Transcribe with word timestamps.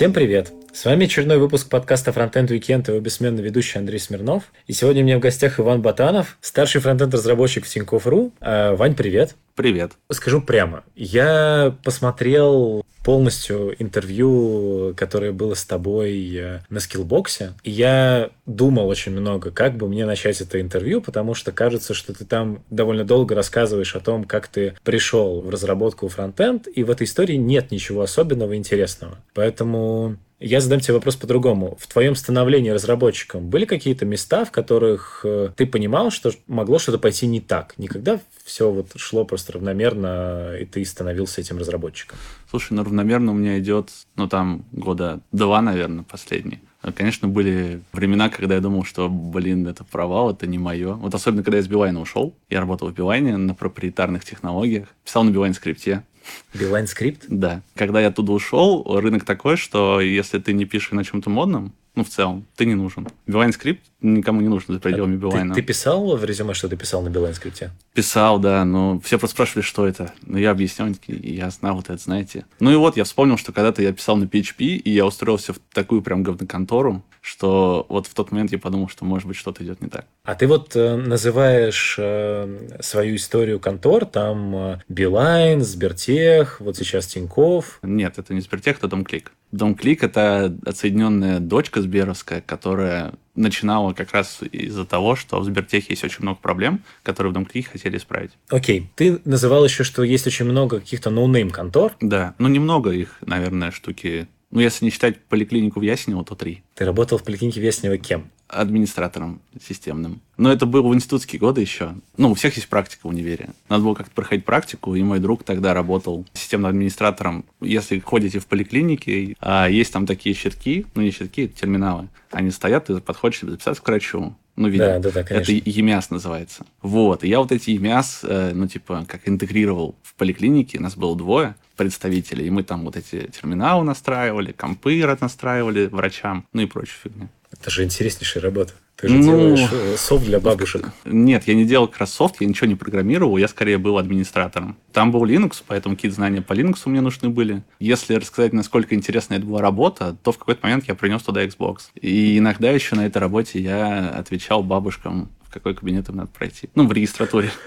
Всем 0.00 0.14
привет! 0.14 0.50
С 0.80 0.86
вами 0.86 1.04
очередной 1.04 1.36
выпуск 1.36 1.68
подкаста 1.68 2.10
Frontend 2.10 2.46
Weekend 2.46 2.88
и 2.88 2.92
его 2.92 3.00
бессменный 3.00 3.42
ведущий 3.42 3.78
Андрей 3.78 3.98
Смирнов. 3.98 4.44
И 4.66 4.72
сегодня 4.72 5.02
у 5.02 5.04
меня 5.04 5.18
в 5.18 5.20
гостях 5.20 5.60
Иван 5.60 5.82
Батанов, 5.82 6.38
старший 6.40 6.80
фронтенд-разработчик 6.80 7.66
в 7.66 7.68
Тинькофф.ру. 7.68 8.32
Э, 8.40 8.74
Вань, 8.74 8.94
привет! 8.94 9.36
Привет. 9.54 9.92
Скажу 10.10 10.40
прямо, 10.40 10.84
я 10.96 11.76
посмотрел 11.84 12.82
полностью 13.04 13.74
интервью, 13.78 14.94
которое 14.96 15.32
было 15.32 15.52
с 15.52 15.66
тобой 15.66 16.34
э, 16.34 16.60
на 16.70 16.80
скиллбоксе, 16.80 17.52
и 17.62 17.70
я 17.70 18.30
думал 18.46 18.88
очень 18.88 19.12
много, 19.12 19.50
как 19.50 19.76
бы 19.76 19.86
мне 19.86 20.06
начать 20.06 20.40
это 20.40 20.62
интервью, 20.62 21.02
потому 21.02 21.34
что 21.34 21.52
кажется, 21.52 21.92
что 21.92 22.14
ты 22.14 22.24
там 22.24 22.64
довольно 22.70 23.04
долго 23.04 23.34
рассказываешь 23.34 23.94
о 23.96 24.00
том, 24.00 24.24
как 24.24 24.48
ты 24.48 24.74
пришел 24.82 25.42
в 25.42 25.50
разработку 25.50 26.08
фронтенд, 26.08 26.68
и 26.74 26.84
в 26.84 26.90
этой 26.90 27.04
истории 27.04 27.36
нет 27.36 27.70
ничего 27.70 28.00
особенного 28.00 28.54
и 28.54 28.56
интересного. 28.56 29.18
Поэтому 29.34 30.16
я 30.40 30.60
задам 30.60 30.80
тебе 30.80 30.94
вопрос 30.94 31.16
по-другому. 31.16 31.76
В 31.78 31.86
твоем 31.86 32.16
становлении 32.16 32.70
разработчиком 32.70 33.48
были 33.48 33.66
какие-то 33.66 34.06
места, 34.06 34.46
в 34.46 34.50
которых 34.50 35.20
э, 35.24 35.50
ты 35.54 35.66
понимал, 35.66 36.10
что 36.10 36.32
могло 36.46 36.78
что-то 36.78 36.98
пойти 36.98 37.26
не 37.26 37.40
так? 37.40 37.74
Никогда 37.76 38.18
все 38.44 38.70
вот 38.70 38.92
шло 38.96 39.24
просто 39.24 39.52
равномерно, 39.52 40.56
и 40.58 40.64
ты 40.64 40.84
становился 40.84 41.42
этим 41.42 41.58
разработчиком? 41.58 42.18
Слушай, 42.48 42.72
ну 42.72 42.84
равномерно 42.84 43.32
у 43.32 43.34
меня 43.34 43.58
идет, 43.58 43.90
ну 44.16 44.28
там 44.28 44.64
года 44.72 45.20
два, 45.30 45.60
наверное, 45.60 46.04
последний. 46.04 46.60
Конечно, 46.94 47.28
были 47.28 47.82
времена, 47.92 48.30
когда 48.30 48.54
я 48.54 48.62
думал, 48.62 48.84
что, 48.84 49.10
блин, 49.10 49.66
это 49.66 49.84
провал, 49.84 50.30
это 50.30 50.46
не 50.46 50.56
мое. 50.56 50.94
Вот 50.94 51.14
особенно, 51.14 51.42
когда 51.42 51.58
я 51.58 51.62
с 51.62 51.68
Билайна 51.68 52.00
ушел. 52.00 52.34
Я 52.48 52.60
работал 52.60 52.88
в 52.88 52.94
Билайне 52.94 53.36
на 53.36 53.54
проприетарных 53.54 54.24
технологиях. 54.24 54.88
Писал 55.04 55.24
на 55.24 55.30
Билайн 55.30 55.52
скрипте. 55.52 56.04
Билайн 56.54 56.86
скрипт? 56.86 57.24
Да. 57.28 57.62
Когда 57.74 58.00
я 58.00 58.08
оттуда 58.08 58.32
ушел, 58.32 58.84
рынок 59.00 59.24
такой, 59.24 59.56
что 59.56 60.00
если 60.00 60.38
ты 60.38 60.52
не 60.52 60.64
пишешь 60.64 60.92
на 60.92 61.04
чем-то 61.04 61.30
модном, 61.30 61.72
ну, 61.94 62.04
в 62.04 62.08
целом, 62.08 62.46
ты 62.56 62.66
не 62.66 62.74
нужен. 62.74 63.08
Билайн 63.26 63.52
скрипт 63.52 63.89
никому 64.00 64.40
не 64.40 64.48
нужен 64.48 64.74
за 64.74 64.80
пределами 64.80 65.16
Билайна. 65.16 65.54
Ты, 65.54 65.60
ты 65.60 65.66
писал 65.66 66.16
в 66.16 66.24
резюме, 66.24 66.54
что 66.54 66.68
ты 66.68 66.76
писал 66.76 67.02
на 67.02 67.08
Билайн 67.08 67.34
скрипте? 67.34 67.70
Писал, 67.94 68.38
да, 68.38 68.64
но 68.64 69.00
все 69.00 69.18
просто 69.18 69.34
спрашивали, 69.34 69.62
что 69.62 69.86
это. 69.86 70.12
Ну, 70.22 70.38
я 70.38 70.50
объяснял, 70.50 70.88
и 70.88 71.34
я 71.34 71.50
знал 71.50 71.76
вот 71.76 71.90
это, 71.90 72.02
знаете. 72.02 72.46
Ну 72.60 72.70
и 72.70 72.76
вот, 72.76 72.96
я 72.96 73.04
вспомнил, 73.04 73.36
что 73.36 73.52
когда-то 73.52 73.82
я 73.82 73.92
писал 73.92 74.16
на 74.16 74.24
PHP, 74.24 74.64
и 74.64 74.90
я 74.90 75.06
устроился 75.06 75.52
в 75.52 75.60
такую 75.72 76.02
прям 76.02 76.22
говноконтору, 76.22 77.02
что 77.20 77.86
вот 77.88 78.06
в 78.06 78.14
тот 78.14 78.32
момент 78.32 78.52
я 78.52 78.58
подумал, 78.58 78.88
что, 78.88 79.04
может 79.04 79.28
быть, 79.28 79.36
что-то 79.36 79.62
идет 79.64 79.80
не 79.82 79.88
так. 79.88 80.06
А 80.24 80.34
ты 80.34 80.46
вот 80.46 80.74
э, 80.74 80.96
называешь 80.96 81.96
э, 81.98 82.78
свою 82.80 83.16
историю 83.16 83.60
контор, 83.60 84.06
там 84.06 84.54
э, 84.54 84.78
Билайн, 84.88 85.62
Сбертех, 85.62 86.60
вот 86.60 86.76
сейчас 86.76 87.06
Тиньков. 87.06 87.78
Нет, 87.82 88.18
это 88.18 88.32
не 88.32 88.40
Сбертех, 88.40 88.78
это 88.78 88.88
Домклик. 88.88 89.32
Домклик– 89.52 90.02
это 90.04 90.56
отсоединенная 90.64 91.40
дочка 91.40 91.82
Сберовская, 91.82 92.40
которая 92.40 93.14
начинала 93.40 93.92
как 93.92 94.12
раз 94.12 94.40
из-за 94.52 94.84
того, 94.84 95.16
что 95.16 95.40
в 95.40 95.44
Сбертехе 95.44 95.86
есть 95.90 96.04
очень 96.04 96.22
много 96.22 96.38
проблем, 96.40 96.82
которые 97.02 97.30
в 97.30 97.34
Домклике 97.34 97.68
хотели 97.68 97.96
исправить. 97.96 98.32
Окей. 98.48 98.90
Ты 98.96 99.20
называл 99.24 99.64
еще, 99.64 99.84
что 99.84 100.02
есть 100.02 100.26
очень 100.26 100.44
много 100.44 100.80
каких-то 100.80 101.10
no-name 101.10 101.50
контор. 101.50 101.92
Да. 102.00 102.34
Ну, 102.38 102.48
немного 102.48 102.90
их, 102.90 103.16
наверное, 103.20 103.70
штуки 103.70 104.28
ну, 104.50 104.60
если 104.60 104.84
не 104.84 104.90
считать 104.90 105.20
поликлинику 105.24 105.78
в 105.78 105.82
Ясенево, 105.82 106.24
то 106.24 106.34
три. 106.34 106.62
Ты 106.74 106.84
работал 106.84 107.18
в 107.18 107.22
поликлинике 107.22 107.60
в 107.60 107.64
Ясенево 107.64 107.98
кем? 107.98 108.30
Администратором 108.50 109.40
системным. 109.62 110.20
Но 110.36 110.52
это 110.52 110.66
было 110.66 110.88
в 110.88 110.94
институтские 110.94 111.38
годы 111.38 111.60
еще. 111.60 111.94
Ну, 112.16 112.30
у 112.30 112.34
всех 112.34 112.56
есть 112.56 112.68
практика 112.68 113.06
в 113.06 113.10
универе. 113.10 113.50
Надо 113.68 113.84
было 113.84 113.94
как-то 113.94 114.14
проходить 114.14 114.44
практику, 114.44 114.94
и 114.94 115.02
мой 115.02 115.18
друг 115.18 115.44
тогда 115.44 115.74
работал 115.74 116.26
системным 116.32 116.70
администратором. 116.70 117.44
Если 117.60 117.98
ходите 117.98 118.38
в 118.38 118.46
поликлинике, 118.46 119.36
а 119.40 119.68
есть 119.68 119.92
там 119.92 120.06
такие 120.06 120.34
щитки, 120.34 120.86
ну, 120.94 121.02
не 121.02 121.10
щитки, 121.10 121.44
это 121.44 121.60
терминалы. 121.60 122.08
Они 122.30 122.50
стоят, 122.50 122.86
ты 122.86 122.98
подходишь 123.00 123.40
записаться 123.40 123.82
к 123.82 123.86
врачу. 123.86 124.34
Ну, 124.56 124.68
видимо, 124.68 124.88
да, 124.88 124.98
да, 124.98 125.10
да, 125.10 125.22
конечно. 125.22 125.52
это 125.52 125.70
ЕМИАС 125.70 126.10
называется. 126.10 126.66
Вот, 126.82 127.24
и 127.24 127.28
я 127.28 127.38
вот 127.38 127.50
эти 127.50 127.70
ЕМИАС, 127.70 128.20
э, 128.24 128.52
ну, 128.54 128.66
типа, 128.66 129.06
как 129.08 129.26
интегрировал 129.28 129.94
в 130.02 130.14
поликлинике, 130.14 130.80
нас 130.80 130.96
было 130.96 131.16
двое 131.16 131.54
представителей, 131.76 132.46
и 132.46 132.50
мы 132.50 132.62
там 132.62 132.84
вот 132.84 132.96
эти 132.96 133.26
терминалы 133.28 133.84
настраивали, 133.84 134.52
компы 134.52 135.02
настраивали 135.18 135.86
врачам, 135.86 136.44
ну 136.52 136.60
и 136.60 136.66
прочую 136.66 136.98
фигню. 137.04 137.28
Это 137.60 137.70
же 137.70 137.84
интереснейшая 137.84 138.42
работа. 138.42 138.72
Ты 138.96 139.08
же 139.08 139.14
ну, 139.14 139.22
делаешь 139.22 139.68
э, 139.70 139.96
софт 139.98 140.24
для 140.24 140.40
бабушек. 140.40 140.92
Нет, 141.04 141.44
я 141.46 141.54
не 141.54 141.64
делал 141.64 141.88
как 141.88 142.00
раз 142.00 142.12
софт, 142.12 142.36
я 142.40 142.46
ничего 142.46 142.66
не 142.66 142.74
программировал, 142.74 143.36
я 143.36 143.48
скорее 143.48 143.76
был 143.76 143.98
администратором. 143.98 144.76
Там 144.92 145.10
был 145.10 145.24
Linux, 145.26 145.62
поэтому 145.66 145.94
какие-то 145.94 146.16
знания 146.16 146.40
по 146.40 146.54
Linux 146.54 146.80
мне 146.86 147.02
нужны 147.02 147.28
были. 147.28 147.62
Если 147.78 148.14
рассказать, 148.14 148.54
насколько 148.54 148.94
интересная 148.94 149.38
это 149.38 149.46
была 149.46 149.60
работа, 149.60 150.16
то 150.22 150.32
в 150.32 150.38
какой-то 150.38 150.60
момент 150.62 150.84
я 150.88 150.94
принес 150.94 151.22
туда 151.22 151.44
Xbox. 151.44 151.88
И 152.00 152.38
иногда 152.38 152.70
еще 152.70 152.96
на 152.96 153.06
этой 153.06 153.18
работе 153.18 153.60
я 153.60 154.08
отвечал 154.10 154.62
бабушкам, 154.62 155.30
в 155.50 155.52
какой 155.52 155.74
кабинет 155.74 156.08
им 156.08 156.16
надо 156.16 156.30
пройти. 156.30 156.70
Ну, 156.74 156.86
в 156.86 156.92
регистратуре. 156.92 157.50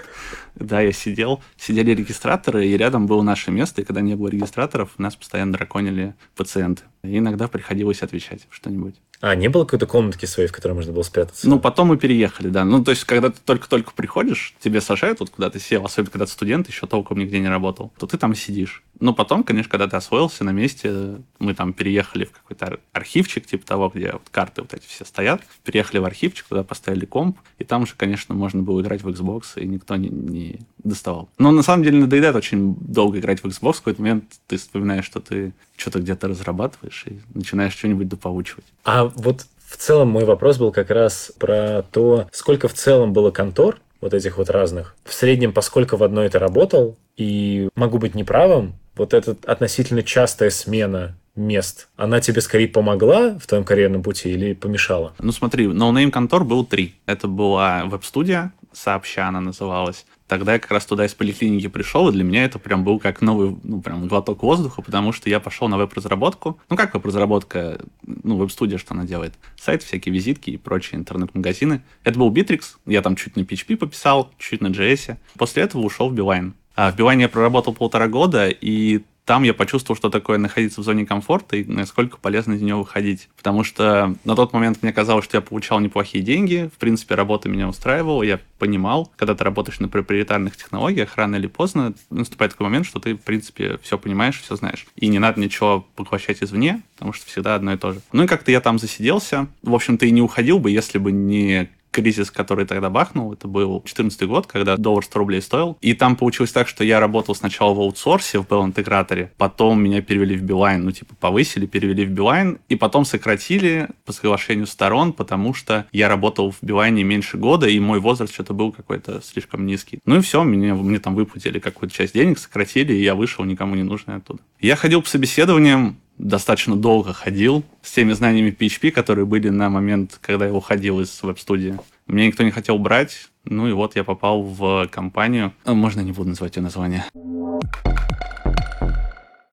Да, 0.54 0.80
я 0.80 0.92
сидел, 0.92 1.42
сидели 1.56 1.90
регистраторы, 1.90 2.64
и 2.64 2.76
рядом 2.76 3.08
было 3.08 3.22
наше 3.22 3.50
место, 3.50 3.82
и 3.82 3.84
когда 3.84 4.00
не 4.00 4.14
было 4.14 4.28
регистраторов, 4.28 4.96
нас 4.98 5.16
постоянно 5.16 5.52
драконили 5.52 6.14
пациенты. 6.36 6.84
И 7.02 7.18
иногда 7.18 7.48
приходилось 7.48 8.02
отвечать 8.02 8.46
что-нибудь. 8.50 8.94
А, 9.26 9.34
не 9.34 9.48
было 9.48 9.64
какой-то 9.64 9.86
комнатки 9.86 10.26
своей, 10.26 10.50
в 10.50 10.52
которой 10.52 10.74
можно 10.74 10.92
было 10.92 11.02
спрятаться? 11.02 11.48
Ну, 11.48 11.58
потом 11.58 11.88
мы 11.88 11.96
переехали, 11.96 12.48
да. 12.48 12.66
Ну, 12.66 12.84
то 12.84 12.90
есть, 12.90 13.04
когда 13.04 13.30
ты 13.30 13.38
только-только 13.42 13.92
приходишь, 13.96 14.54
тебе 14.60 14.82
сажают, 14.82 15.20
вот 15.20 15.30
куда 15.30 15.48
ты 15.48 15.58
сел, 15.58 15.82
особенно 15.82 16.10
когда 16.10 16.26
ты 16.26 16.32
студент, 16.32 16.68
еще 16.68 16.86
толком 16.86 17.16
нигде 17.16 17.38
не 17.40 17.48
работал, 17.48 17.90
то 17.98 18.06
ты 18.06 18.18
там 18.18 18.34
сидишь. 18.34 18.82
Но 19.00 19.14
потом, 19.14 19.42
конечно, 19.42 19.70
когда 19.70 19.88
ты 19.88 19.96
освоился 19.96 20.44
на 20.44 20.50
месте, 20.50 21.16
мы 21.38 21.54
там 21.54 21.72
переехали 21.72 22.26
в 22.26 22.32
какой-то 22.32 22.78
архивчик, 22.92 23.46
типа 23.46 23.66
того, 23.66 23.90
где 23.94 24.12
вот 24.12 24.28
карты 24.30 24.60
вот 24.60 24.74
эти 24.74 24.86
все 24.86 25.06
стоят. 25.06 25.40
Переехали 25.64 26.00
в 26.00 26.04
архивчик, 26.04 26.46
туда 26.46 26.62
поставили 26.62 27.06
комп, 27.06 27.38
и 27.58 27.64
там 27.64 27.86
же, 27.86 27.94
конечно, 27.96 28.34
можно 28.34 28.62
было 28.62 28.82
играть 28.82 29.02
в 29.02 29.08
Xbox, 29.08 29.44
и 29.56 29.66
никто 29.66 29.96
не, 29.96 30.10
не 30.10 30.60
доставал. 30.78 31.30
Но 31.38 31.50
на 31.50 31.62
самом 31.62 31.82
деле 31.82 31.98
надоедает 31.98 32.36
очень 32.36 32.74
долго 32.76 33.18
играть 33.18 33.42
в 33.42 33.46
Xbox. 33.46 33.74
В 33.74 33.78
какой-то 33.78 34.02
момент 34.02 34.24
ты 34.46 34.58
вспоминаешь, 34.58 35.06
что 35.06 35.20
ты 35.20 35.54
что-то 35.76 36.00
где-то 36.00 36.28
разрабатываешь 36.28 37.04
и 37.06 37.18
начинаешь 37.34 37.72
что-нибудь 37.72 38.08
допоучивать. 38.08 38.64
А 38.84 39.10
вот 39.14 39.46
в 39.66 39.76
целом 39.76 40.08
мой 40.08 40.24
вопрос 40.24 40.58
был 40.58 40.72
как 40.72 40.90
раз 40.90 41.32
про 41.38 41.82
то, 41.90 42.28
сколько 42.32 42.68
в 42.68 42.74
целом 42.74 43.12
было 43.12 43.30
контор, 43.30 43.78
вот 44.00 44.12
этих 44.12 44.36
вот 44.36 44.50
разных. 44.50 44.96
В 45.04 45.14
среднем, 45.14 45.52
поскольку 45.52 45.96
в 45.96 46.04
одной 46.04 46.28
ты 46.28 46.38
работал, 46.38 46.96
и 47.16 47.68
могу 47.74 47.98
быть 47.98 48.14
неправым, 48.14 48.74
вот 48.96 49.14
эта 49.14 49.36
относительно 49.46 50.02
частая 50.02 50.50
смена 50.50 51.16
мест, 51.34 51.88
она 51.96 52.20
тебе 52.20 52.40
скорее 52.40 52.68
помогла 52.68 53.38
в 53.38 53.46
твоем 53.46 53.64
карьерном 53.64 54.02
пути 54.02 54.30
или 54.30 54.52
помешала? 54.52 55.14
Ну 55.18 55.32
смотри, 55.32 55.66
no-name 55.66 56.10
контор 56.10 56.44
был 56.44 56.64
три. 56.64 56.94
Это 57.06 57.28
была 57.28 57.84
веб-студия, 57.86 58.52
сообща 58.72 59.28
она 59.28 59.40
называлась. 59.40 60.06
Тогда 60.26 60.54
я 60.54 60.58
как 60.58 60.70
раз 60.70 60.86
туда 60.86 61.04
из 61.04 61.14
поликлиники 61.14 61.66
пришел, 61.68 62.08
и 62.08 62.12
для 62.12 62.24
меня 62.24 62.44
это 62.44 62.58
прям 62.58 62.82
был 62.82 62.98
как 62.98 63.20
новый, 63.20 63.56
ну, 63.62 63.82
прям 63.82 64.08
глоток 64.08 64.42
воздуха, 64.42 64.80
потому 64.80 65.12
что 65.12 65.28
я 65.28 65.38
пошел 65.38 65.68
на 65.68 65.76
веб-разработку. 65.76 66.58
Ну, 66.70 66.76
как 66.76 66.94
веб-разработка, 66.94 67.80
ну, 68.02 68.36
веб-студия, 68.36 68.78
что 68.78 68.94
она 68.94 69.04
делает? 69.04 69.34
Сайт, 69.56 69.82
всякие 69.82 70.14
визитки 70.14 70.50
и 70.50 70.56
прочие 70.56 70.98
интернет-магазины. 70.98 71.82
Это 72.04 72.18
был 72.18 72.32
Bitrix, 72.32 72.62
я 72.86 73.02
там 73.02 73.16
чуть 73.16 73.36
на 73.36 73.40
PHP 73.40 73.76
пописал, 73.76 74.30
чуть 74.38 74.62
на 74.62 74.68
JS. 74.68 75.16
После 75.36 75.62
этого 75.62 75.82
ушел 75.82 76.08
в 76.08 76.14
Beeline. 76.14 76.52
А 76.74 76.90
в 76.90 76.96
Beeline 76.96 77.20
я 77.20 77.28
проработал 77.28 77.74
полтора 77.74 78.08
года, 78.08 78.48
и 78.48 79.02
там 79.24 79.42
я 79.42 79.54
почувствовал, 79.54 79.96
что 79.96 80.10
такое 80.10 80.38
находиться 80.38 80.80
в 80.80 80.84
зоне 80.84 81.06
комфорта 81.06 81.56
и 81.56 81.64
насколько 81.64 82.18
полезно 82.18 82.54
из 82.54 82.62
нее 82.62 82.76
выходить. 82.76 83.28
Потому 83.36 83.64
что 83.64 84.14
на 84.24 84.36
тот 84.36 84.52
момент 84.52 84.82
мне 84.82 84.92
казалось, 84.92 85.24
что 85.24 85.36
я 85.36 85.40
получал 85.40 85.80
неплохие 85.80 86.22
деньги, 86.22 86.70
в 86.74 86.78
принципе, 86.78 87.14
работа 87.14 87.48
меня 87.48 87.68
устраивала, 87.68 88.22
я 88.22 88.40
понимал, 88.58 89.12
когда 89.16 89.34
ты 89.34 89.44
работаешь 89.44 89.80
на 89.80 89.88
проприетарных 89.88 90.56
технологиях, 90.56 91.16
рано 91.16 91.36
или 91.36 91.46
поздно 91.46 91.94
наступает 92.10 92.52
такой 92.52 92.64
момент, 92.66 92.86
что 92.86 93.00
ты, 93.00 93.14
в 93.14 93.20
принципе, 93.20 93.78
все 93.82 93.98
понимаешь, 93.98 94.40
все 94.40 94.56
знаешь. 94.56 94.86
И 94.96 95.08
не 95.08 95.18
надо 95.18 95.40
ничего 95.40 95.86
поглощать 95.96 96.42
извне, 96.42 96.82
потому 96.94 97.12
что 97.12 97.26
всегда 97.26 97.54
одно 97.54 97.72
и 97.72 97.76
то 97.76 97.92
же. 97.92 98.00
Ну 98.12 98.24
и 98.24 98.26
как-то 98.26 98.50
я 98.50 98.60
там 98.60 98.78
засиделся. 98.78 99.48
В 99.62 99.74
общем-то, 99.74 100.06
и 100.06 100.10
не 100.10 100.22
уходил 100.22 100.58
бы, 100.58 100.70
если 100.70 100.98
бы 100.98 101.12
не 101.12 101.70
кризис, 101.94 102.30
который 102.30 102.66
тогда 102.66 102.90
бахнул, 102.90 103.32
это 103.32 103.46
был 103.46 103.78
2014 103.80 104.22
год, 104.24 104.46
когда 104.46 104.76
доллар 104.76 105.04
100 105.04 105.18
рублей 105.18 105.40
стоил. 105.40 105.78
И 105.80 105.94
там 105.94 106.16
получилось 106.16 106.52
так, 106.52 106.66
что 106.66 106.82
я 106.82 106.98
работал 106.98 107.34
сначала 107.34 107.72
в 107.72 107.78
аутсорсе, 107.78 108.40
в 108.40 108.46
Bell-интеграторе, 108.46 109.32
потом 109.38 109.82
меня 109.82 110.02
перевели 110.02 110.36
в 110.36 110.42
Билайн, 110.42 110.84
ну, 110.84 110.90
типа, 110.90 111.14
повысили, 111.14 111.66
перевели 111.66 112.04
в 112.04 112.10
Билайн, 112.10 112.58
и 112.68 112.74
потом 112.74 113.04
сократили 113.04 113.88
по 114.04 114.12
соглашению 114.12 114.66
сторон, 114.66 115.12
потому 115.12 115.54
что 115.54 115.86
я 115.92 116.08
работал 116.08 116.50
в 116.50 116.58
Билайне 116.62 117.04
меньше 117.04 117.36
года, 117.38 117.68
и 117.68 117.78
мой 117.78 118.00
возраст 118.00 118.34
что-то 118.34 118.54
был 118.54 118.72
какой-то 118.72 119.22
слишком 119.22 119.64
низкий. 119.64 120.00
Ну 120.04 120.16
и 120.16 120.20
все, 120.20 120.42
мне, 120.42 120.74
мне 120.74 120.98
там 120.98 121.14
выплатили 121.14 121.60
какую-то 121.60 121.94
часть 121.94 122.14
денег, 122.14 122.38
сократили, 122.38 122.92
и 122.92 123.02
я 123.02 123.14
вышел 123.14 123.44
никому 123.44 123.76
не 123.76 123.84
нужный 123.84 124.16
оттуда. 124.16 124.40
Я 124.60 124.76
ходил 124.76 125.02
по 125.02 125.08
собеседованиям, 125.08 125.98
достаточно 126.18 126.76
долго 126.76 127.12
ходил 127.12 127.64
с 127.82 127.92
теми 127.92 128.12
знаниями 128.12 128.56
PHP, 128.58 128.90
которые 128.90 129.26
были 129.26 129.48
на 129.48 129.68
момент, 129.68 130.18
когда 130.20 130.46
я 130.46 130.52
уходил 130.52 131.00
из 131.00 131.22
веб-студии. 131.22 131.76
Меня 132.06 132.26
никто 132.26 132.42
не 132.42 132.50
хотел 132.50 132.78
брать, 132.78 133.28
ну 133.44 133.66
и 133.68 133.72
вот 133.72 133.96
я 133.96 134.04
попал 134.04 134.42
в 134.42 134.88
компанию. 134.88 135.52
Можно 135.64 136.00
не 136.00 136.12
буду 136.12 136.30
называть 136.30 136.56
ее 136.56 136.62
название. 136.62 137.04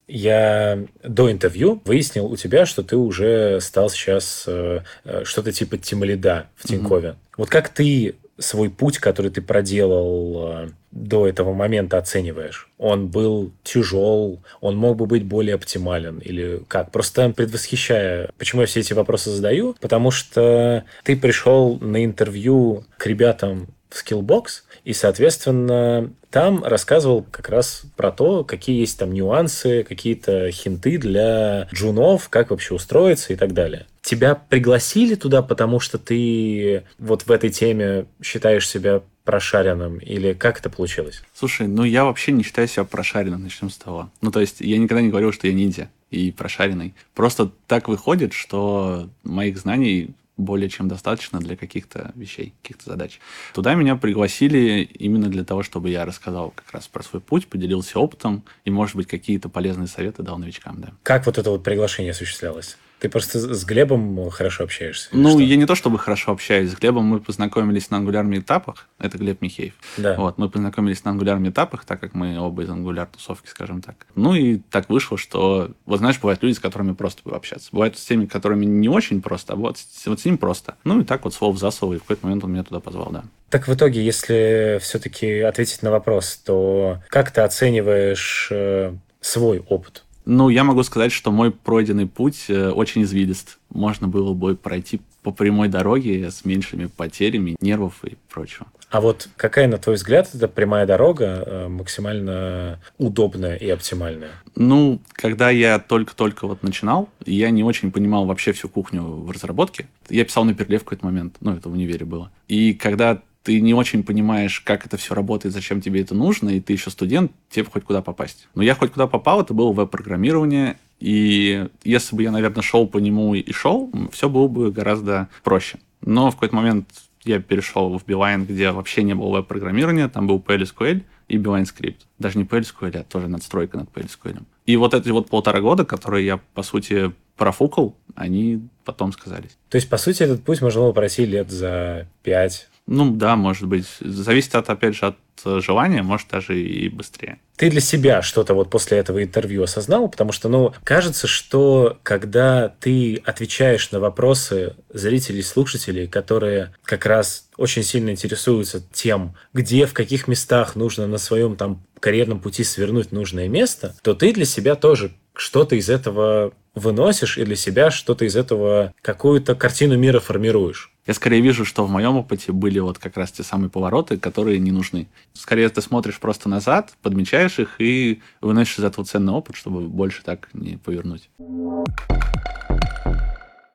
я 0.08 0.78
до 1.04 1.32
интервью 1.32 1.82
выяснил 1.86 2.26
у 2.26 2.36
тебя, 2.36 2.66
что 2.66 2.84
ты 2.84 2.98
уже 2.98 3.60
стал 3.62 3.90
сейчас 3.90 4.44
э, 4.46 4.82
э, 5.06 5.24
что-то 5.24 5.54
типа 5.54 5.78
тимлида 5.78 6.48
в 6.56 6.68
Тинькове. 6.68 7.10
Mm-hmm. 7.10 7.34
Вот 7.38 7.50
как 7.50 7.70
ты 7.70 8.16
свой 8.38 8.70
путь, 8.70 8.98
который 8.98 9.32
ты 9.32 9.42
проделал 9.42 10.66
э, 10.66 10.70
до 10.92 11.28
этого 11.28 11.54
момента, 11.54 11.98
оцениваешь? 11.98 12.70
Он 12.78 13.08
был 13.08 13.52
тяжел, 13.64 14.42
он 14.60 14.78
мог 14.78 14.98
бы 14.98 15.06
быть 15.06 15.24
более 15.24 15.56
оптимален 15.56 16.20
или 16.20 16.64
как? 16.68 16.92
Просто 16.92 17.30
предвосхищая, 17.30 18.30
почему 18.38 18.62
я 18.62 18.68
все 18.68 18.80
эти 18.80 18.94
вопросы 18.94 19.30
задаю, 19.30 19.76
потому 19.80 20.12
что 20.12 20.84
ты 21.04 21.16
пришел 21.16 21.78
на 21.80 22.04
интервью 22.04 22.86
к 22.98 23.06
ребятам 23.06 23.68
в 23.92 24.04
Skillbox, 24.04 24.64
и, 24.84 24.94
соответственно, 24.94 26.12
там 26.32 26.64
рассказывал 26.64 27.24
как 27.30 27.50
раз 27.50 27.84
про 27.96 28.12
то, 28.12 28.44
какие 28.44 28.80
есть 28.80 28.98
там 28.98 29.12
нюансы, 29.12 29.84
какие-то 29.84 30.50
хинты 30.52 30.98
для 30.98 31.68
джунов, 31.74 32.30
как 32.30 32.50
вообще 32.50 32.74
устроиться 32.74 33.34
и 33.34 33.36
так 33.36 33.54
далее. 33.54 33.86
Тебя 34.02 34.34
пригласили 34.34 35.16
туда, 35.16 35.44
потому 35.44 35.80
что 35.80 36.00
ты 36.00 36.84
вот 36.98 37.24
в 37.24 37.32
этой 37.32 37.52
теме 37.52 38.06
считаешь 38.24 38.68
себя 38.68 39.02
прошаренным? 39.24 40.00
Или 40.00 40.34
как 40.34 40.60
это 40.60 40.70
получилось? 40.70 41.22
Слушай, 41.34 41.68
ну 41.68 41.84
я 41.84 42.06
вообще 42.06 42.32
не 42.32 42.44
считаю 42.44 42.68
себя 42.68 42.86
прошаренным, 42.86 43.44
начнем 43.44 43.70
с 43.70 43.78
того. 43.78 44.10
Ну, 44.22 44.32
то 44.32 44.42
есть 44.42 44.62
я 44.62 44.78
никогда 44.78 45.02
не 45.02 45.10
говорил, 45.10 45.32
что 45.32 45.48
я 45.48 45.54
ниндзя 45.54 45.90
и 46.10 46.32
прошаренный. 46.32 46.94
Просто 47.14 47.52
так 47.68 47.88
выходит, 47.88 48.34
что 48.34 49.10
моих 49.24 49.58
знаний 49.58 50.12
более 50.42 50.70
чем 50.70 50.88
достаточно 50.88 51.40
для 51.40 51.56
каких-то 51.56 52.12
вещей, 52.16 52.54
каких-то 52.62 52.92
задач. 52.92 53.20
Туда 53.54 53.74
меня 53.76 53.96
пригласили 53.96 54.82
именно 54.82 55.28
для 55.28 55.44
того, 55.44 55.64
чтобы 55.64 55.90
я 55.90 56.06
рассказал 56.06 56.52
как 56.52 56.72
раз 56.72 56.88
про 56.88 57.04
свой 57.04 57.22
путь, 57.22 57.48
поделился 57.48 58.00
опытом 58.00 58.44
и, 58.66 58.72
может 58.72 58.96
быть, 58.96 59.08
какие-то 59.08 59.50
полезные 59.50 59.88
советы 59.88 60.24
дал 60.24 60.38
новичкам. 60.38 60.82
Да. 60.82 60.94
Как 61.04 61.26
вот 61.26 61.38
это 61.38 61.50
вот 61.50 61.64
приглашение 61.64 62.12
осуществлялось? 62.12 62.78
Ты 63.02 63.10
просто 63.10 63.40
с 63.40 63.66
Глебом 63.66 64.30
хорошо 64.30 64.64
общаешься? 64.64 65.10
Ну, 65.12 65.40
я 65.40 65.56
не 65.56 65.66
то 65.66 65.74
чтобы 65.74 65.98
хорошо 65.98 66.32
общаюсь. 66.32 66.70
С 66.70 66.76
Глебом 66.76 67.06
мы 67.06 67.20
познакомились 67.20 67.90
на 67.90 67.98
ангулярных 67.98 68.42
этапах. 68.42 68.88
Это 69.00 69.18
Глеб 69.18 69.42
Михеев. 69.42 69.74
Да. 69.98 70.16
Вот, 70.18 70.38
мы 70.38 70.50
познакомились 70.50 71.04
на 71.04 71.10
ангулярных 71.10 71.52
этапах, 71.52 71.84
так 71.84 72.00
как 72.00 72.14
мы 72.14 72.40
оба 72.40 72.62
из 72.62 72.70
ангуляр 72.70 73.08
тусовки, 73.08 73.48
скажем 73.48 73.82
так. 73.82 73.96
Ну 74.14 74.36
и 74.36 74.58
так 74.70 74.88
вышло, 74.88 75.18
что, 75.18 75.72
вот 75.88 75.98
знаешь, 75.98 76.20
бывают 76.20 76.44
люди, 76.44 76.54
с 76.54 76.60
которыми 76.60 76.94
просто 76.94 77.28
общаться. 77.32 77.70
Бывают 77.72 77.98
с 77.98 78.06
теми, 78.06 78.28
которыми 78.28 78.66
не 78.66 78.88
очень 78.88 79.24
просто, 79.24 79.54
а 79.54 79.56
вот, 79.56 79.78
вот 80.06 80.20
с 80.20 80.26
ним 80.26 80.38
просто. 80.38 80.76
Ну 80.84 81.02
и 81.02 81.04
так 81.04 81.24
вот 81.24 81.34
слово 81.34 81.54
в 81.54 81.58
засову, 81.58 81.96
и 81.96 81.98
в 81.98 82.02
какой-то 82.02 82.28
момент 82.28 82.44
он 82.44 82.52
меня 82.52 82.64
туда 82.64 82.82
позвал, 82.82 83.10
да. 83.12 83.24
Так 83.50 83.68
в 83.68 83.74
итоге, 83.74 84.06
если 84.06 84.78
все-таки 84.80 85.40
ответить 85.40 85.82
на 85.82 85.90
вопрос, 85.90 86.36
то 86.46 87.00
как 87.10 87.32
ты 87.32 87.42
оцениваешь 87.42 88.50
э, 88.52 88.94
свой 89.22 89.58
опыт? 89.68 90.04
Ну, 90.26 90.50
я 90.50 90.64
могу 90.64 90.84
сказать, 90.84 91.12
что 91.12 91.32
мой 91.32 91.52
пройденный 91.52 92.08
путь 92.08 92.46
э, 92.48 92.70
очень 92.70 93.04
извилист. 93.04 93.58
Можно 93.70 94.08
было 94.08 94.34
бы 94.34 94.56
пройти 94.56 95.02
по 95.24 95.32
прямой 95.32 95.68
дороге 95.68 96.30
с 96.30 96.46
меньшими 96.46 96.86
потерями 96.86 97.56
нервов 97.60 98.04
и 98.04 98.18
прочего. 98.30 98.68
А 98.90 99.00
вот 99.00 99.30
какая, 99.38 99.68
на 99.68 99.78
твой 99.78 99.96
взгляд, 99.96 100.30
эта 100.34 100.50
прямая 100.50 100.86
дорога 100.86 101.44
э, 101.46 101.68
максимально 101.70 102.80
удобная 102.98 103.56
и 103.56 103.70
оптимальная? 103.70 104.32
Ну, 104.56 105.00
когда 105.14 105.50
я 105.50 105.80
только-только 105.80 106.46
вот 106.46 106.62
начинал, 106.62 107.08
я 107.26 107.50
не 107.52 107.64
очень 107.64 107.92
понимал 107.92 108.26
вообще 108.26 108.52
всю 108.52 108.68
кухню 108.68 109.02
в 109.04 109.32
разработке. 109.32 109.88
Я 110.10 110.26
писал 110.26 110.44
на 110.44 110.54
перле 110.54 110.78
в 110.78 110.84
какой-то 110.84 111.06
момент, 111.06 111.38
ну, 111.40 111.54
это 111.54 111.70
в 111.70 111.74
универе 111.74 112.06
было. 112.06 112.32
И 112.50 112.74
когда 112.74 113.22
ты 113.44 113.60
не 113.60 113.74
очень 113.74 114.04
понимаешь, 114.04 114.60
как 114.62 114.86
это 114.86 114.98
все 114.98 115.16
работает, 115.16 115.54
зачем 115.54 115.82
тебе 115.82 116.02
это 116.02 116.14
нужно, 116.14 116.50
и 116.50 116.60
ты 116.60 116.74
еще 116.74 116.90
студент, 116.90 117.32
тебе 117.50 117.66
хоть 117.66 117.84
куда 117.84 118.02
попасть. 118.02 118.48
Но 118.56 118.64
я 118.64 118.76
хоть 118.76 118.92
куда 118.92 119.08
попал, 119.08 119.42
это 119.42 119.54
было 119.54 119.72
веб-программирование, 119.72 120.78
и 121.00 121.68
если 121.84 122.16
бы 122.16 122.24
я, 122.24 122.32
наверное, 122.32 122.62
шел 122.62 122.88
по 122.88 123.00
нему 123.00 123.34
и 123.34 123.52
шел, 123.52 123.92
все 124.12 124.30
было 124.30 124.48
бы 124.48 124.72
гораздо 124.72 125.30
проще. 125.44 125.80
Но 126.02 126.30
в 126.30 126.36
какой-то 126.36 126.56
момент 126.56 126.88
я 127.24 127.40
перешел 127.40 127.98
в 127.98 128.06
Beeline, 128.06 128.46
где 128.46 128.72
вообще 128.72 129.04
не 129.04 129.16
было 129.16 129.38
веб-программирования, 129.38 130.08
там 130.08 130.28
был 130.28 130.40
PLSQL 130.40 131.04
и 131.28 131.38
Beeline 131.38 131.66
скрипт. 131.66 132.06
Даже 132.20 132.38
не 132.38 132.44
PLSQL, 132.44 132.98
а 132.98 133.04
тоже 133.04 133.28
надстройка 133.28 133.78
над 133.78 133.90
PLSQL. 133.90 134.44
И 134.66 134.78
вот 134.78 134.94
эти 134.94 135.10
вот 135.10 135.30
полтора 135.30 135.62
года, 135.62 135.86
которые 135.86 136.26
я, 136.26 136.40
по 136.54 136.62
сути, 136.64 137.12
профукал, 137.36 137.96
они 138.16 138.68
потом 138.86 139.12
сказались. 139.14 139.58
То 139.70 139.78
есть, 139.78 139.90
по 139.90 139.98
сути, 139.98 140.24
этот 140.24 140.44
путь 140.44 140.62
можно 140.62 140.82
было 140.82 140.92
пройти 140.92 141.26
лет 141.26 141.50
за 141.50 142.08
пять 142.24 142.70
ну 142.88 143.12
да, 143.12 143.36
может 143.36 143.68
быть. 143.68 143.86
Зависит 144.00 144.56
от, 144.56 144.70
опять 144.70 144.96
же, 144.96 145.08
от 145.08 145.18
э, 145.46 145.60
желания, 145.62 146.02
может 146.02 146.28
даже 146.30 146.60
и 146.60 146.90
быстрее. 146.90 147.40
Ты 147.56 147.70
для 147.70 147.80
себя 147.80 148.22
что-то 148.22 148.54
вот 148.54 148.70
после 148.70 148.98
этого 148.98 149.24
интервью 149.24 149.64
осознал? 149.64 150.10
Потому 150.10 150.32
что, 150.32 150.50
ну, 150.50 150.74
кажется, 150.84 151.28
что 151.28 152.00
когда 152.04 152.70
ты 152.70 153.22
отвечаешь 153.26 153.92
на 153.92 154.00
вопросы 154.00 154.76
зрителей, 154.90 155.44
слушателей, 155.44 156.08
которые 156.08 156.74
как 156.84 157.06
раз 157.06 157.50
очень 157.58 157.84
сильно 157.84 158.10
интересуются 158.10 158.84
тем, 158.92 159.36
где, 159.54 159.86
в 159.86 159.94
каких 159.94 160.28
местах 160.28 160.76
нужно 160.76 161.08
на 161.08 161.18
своем 161.18 161.56
там 161.56 161.84
карьерном 162.00 162.40
пути 162.40 162.64
свернуть 162.64 163.12
нужное 163.12 163.48
место, 163.48 163.96
то 164.02 164.16
ты 164.16 164.34
для 164.34 164.46
себя 164.46 164.76
тоже 164.76 165.12
что-то 165.34 165.76
из 165.76 165.90
этого 165.90 166.54
выносишь 166.76 167.38
и 167.38 167.44
для 167.44 167.56
себя 167.56 167.92
что-то 167.92 168.26
из 168.26 168.36
этого, 168.36 168.94
какую-то 169.02 169.56
картину 169.56 169.98
мира 169.98 170.20
формируешь. 170.20 170.92
Я 171.08 171.14
скорее 171.16 171.42
вижу, 171.42 171.66
что 171.66 171.84
в 171.84 171.90
моем 171.90 172.16
опыте 172.18 172.52
были 172.52 172.80
вот 172.80 173.00
как 173.00 173.18
раз 173.18 173.32
те 173.32 173.44
самые 173.44 173.70
повороты, 173.70 174.18
которые 174.18 174.60
не 174.60 174.72
нужны. 174.72 175.08
Скорее 175.34 175.68
ты 175.70 175.82
смотришь 175.82 176.20
просто 176.20 176.48
назад, 176.48 176.94
подмечаешь 177.02 177.60
их 177.60 177.76
и 177.80 178.22
выносишь 178.40 178.80
из 178.80 178.84
этого 178.84 179.06
ценный 179.06 179.34
опыт, 179.34 179.56
чтобы 179.56 179.82
больше 179.82 180.24
так 180.24 180.50
не 180.54 180.78
повернуть. 180.78 181.30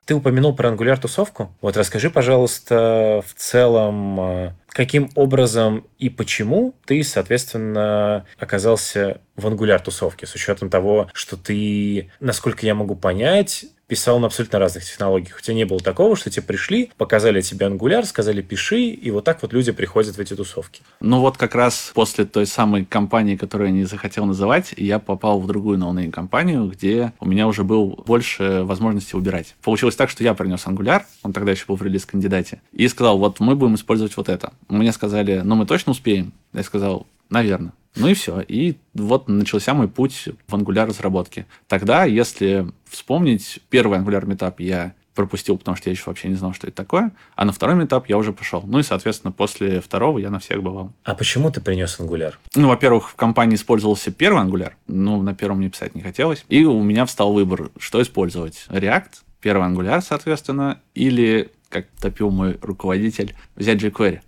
Ты 0.06 0.14
упомянул 0.14 0.54
про 0.54 0.68
ангуляр 0.68 0.98
тусовку. 0.98 1.52
Вот 1.60 1.76
расскажи, 1.76 2.10
пожалуйста, 2.10 3.24
в 3.26 3.34
целом, 3.34 4.20
э, 4.20 4.52
каким 4.68 5.10
образом 5.16 5.84
и 5.98 6.08
почему 6.08 6.74
ты, 6.84 7.02
соответственно, 7.02 8.24
оказался 8.38 9.20
в 9.34 9.48
ангуляр 9.48 9.80
тусовке, 9.80 10.26
с 10.28 10.34
учетом 10.36 10.70
того, 10.70 11.10
что 11.12 11.36
ты, 11.36 12.12
насколько 12.20 12.64
я 12.64 12.76
могу 12.76 12.94
понять, 12.94 13.66
писал 13.86 14.18
на 14.18 14.26
абсолютно 14.26 14.58
разных 14.58 14.84
технологиях. 14.84 15.36
У 15.38 15.42
тебя 15.42 15.54
не 15.54 15.64
было 15.64 15.80
такого, 15.80 16.16
что 16.16 16.30
тебе 16.30 16.42
пришли, 16.42 16.90
показали 16.96 17.40
тебе 17.40 17.66
ангуляр, 17.66 18.04
сказали 18.04 18.42
пиши, 18.42 18.80
и 18.80 19.10
вот 19.10 19.24
так 19.24 19.42
вот 19.42 19.52
люди 19.52 19.72
приходят 19.72 20.16
в 20.16 20.20
эти 20.20 20.34
тусовки. 20.34 20.82
Ну 21.00 21.20
вот 21.20 21.36
как 21.36 21.54
раз 21.54 21.92
после 21.94 22.24
той 22.24 22.46
самой 22.46 22.84
компании, 22.84 23.36
которую 23.36 23.68
я 23.68 23.74
не 23.74 23.84
захотел 23.84 24.24
называть, 24.26 24.74
я 24.76 24.98
попал 24.98 25.40
в 25.40 25.46
другую 25.46 25.78
no-name 25.78 26.10
компанию, 26.10 26.66
где 26.66 27.12
у 27.20 27.26
меня 27.26 27.46
уже 27.46 27.64
был 27.64 28.02
больше 28.06 28.62
возможности 28.64 29.14
выбирать. 29.14 29.54
Получилось 29.62 29.96
так, 29.96 30.10
что 30.10 30.24
я 30.24 30.34
принес 30.34 30.66
Angular, 30.66 31.06
он 31.22 31.32
тогда 31.32 31.52
еще 31.52 31.66
был 31.66 31.76
в 31.76 31.82
релиз-кандидате, 31.82 32.60
и 32.72 32.88
сказал, 32.88 33.18
вот 33.18 33.40
мы 33.40 33.54
будем 33.54 33.76
использовать 33.76 34.16
вот 34.16 34.28
это. 34.28 34.52
Мне 34.68 34.92
сказали, 34.92 35.42
ну 35.44 35.54
мы 35.54 35.66
точно 35.66 35.92
успеем? 35.92 36.32
Я 36.52 36.62
сказал, 36.62 37.06
наверное. 37.30 37.72
Ну 37.96 38.08
и 38.08 38.14
все. 38.14 38.40
И 38.40 38.76
вот 38.94 39.28
начался 39.28 39.74
мой 39.74 39.88
путь 39.88 40.28
в 40.46 40.54
Angular 40.54 40.86
разработке. 40.86 41.46
Тогда, 41.66 42.04
если 42.04 42.66
вспомнить, 42.84 43.60
первый 43.70 43.98
Angular 43.98 44.26
митап 44.26 44.60
я 44.60 44.94
пропустил, 45.14 45.58
потому 45.58 45.76
что 45.76 45.88
я 45.88 45.92
еще 45.92 46.04
вообще 46.06 46.28
не 46.28 46.34
знал, 46.34 46.52
что 46.52 46.66
это 46.66 46.76
такое. 46.76 47.10
А 47.34 47.44
на 47.44 47.52
второй 47.52 47.82
митап 47.84 48.08
я 48.08 48.18
уже 48.18 48.32
пошел. 48.32 48.62
Ну 48.64 48.78
и, 48.78 48.82
соответственно, 48.82 49.32
после 49.32 49.80
второго 49.80 50.18
я 50.18 50.30
на 50.30 50.38
всех 50.38 50.62
бывал. 50.62 50.92
А 51.04 51.14
почему 51.14 51.50
ты 51.50 51.60
принес 51.60 51.98
Angular? 51.98 52.34
Ну, 52.54 52.68
во-первых, 52.68 53.10
в 53.10 53.14
компании 53.16 53.56
использовался 53.56 54.12
первый 54.12 54.44
Angular. 54.44 54.72
Ну, 54.86 55.22
на 55.22 55.34
первом 55.34 55.58
мне 55.58 55.70
писать 55.70 55.94
не 55.94 56.02
хотелось. 56.02 56.44
И 56.48 56.64
у 56.64 56.82
меня 56.82 57.06
встал 57.06 57.32
выбор, 57.32 57.70
что 57.78 58.00
использовать. 58.00 58.66
React, 58.68 59.10
первый 59.40 59.68
Angular, 59.68 60.02
соответственно, 60.02 60.80
или, 60.94 61.50
как 61.70 61.86
топил 62.00 62.30
мой 62.30 62.58
руководитель, 62.60 63.34
взять 63.56 63.82
jQuery 63.82 64.20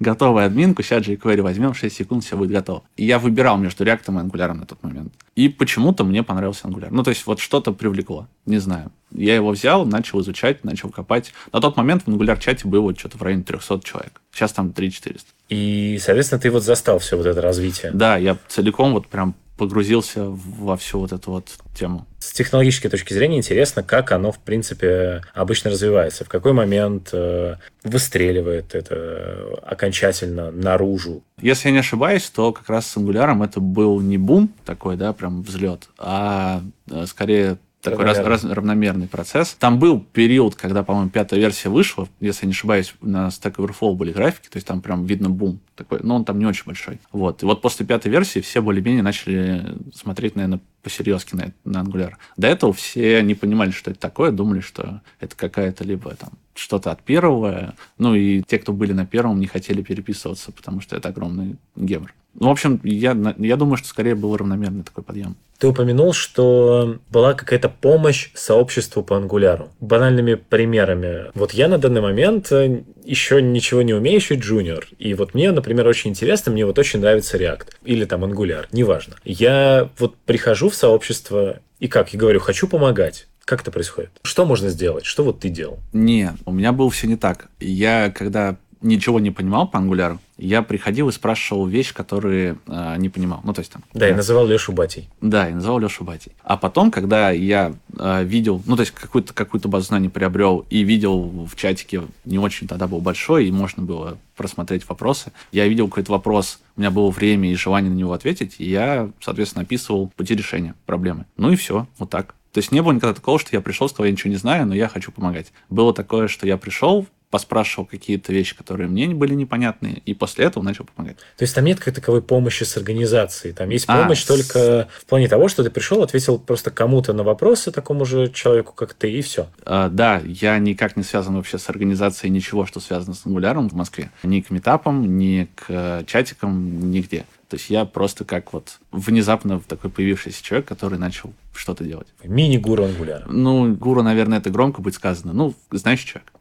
готовую 0.00 0.44
админку, 0.44 0.82
сейчас 0.82 1.06
jQuery 1.06 1.42
возьмем, 1.42 1.74
6 1.74 1.94
секунд, 1.94 2.24
все 2.24 2.36
будет 2.36 2.50
готово. 2.50 2.82
И 2.96 3.04
я 3.04 3.18
выбирал 3.18 3.58
между 3.58 3.84
React 3.84 4.04
и 4.06 4.28
Angular 4.28 4.52
на 4.52 4.66
тот 4.66 4.82
момент. 4.82 5.12
И 5.34 5.48
почему-то 5.48 6.04
мне 6.04 6.22
понравился 6.22 6.68
Angular. 6.68 6.88
Ну, 6.90 7.02
то 7.02 7.10
есть 7.10 7.26
вот 7.26 7.40
что-то 7.40 7.72
привлекло, 7.72 8.28
не 8.46 8.58
знаю. 8.58 8.90
Я 9.10 9.34
его 9.34 9.50
взял, 9.50 9.84
начал 9.84 10.20
изучать, 10.20 10.64
начал 10.64 10.90
копать. 10.90 11.32
На 11.52 11.60
тот 11.60 11.76
момент 11.76 12.04
в 12.04 12.08
Angular 12.08 12.38
чате 12.38 12.68
было 12.68 12.94
что-то 12.94 13.18
в 13.18 13.22
районе 13.22 13.42
300 13.42 13.80
человек. 13.84 14.20
Сейчас 14.32 14.52
там 14.52 14.68
3-400. 14.68 15.20
И, 15.48 15.98
соответственно, 16.00 16.40
ты 16.40 16.50
вот 16.50 16.62
застал 16.62 16.98
все 16.98 17.16
вот 17.16 17.26
это 17.26 17.40
развитие. 17.40 17.92
Да, 17.92 18.16
я 18.16 18.38
целиком 18.48 18.92
вот 18.92 19.06
прям 19.06 19.34
погрузился 19.62 20.24
во 20.26 20.76
всю 20.76 20.98
вот 20.98 21.12
эту 21.12 21.30
вот 21.30 21.46
тему. 21.72 22.04
С 22.18 22.32
технологической 22.32 22.90
точки 22.90 23.14
зрения 23.14 23.38
интересно, 23.38 23.84
как 23.84 24.10
оно, 24.10 24.32
в 24.32 24.40
принципе, 24.40 25.22
обычно 25.34 25.70
развивается. 25.70 26.24
В 26.24 26.28
какой 26.28 26.52
момент 26.52 27.10
э, 27.12 27.54
выстреливает 27.84 28.74
это 28.74 29.60
окончательно 29.62 30.50
наружу? 30.50 31.22
Если 31.40 31.68
я 31.68 31.74
не 31.74 31.78
ошибаюсь, 31.78 32.28
то 32.28 32.52
как 32.52 32.68
раз 32.68 32.88
с 32.88 32.96
Angular 32.96 33.44
это 33.44 33.60
был 33.60 34.00
не 34.00 34.18
бум 34.18 34.52
такой, 34.64 34.96
да, 34.96 35.12
прям 35.12 35.42
взлет, 35.44 35.88
а 35.96 36.60
э, 36.90 37.06
скорее 37.06 37.58
такой 37.82 38.04
раз, 38.04 38.18
раз, 38.18 38.44
равномерный 38.44 39.08
процесс. 39.08 39.56
Там 39.58 39.78
был 39.78 40.00
период, 40.00 40.54
когда, 40.54 40.82
по-моему, 40.82 41.10
пятая 41.10 41.40
версия 41.40 41.68
вышла, 41.68 42.08
если 42.20 42.44
я 42.44 42.48
не 42.48 42.52
ошибаюсь, 42.52 42.94
на 43.00 43.28
Stack 43.28 43.56
Overflow 43.56 43.94
были 43.94 44.12
графики, 44.12 44.48
то 44.48 44.56
есть 44.56 44.66
там 44.66 44.80
прям 44.80 45.04
видно 45.04 45.28
бум 45.28 45.60
такой, 45.74 46.00
но 46.02 46.16
он 46.16 46.24
там 46.24 46.38
не 46.38 46.46
очень 46.46 46.64
большой. 46.64 47.00
Вот. 47.10 47.42
И 47.42 47.46
вот 47.46 47.60
после 47.60 47.84
пятой 47.84 48.10
версии 48.10 48.40
все 48.40 48.62
более-менее 48.62 49.02
начали 49.02 49.76
смотреть, 49.94 50.36
наверное, 50.36 50.60
посерьезки 50.82 51.34
на, 51.34 51.52
на 51.64 51.82
Angular. 51.82 52.12
До 52.36 52.46
этого 52.46 52.72
все 52.72 53.22
не 53.22 53.34
понимали, 53.34 53.70
что 53.70 53.90
это 53.90 54.00
такое, 54.00 54.30
думали, 54.30 54.60
что 54.60 55.00
это 55.20 55.36
какая-то 55.36 55.84
либо 55.84 56.14
там 56.14 56.30
что-то 56.54 56.90
от 56.90 57.02
первого, 57.02 57.74
ну 57.98 58.14
и 58.14 58.42
те, 58.42 58.58
кто 58.58 58.72
были 58.72 58.92
на 58.92 59.06
первом, 59.06 59.40
не 59.40 59.46
хотели 59.46 59.82
переписываться, 59.82 60.52
потому 60.52 60.80
что 60.80 60.96
это 60.96 61.08
огромный 61.08 61.56
гемор. 61.76 62.12
Ну, 62.34 62.48
в 62.48 62.50
общем, 62.50 62.80
я, 62.82 63.16
я 63.38 63.56
думаю, 63.56 63.76
что 63.76 63.88
скорее 63.88 64.14
был 64.14 64.36
равномерный 64.36 64.82
такой 64.82 65.04
подъем. 65.04 65.36
Ты 65.62 65.68
упомянул, 65.68 66.12
что 66.12 66.98
была 67.08 67.34
какая-то 67.34 67.68
помощь 67.68 68.30
сообществу 68.34 69.04
по 69.04 69.16
ангуляру. 69.16 69.68
Банальными 69.78 70.34
примерами. 70.34 71.30
Вот 71.34 71.52
я 71.52 71.68
на 71.68 71.78
данный 71.78 72.00
момент 72.00 72.50
э, 72.50 72.82
еще 73.04 73.40
ничего 73.40 73.82
не 73.82 73.94
умеющий 73.94 74.34
джуниор. 74.34 74.88
И 74.98 75.14
вот 75.14 75.34
мне, 75.34 75.52
например, 75.52 75.86
очень 75.86 76.10
интересно, 76.10 76.50
мне 76.50 76.66
вот 76.66 76.80
очень 76.80 76.98
нравится 76.98 77.38
React. 77.38 77.68
Или 77.84 78.06
там 78.06 78.24
Angular, 78.24 78.66
неважно. 78.72 79.14
Я 79.24 79.88
вот 80.00 80.16
прихожу 80.26 80.68
в 80.68 80.74
сообщество 80.74 81.60
и 81.78 81.86
как, 81.86 82.12
я 82.12 82.18
говорю, 82.18 82.40
хочу 82.40 82.66
помогать. 82.66 83.28
Как 83.44 83.60
это 83.60 83.70
происходит? 83.70 84.10
Что 84.24 84.44
можно 84.44 84.68
сделать? 84.68 85.04
Что 85.04 85.22
вот 85.22 85.38
ты 85.38 85.48
делал? 85.48 85.78
Не, 85.92 86.32
у 86.44 86.50
меня 86.50 86.72
было 86.72 86.90
все 86.90 87.06
не 87.06 87.16
так. 87.16 87.46
Я, 87.60 88.10
когда 88.10 88.56
ничего 88.82 89.20
не 89.20 89.30
понимал 89.30 89.68
по 89.68 89.78
ангуляру, 89.78 90.18
я 90.38 90.62
приходил 90.62 91.08
и 91.08 91.12
спрашивал 91.12 91.66
вещь, 91.66 91.92
которые 91.92 92.58
э, 92.66 92.96
не 92.98 93.08
понимал. 93.08 93.40
Ну, 93.44 93.52
то 93.52 93.60
есть 93.60 93.72
там... 93.72 93.82
Да, 93.94 94.08
я 94.08 94.16
называл 94.16 94.46
Лешу 94.46 94.72
Батей. 94.72 95.08
Да, 95.20 95.46
я 95.46 95.54
называл 95.54 95.78
Лешу 95.78 96.04
Батей. 96.04 96.32
А 96.42 96.56
потом, 96.56 96.90
когда 96.90 97.30
я 97.30 97.74
э, 97.96 98.24
видел, 98.24 98.62
ну, 98.66 98.76
то 98.76 98.80
есть 98.80 98.92
какую-то 98.92 99.32
какую 99.34 99.60
базу 99.68 99.86
знаний 99.86 100.08
приобрел 100.08 100.66
и 100.68 100.82
видел 100.82 101.46
в 101.46 101.54
чатике, 101.54 102.02
не 102.24 102.38
очень 102.38 102.66
тогда 102.66 102.88
был 102.88 103.00
большой, 103.00 103.46
и 103.46 103.52
можно 103.52 103.82
было 103.82 104.18
просмотреть 104.36 104.88
вопросы, 104.88 105.32
я 105.52 105.68
видел 105.68 105.88
какой-то 105.88 106.12
вопрос, 106.12 106.58
у 106.76 106.80
меня 106.80 106.90
было 106.90 107.10
время 107.10 107.50
и 107.52 107.54
желание 107.54 107.90
на 107.90 107.96
него 107.96 108.12
ответить, 108.12 108.56
и 108.58 108.68
я, 108.68 109.10
соответственно, 109.20 109.62
описывал 109.62 110.08
пути 110.16 110.34
решения 110.34 110.74
проблемы. 110.86 111.26
Ну 111.36 111.52
и 111.52 111.56
все, 111.56 111.86
вот 111.98 112.10
так. 112.10 112.34
То 112.52 112.58
есть 112.58 112.72
не 112.72 112.82
было 112.82 112.92
никогда 112.92 113.14
такого, 113.14 113.38
что 113.38 113.50
я 113.52 113.60
пришел, 113.60 113.88
сказал, 113.88 114.06
я 114.06 114.12
ничего 114.12 114.30
не 114.30 114.36
знаю, 114.36 114.66
но 114.66 114.74
я 114.74 114.88
хочу 114.88 115.10
помогать. 115.10 115.52
Было 115.70 115.94
такое, 115.94 116.28
что 116.28 116.46
я 116.46 116.58
пришел, 116.58 117.06
поспрашивал 117.32 117.86
какие-то 117.86 118.30
вещи, 118.30 118.54
которые 118.54 118.88
мне 118.88 119.08
были 119.08 119.34
непонятны, 119.34 120.02
и 120.04 120.12
после 120.12 120.44
этого 120.44 120.62
начал 120.62 120.84
помогать. 120.84 121.16
То 121.16 121.42
есть 121.42 121.54
там 121.54 121.64
нет 121.64 121.80
как 121.80 121.94
таковой 121.94 122.20
помощи 122.20 122.62
с 122.62 122.76
организацией, 122.76 123.54
там 123.54 123.70
есть 123.70 123.86
а, 123.88 124.02
помощь 124.02 124.22
а, 124.24 124.28
только 124.28 124.58
с... 124.58 125.02
в 125.02 125.06
плане 125.06 125.28
того, 125.28 125.48
что 125.48 125.64
ты 125.64 125.70
пришел, 125.70 126.02
ответил 126.02 126.38
просто 126.38 126.70
кому-то 126.70 127.14
на 127.14 127.22
вопросы, 127.22 127.72
такому 127.72 128.04
же 128.04 128.30
человеку, 128.30 128.74
как 128.74 128.92
ты, 128.92 129.10
и 129.10 129.22
все. 129.22 129.48
А, 129.64 129.88
да, 129.88 130.20
я 130.26 130.58
никак 130.58 130.94
не 130.98 131.02
связан 131.02 131.34
вообще 131.36 131.56
с 131.56 131.70
организацией 131.70 132.30
ничего, 132.30 132.66
что 132.66 132.80
связано 132.80 133.14
с 133.14 133.24
ангуляром 133.24 133.70
в 133.70 133.72
Москве. 133.72 134.10
Ни 134.22 134.42
к 134.42 134.50
метапам, 134.50 135.16
ни 135.16 135.48
к 135.54 135.64
э, 135.68 136.04
чатикам, 136.06 136.90
нигде. 136.90 137.24
То 137.52 137.56
есть 137.56 137.68
я 137.68 137.84
просто 137.84 138.24
как 138.24 138.54
вот 138.54 138.78
внезапно 138.92 139.60
такой 139.60 139.90
появившийся 139.90 140.42
человек, 140.42 140.66
который 140.66 140.98
начал 140.98 141.34
что-то 141.54 141.84
делать. 141.84 142.06
Мини-гуру 142.24 142.84
ангуляра. 142.84 143.26
Ну, 143.28 143.74
гуру, 143.74 144.02
наверное, 144.02 144.38
это 144.38 144.48
громко 144.48 144.80
будет 144.80 144.94
сказано. 144.94 145.34
Ну, 145.34 145.54
знаешь, 145.70 146.00
человек. 146.00 146.32